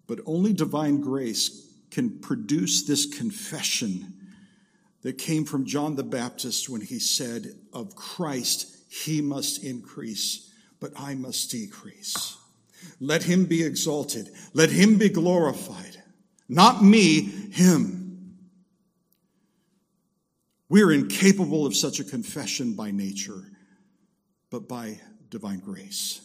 But 0.08 0.20
only 0.26 0.52
divine 0.52 1.00
grace 1.00 1.74
can 1.90 2.20
produce 2.20 2.84
this 2.84 3.06
confession 3.06 4.14
that 5.04 5.18
came 5.18 5.46
from 5.46 5.66
John 5.66 5.96
the 5.96 6.04
Baptist 6.04 6.70
when 6.70 6.82
he 6.82 7.00
said, 7.00 7.56
Of 7.72 7.96
Christ, 7.96 8.76
he 8.90 9.22
must 9.22 9.64
increase, 9.64 10.52
but 10.80 10.92
I 10.98 11.16
must 11.16 11.52
decrease. 11.52 12.36
Let 13.00 13.24
him 13.24 13.46
be 13.46 13.64
exalted, 13.64 14.30
let 14.54 14.70
him 14.70 14.98
be 14.98 15.10
glorified. 15.10 16.02
Not 16.50 16.84
me, 16.84 17.22
him. 17.22 18.36
We're 20.68 20.92
incapable 20.92 21.66
of 21.66 21.76
such 21.76 22.00
a 22.02 22.04
confession 22.04 22.74
by 22.74 22.92
nature, 22.92 23.44
but 24.50 24.68
by 24.68 25.00
divine 25.34 25.58
grace. 25.58 26.22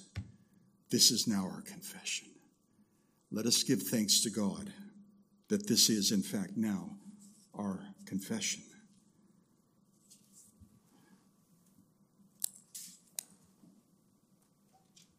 This 0.91 1.11
is 1.11 1.27
now 1.27 1.49
our 1.51 1.63
confession. 1.63 2.29
Let 3.33 3.47
us 3.47 3.63
give 3.63 3.83
thanks 3.83 4.21
to 4.21 4.31
God 4.31 4.71
that 5.49 5.67
this 5.67 5.89
is, 5.89 6.13
in 6.13 6.23
fact, 6.23 6.59
now 6.59 6.91
our 7.59 7.81
confession. 8.05 8.61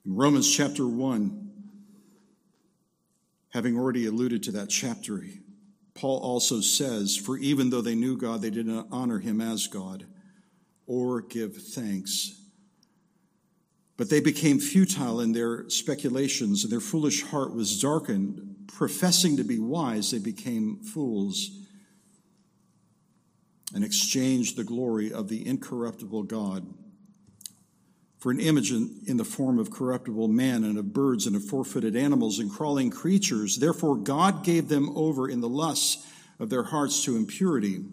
In 0.05 0.15
Romans 0.15 0.55
chapter 0.55 0.85
1, 0.85 1.51
having 3.49 3.75
already 3.75 4.05
alluded 4.05 4.43
to 4.43 4.51
that 4.51 4.69
chapter, 4.69 5.23
Paul 5.95 6.19
also 6.19 6.61
says, 6.61 7.17
For 7.17 7.39
even 7.39 7.71
though 7.71 7.81
they 7.81 7.95
knew 7.95 8.17
God, 8.17 8.43
they 8.43 8.51
did 8.51 8.67
not 8.67 8.85
honor 8.91 9.17
him 9.17 9.41
as 9.41 9.65
God 9.65 10.05
or 10.85 11.21
give 11.21 11.55
thanks 11.55 12.38
but 13.99 14.09
they 14.09 14.21
became 14.21 14.61
futile 14.61 15.19
in 15.19 15.33
their 15.33 15.69
speculations, 15.69 16.63
and 16.63 16.71
their 16.71 16.79
foolish 16.79 17.21
heart 17.21 17.53
was 17.53 17.81
darkened. 17.81 18.55
Professing 18.67 19.35
to 19.35 19.43
be 19.43 19.59
wise, 19.59 20.11
they 20.11 20.19
became 20.19 20.77
fools 20.77 21.67
and 23.75 23.83
exchanged 23.83 24.55
the 24.55 24.63
glory 24.63 25.11
of 25.11 25.27
the 25.27 25.45
incorruptible 25.45 26.23
God 26.23 26.65
for 28.19 28.31
an 28.31 28.39
image 28.39 28.71
in, 28.71 29.01
in, 29.05 29.17
the 29.17 29.25
form 29.25 29.59
of 29.59 29.69
corruptible 29.69 30.29
man 30.29 30.63
and 30.63 30.77
of 30.77 30.93
birds 30.93 31.27
and 31.27 31.35
of 31.35 31.43
four 31.43 31.65
footed 31.65 31.97
animals 31.97 32.39
and 32.39 32.49
crawling 32.49 32.89
creatures. 32.89 33.57
Therefore, 33.57 33.97
God 33.97 34.45
gave 34.45 34.69
them 34.69 34.95
over 34.95 35.27
in 35.27 35.41
the 35.41 35.49
lusts 35.49 36.07
of 36.39 36.49
their 36.49 36.63
hearts 36.63 37.03
to 37.03 37.17
impurity 37.17 37.83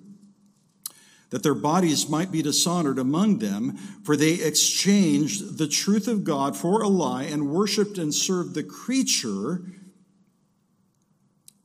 that 1.30 1.42
their 1.42 1.54
bodies 1.54 2.08
might 2.08 2.30
be 2.30 2.42
dishonored 2.42 2.98
among 2.98 3.38
them, 3.38 3.76
for 4.04 4.16
they 4.16 4.34
exchanged 4.34 5.58
the 5.58 5.68
truth 5.68 6.06
of 6.06 6.24
God 6.24 6.56
for 6.56 6.82
a 6.82 6.88
lie 6.88 7.24
and 7.24 7.50
worshiped 7.50 7.98
and 7.98 8.14
served 8.14 8.54
the 8.54 8.62
creature 8.62 9.62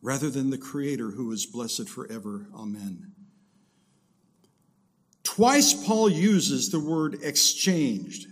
rather 0.02 0.30
than 0.30 0.50
the 0.50 0.58
Creator 0.58 1.12
who 1.12 1.32
is 1.32 1.46
blessed 1.46 1.88
forever. 1.88 2.48
Amen. 2.56 3.12
Twice 5.24 5.74
Paul 5.74 6.10
uses 6.10 6.72
the 6.72 6.80
word 6.80 7.20
exchanged. 7.22 8.28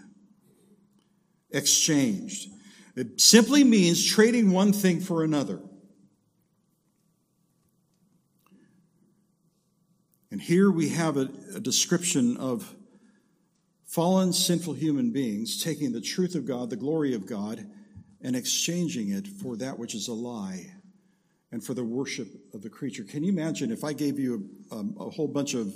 Exchanged. 1.51 2.49
It 2.95 3.21
simply 3.21 3.63
means 3.63 4.05
trading 4.05 4.51
one 4.51 4.73
thing 4.73 4.99
for 4.99 5.23
another. 5.23 5.61
And 10.31 10.41
here 10.41 10.69
we 10.69 10.89
have 10.89 11.17
a, 11.17 11.29
a, 11.55 11.59
description 11.59 12.37
of 12.37 12.75
fallen, 13.85 14.31
sinful 14.31 14.73
human 14.73 15.11
beings 15.11 15.63
taking 15.63 15.91
the 15.91 16.01
truth 16.01 16.35
of 16.35 16.45
God, 16.45 16.69
the 16.69 16.75
glory 16.75 17.15
of 17.15 17.25
God, 17.25 17.65
and 18.21 18.35
exchanging 18.35 19.09
it 19.09 19.27
for 19.27 19.55
that 19.57 19.79
which 19.79 19.95
is 19.95 20.07
a 20.07 20.13
lie 20.13 20.71
and 21.51 21.63
for 21.63 21.73
the 21.73 21.83
worship 21.83 22.27
of 22.53 22.61
the 22.61 22.69
creature. 22.69 23.03
Can 23.03 23.23
you 23.23 23.31
imagine 23.31 23.71
if 23.71 23.83
I 23.83 23.93
gave 23.93 24.19
you 24.19 24.47
a, 24.71 24.75
a, 24.75 24.79
a 24.79 25.09
whole 25.09 25.27
bunch 25.27 25.55
of 25.55 25.73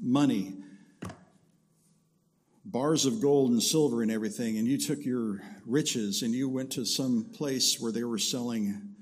money, 0.00 0.54
bars 2.64 3.04
of 3.06 3.20
gold 3.20 3.52
and 3.52 3.62
silver 3.62 4.02
and 4.02 4.10
everything, 4.10 4.58
and 4.58 4.66
you 4.66 4.78
took 4.78 5.04
your 5.04 5.42
riches 5.64 6.22
and 6.22 6.34
you 6.34 6.48
went 6.48 6.72
to 6.72 6.84
some 6.84 7.24
place 7.32 7.78
where 7.78 7.92
they 7.92 8.02
were 8.02 8.18
selling 8.18 8.94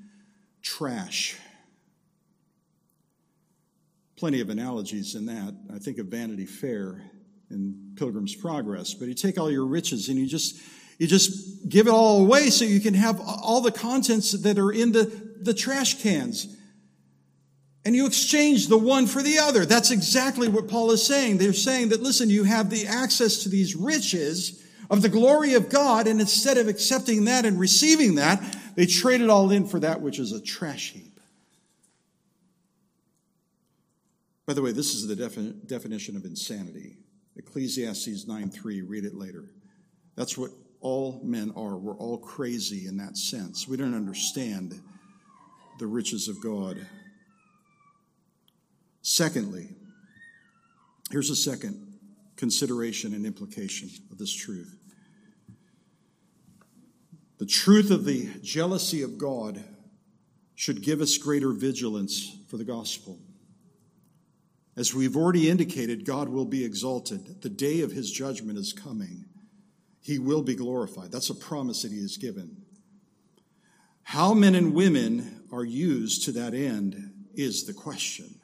trash? 0.60 1.38
Plenty 4.20 4.42
of 4.42 4.50
analogies 4.50 5.14
in 5.14 5.24
that. 5.24 5.54
I 5.74 5.78
think 5.78 5.96
of 5.96 6.08
Vanity 6.08 6.44
Fair 6.44 7.00
and 7.48 7.96
Pilgrim's 7.96 8.34
Progress, 8.34 8.92
but 8.92 9.08
you 9.08 9.14
take 9.14 9.38
all 9.38 9.50
your 9.50 9.64
riches 9.64 10.10
and 10.10 10.18
you 10.18 10.26
just 10.26 10.60
you 10.98 11.06
just 11.06 11.66
give 11.66 11.86
it 11.86 11.90
all 11.90 12.20
away 12.20 12.50
so 12.50 12.66
you 12.66 12.80
can 12.80 12.92
have 12.92 13.18
all 13.18 13.62
the 13.62 13.72
contents 13.72 14.32
that 14.32 14.58
are 14.58 14.70
in 14.70 14.92
the, 14.92 15.04
the 15.40 15.54
trash 15.54 16.02
cans. 16.02 16.54
And 17.86 17.96
you 17.96 18.06
exchange 18.06 18.66
the 18.66 18.76
one 18.76 19.06
for 19.06 19.22
the 19.22 19.38
other. 19.38 19.64
That's 19.64 19.90
exactly 19.90 20.48
what 20.48 20.68
Paul 20.68 20.90
is 20.90 21.02
saying. 21.02 21.38
They're 21.38 21.54
saying 21.54 21.88
that, 21.88 22.02
listen, 22.02 22.28
you 22.28 22.44
have 22.44 22.68
the 22.68 22.86
access 22.86 23.44
to 23.44 23.48
these 23.48 23.74
riches 23.74 24.62
of 24.90 25.00
the 25.00 25.08
glory 25.08 25.54
of 25.54 25.70
God, 25.70 26.06
and 26.06 26.20
instead 26.20 26.58
of 26.58 26.68
accepting 26.68 27.24
that 27.24 27.46
and 27.46 27.58
receiving 27.58 28.16
that, 28.16 28.58
they 28.76 28.84
trade 28.84 29.22
it 29.22 29.30
all 29.30 29.50
in 29.50 29.66
for 29.66 29.80
that 29.80 30.02
which 30.02 30.18
is 30.18 30.32
a 30.32 30.42
trash 30.42 30.92
heap. 30.92 31.09
By 34.50 34.54
the 34.54 34.62
way, 34.62 34.72
this 34.72 34.96
is 34.96 35.06
the 35.06 35.14
defi- 35.14 35.54
definition 35.66 36.16
of 36.16 36.24
insanity. 36.24 36.96
Ecclesiastes 37.36 38.26
9:3, 38.26 38.82
read 38.82 39.04
it 39.04 39.14
later. 39.14 39.54
That's 40.16 40.36
what 40.36 40.50
all 40.80 41.22
men 41.22 41.52
are. 41.52 41.78
We're 41.78 41.96
all 41.96 42.18
crazy 42.18 42.86
in 42.86 42.96
that 42.96 43.16
sense. 43.16 43.68
We 43.68 43.76
don't 43.76 43.94
understand 43.94 44.82
the 45.78 45.86
riches 45.86 46.26
of 46.26 46.40
God. 46.40 46.84
Secondly, 49.02 49.68
here's 51.12 51.30
a 51.30 51.36
second 51.36 52.00
consideration 52.34 53.14
and 53.14 53.24
implication 53.24 53.88
of 54.10 54.18
this 54.18 54.32
truth. 54.32 54.76
The 57.38 57.46
truth 57.46 57.92
of 57.92 58.04
the 58.04 58.28
jealousy 58.42 59.02
of 59.02 59.16
God 59.16 59.62
should 60.56 60.82
give 60.82 61.00
us 61.00 61.18
greater 61.18 61.52
vigilance 61.52 62.36
for 62.48 62.56
the 62.56 62.64
gospel. 62.64 63.20
As 64.76 64.94
we've 64.94 65.16
already 65.16 65.50
indicated, 65.50 66.04
God 66.04 66.28
will 66.28 66.44
be 66.44 66.64
exalted. 66.64 67.42
The 67.42 67.48
day 67.48 67.80
of 67.80 67.92
his 67.92 68.10
judgment 68.10 68.58
is 68.58 68.72
coming. 68.72 69.26
He 70.00 70.18
will 70.18 70.42
be 70.42 70.54
glorified. 70.54 71.12
That's 71.12 71.30
a 71.30 71.34
promise 71.34 71.82
that 71.82 71.92
he 71.92 72.00
has 72.00 72.16
given. 72.16 72.62
How 74.04 74.32
men 74.32 74.54
and 74.54 74.74
women 74.74 75.42
are 75.52 75.64
used 75.64 76.24
to 76.24 76.32
that 76.32 76.54
end 76.54 77.12
is 77.34 77.64
the 77.64 77.74
question. 77.74 78.40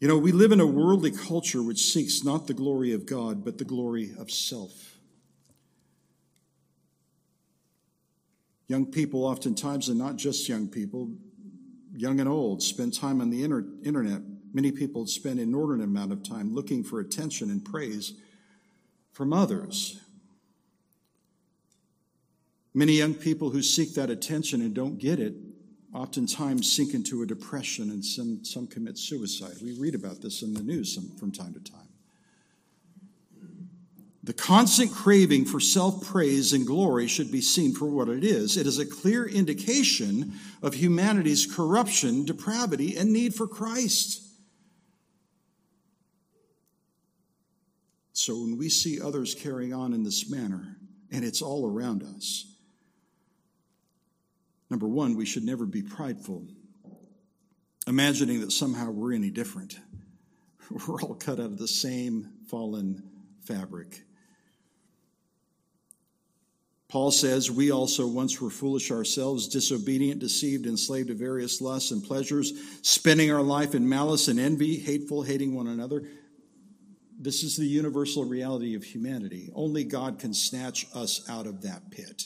You 0.00 0.08
know, 0.08 0.16
we 0.16 0.32
live 0.32 0.50
in 0.50 0.60
a 0.60 0.66
worldly 0.66 1.10
culture 1.10 1.62
which 1.62 1.92
seeks 1.92 2.24
not 2.24 2.46
the 2.46 2.54
glory 2.54 2.92
of 2.92 3.04
God, 3.04 3.44
but 3.44 3.58
the 3.58 3.64
glory 3.64 4.12
of 4.18 4.30
self. 4.30 4.98
Young 8.66 8.86
people, 8.86 9.24
oftentimes, 9.24 9.88
and 9.88 9.98
not 9.98 10.16
just 10.16 10.48
young 10.48 10.68
people, 10.68 11.12
young 11.94 12.20
and 12.20 12.28
old, 12.28 12.62
spend 12.62 12.94
time 12.94 13.20
on 13.20 13.30
the 13.30 13.42
inter- 13.42 13.66
internet. 13.84 14.22
Many 14.52 14.72
people 14.72 15.06
spend 15.06 15.38
an 15.38 15.48
inordinate 15.48 15.86
amount 15.86 16.12
of 16.12 16.22
time 16.22 16.54
looking 16.54 16.82
for 16.82 17.00
attention 17.00 17.50
and 17.50 17.64
praise 17.64 18.14
from 19.12 19.32
others. 19.32 20.00
Many 22.72 22.92
young 22.92 23.14
people 23.14 23.50
who 23.50 23.62
seek 23.62 23.94
that 23.94 24.10
attention 24.10 24.60
and 24.60 24.74
don't 24.74 24.98
get 24.98 25.18
it 25.18 25.34
oftentimes 25.92 26.70
sink 26.70 26.94
into 26.94 27.22
a 27.22 27.26
depression 27.26 27.90
and 27.90 28.04
some, 28.04 28.44
some 28.44 28.66
commit 28.66 28.96
suicide. 28.96 29.56
We 29.62 29.76
read 29.78 29.94
about 29.94 30.22
this 30.22 30.42
in 30.42 30.54
the 30.54 30.62
news 30.62 30.94
some, 30.94 31.10
from 31.18 31.32
time 31.32 31.52
to 31.54 31.60
time. 31.60 31.89
The 34.30 34.34
constant 34.34 34.92
craving 34.92 35.46
for 35.46 35.58
self 35.58 36.06
praise 36.06 36.52
and 36.52 36.64
glory 36.64 37.08
should 37.08 37.32
be 37.32 37.40
seen 37.40 37.74
for 37.74 37.86
what 37.86 38.08
it 38.08 38.22
is. 38.22 38.56
It 38.56 38.64
is 38.64 38.78
a 38.78 38.86
clear 38.86 39.26
indication 39.26 40.34
of 40.62 40.74
humanity's 40.74 41.52
corruption, 41.52 42.24
depravity, 42.26 42.96
and 42.96 43.12
need 43.12 43.34
for 43.34 43.48
Christ. 43.48 44.22
So 48.12 48.40
when 48.40 48.56
we 48.56 48.68
see 48.68 49.00
others 49.00 49.34
carrying 49.34 49.74
on 49.74 49.92
in 49.92 50.04
this 50.04 50.30
manner, 50.30 50.76
and 51.10 51.24
it's 51.24 51.42
all 51.42 51.68
around 51.68 52.04
us, 52.04 52.54
number 54.70 54.86
one, 54.86 55.16
we 55.16 55.26
should 55.26 55.42
never 55.42 55.66
be 55.66 55.82
prideful, 55.82 56.46
imagining 57.88 58.42
that 58.42 58.52
somehow 58.52 58.92
we're 58.92 59.12
any 59.12 59.30
different. 59.30 59.80
We're 60.70 61.02
all 61.02 61.16
cut 61.16 61.40
out 61.40 61.46
of 61.46 61.58
the 61.58 61.66
same 61.66 62.30
fallen 62.46 63.02
fabric. 63.40 64.04
Paul 66.90 67.12
says, 67.12 67.52
We 67.52 67.70
also 67.70 68.06
once 68.06 68.40
were 68.40 68.50
foolish 68.50 68.90
ourselves, 68.90 69.46
disobedient, 69.46 70.18
deceived, 70.18 70.66
enslaved 70.66 71.06
to 71.08 71.14
various 71.14 71.60
lusts 71.60 71.92
and 71.92 72.02
pleasures, 72.02 72.52
spending 72.82 73.30
our 73.30 73.42
life 73.42 73.76
in 73.76 73.88
malice 73.88 74.26
and 74.26 74.40
envy, 74.40 74.76
hateful, 74.76 75.22
hating 75.22 75.54
one 75.54 75.68
another. 75.68 76.02
This 77.16 77.44
is 77.44 77.56
the 77.56 77.64
universal 77.64 78.24
reality 78.24 78.74
of 78.74 78.82
humanity. 78.82 79.52
Only 79.54 79.84
God 79.84 80.18
can 80.18 80.34
snatch 80.34 80.86
us 80.92 81.28
out 81.30 81.46
of 81.46 81.62
that 81.62 81.92
pit. 81.92 82.24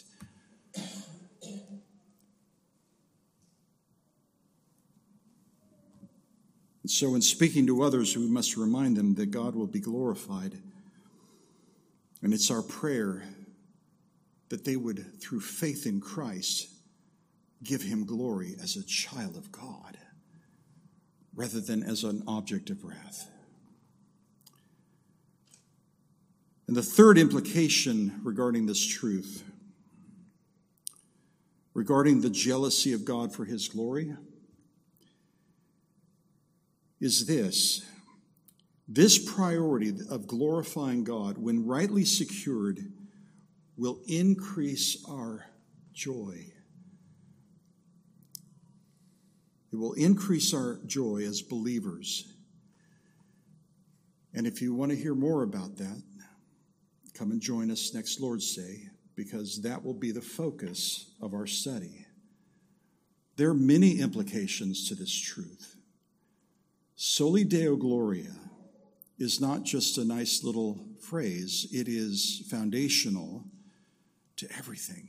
And 6.83 6.91
so, 6.91 7.15
in 7.15 7.21
speaking 7.21 7.67
to 7.67 7.83
others, 7.83 8.17
we 8.17 8.29
must 8.29 8.57
remind 8.57 8.97
them 8.97 9.15
that 9.17 9.31
God 9.31 9.55
will 9.55 9.67
be 9.67 9.81
glorified. 9.81 10.57
And 12.23 12.33
it's 12.33 12.51
our 12.51 12.63
prayer 12.63 13.25
that 14.55 14.65
they 14.65 14.77
would, 14.77 15.21
through 15.21 15.41
faith 15.41 15.85
in 15.85 16.01
Christ, 16.01 16.69
give 17.65 17.83
him 17.83 18.07
glory 18.07 18.55
as 18.63 18.77
a 18.77 18.85
child 18.85 19.37
of 19.37 19.51
God 19.51 19.99
rather 21.35 21.61
than 21.61 21.83
as 21.83 22.05
an 22.05 22.23
object 22.29 22.71
of 22.71 22.85
wrath. 22.85 23.29
And 26.69 26.77
the 26.77 26.85
third 26.85 27.19
implication 27.19 28.21
regarding 28.23 28.67
this 28.67 28.87
truth, 28.87 29.43
regarding 31.75 32.21
the 32.21 32.31
jealousy 32.31 32.93
of 32.93 33.05
God 33.05 33.35
for 33.35 33.45
his 33.45 33.67
glory, 33.67 34.15
is 37.01 37.27
this. 37.27 37.85
This 38.87 39.19
priority 39.19 39.95
of 40.09 40.29
glorifying 40.29 41.03
God, 41.03 41.39
when 41.39 41.67
rightly 41.67 42.05
secured, 42.05 42.93
will 43.77 44.01
increase 44.07 45.05
our 45.09 45.47
joy. 45.93 46.53
It 49.73 49.77
will 49.77 49.95
increase 49.95 50.55
our 50.55 50.79
joy 50.87 51.25
as 51.27 51.43
believers. 51.43 52.33
And 54.33 54.47
if 54.47 54.63
you 54.63 54.75
want 54.75 54.91
to 54.93 54.97
hear 54.97 55.15
more 55.15 55.43
about 55.43 55.77
that, 55.79 56.03
come 57.15 57.31
and 57.31 57.41
join 57.41 57.71
us 57.71 57.93
next 57.95 58.21
Lord's 58.21 58.55
Day 58.55 58.89
because 59.17 59.63
that 59.63 59.85
will 59.85 59.95
be 59.95 60.11
the 60.11 60.21
focus 60.21 61.13
of 61.21 61.35
our 61.35 61.47
study. 61.47 62.07
There 63.37 63.51
are 63.51 63.55
many 63.55 64.01
implications 64.01 64.89
to 64.89 64.95
this 64.95 65.13
truth. 65.13 65.77
Soli 66.97 67.45
Deo 67.45 67.75
Gloria 67.77 68.35
is 69.19 69.41
not 69.41 69.65
just 69.65 69.99
a 69.99 70.05
nice 70.05 70.45
little 70.45 70.87
phrase, 71.01 71.67
it 71.73 71.89
is 71.89 72.45
foundational 72.49 73.45
to 74.45 74.57
everything. 74.57 75.09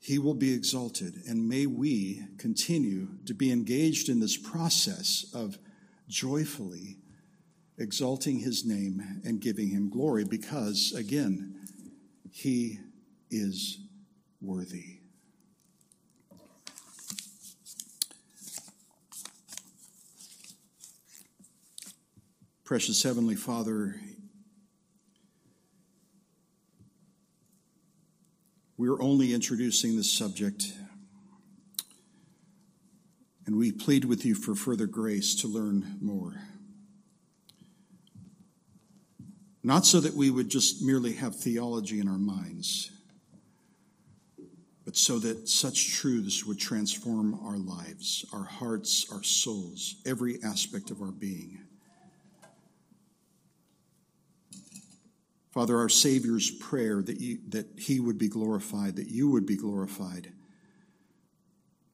He 0.00 0.18
will 0.18 0.34
be 0.34 0.54
exalted, 0.54 1.22
and 1.28 1.48
may 1.48 1.66
we 1.66 2.24
continue 2.38 3.08
to 3.26 3.34
be 3.34 3.52
engaged 3.52 4.08
in 4.08 4.20
this 4.20 4.36
process 4.36 5.26
of 5.34 5.58
joyfully 6.08 6.96
exalting 7.76 8.38
his 8.38 8.64
name 8.64 9.20
and 9.24 9.40
giving 9.40 9.68
him 9.68 9.90
glory 9.90 10.24
because, 10.24 10.94
again, 10.96 11.54
he 12.30 12.78
is 13.30 13.78
worthy. 14.40 15.00
Precious 22.64 23.02
Heavenly 23.02 23.36
Father, 23.36 24.00
we're 28.78 29.02
only 29.02 29.34
introducing 29.34 29.96
this 29.96 30.10
subject, 30.10 30.72
and 33.44 33.58
we 33.58 33.72
plead 33.72 34.04
with 34.04 34.24
you 34.24 34.36
for 34.36 34.54
further 34.54 34.86
grace 34.86 35.34
to 35.34 35.48
learn 35.48 35.98
more. 36.00 36.34
Not 39.64 39.84
so 39.84 39.98
that 39.98 40.14
we 40.14 40.30
would 40.30 40.48
just 40.48 40.80
merely 40.80 41.14
have 41.14 41.34
theology 41.34 41.98
in 41.98 42.08
our 42.08 42.18
minds, 42.18 42.92
but 44.84 44.96
so 44.96 45.18
that 45.18 45.48
such 45.48 45.94
truths 45.94 46.46
would 46.46 46.60
transform 46.60 47.34
our 47.44 47.58
lives, 47.58 48.24
our 48.32 48.44
hearts, 48.44 49.10
our 49.12 49.24
souls, 49.24 49.96
every 50.06 50.40
aspect 50.44 50.92
of 50.92 51.02
our 51.02 51.10
being. 51.10 51.67
Father, 55.58 55.76
our 55.76 55.88
Savior's 55.88 56.52
prayer 56.52 57.02
that, 57.02 57.20
you, 57.20 57.38
that 57.48 57.66
He 57.76 57.98
would 57.98 58.16
be 58.16 58.28
glorified, 58.28 58.94
that 58.94 59.08
you 59.08 59.28
would 59.28 59.44
be 59.44 59.56
glorified, 59.56 60.32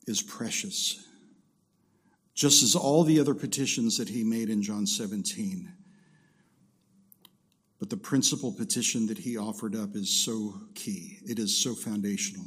is 0.07 0.21
precious. 0.21 1.09
Just 2.35 2.63
as 2.63 2.77
all 2.77 3.05
the 3.05 3.19
other 3.19 3.33
petitions 3.33 3.97
that 3.97 4.11
He 4.11 4.23
made 4.23 4.51
in 4.51 4.61
John 4.61 4.87
17 4.87 5.73
but 7.79 7.89
the 7.89 7.97
principal 7.97 8.53
petition 8.53 9.07
that 9.07 9.19
he 9.19 9.37
offered 9.37 9.75
up 9.75 9.95
is 9.95 10.09
so 10.09 10.55
key, 10.75 11.19
it 11.27 11.39
is 11.39 11.63
so 11.63 11.75
foundational. 11.75 12.47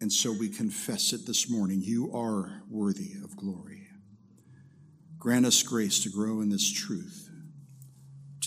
And 0.00 0.12
so 0.12 0.32
we 0.32 0.48
confess 0.48 1.12
it 1.12 1.26
this 1.26 1.48
morning. 1.48 1.80
You 1.82 2.12
are 2.12 2.62
worthy 2.68 3.12
of 3.22 3.36
glory. 3.36 3.86
Grant 5.18 5.46
us 5.46 5.62
grace 5.62 6.02
to 6.02 6.10
grow 6.10 6.40
in 6.40 6.48
this 6.48 6.72
truth 6.72 7.27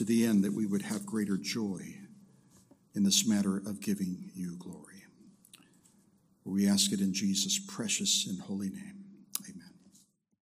to 0.01 0.07
the 0.07 0.25
end 0.25 0.43
that 0.43 0.51
we 0.51 0.65
would 0.65 0.81
have 0.81 1.05
greater 1.05 1.37
joy 1.37 1.79
in 2.95 3.03
this 3.03 3.27
matter 3.27 3.57
of 3.57 3.79
giving 3.79 4.31
you 4.33 4.55
glory. 4.57 5.03
We 6.43 6.67
ask 6.67 6.91
it 6.91 7.01
in 7.01 7.13
Jesus' 7.13 7.59
precious 7.59 8.25
and 8.25 8.41
holy 8.41 8.71
name. 8.71 9.00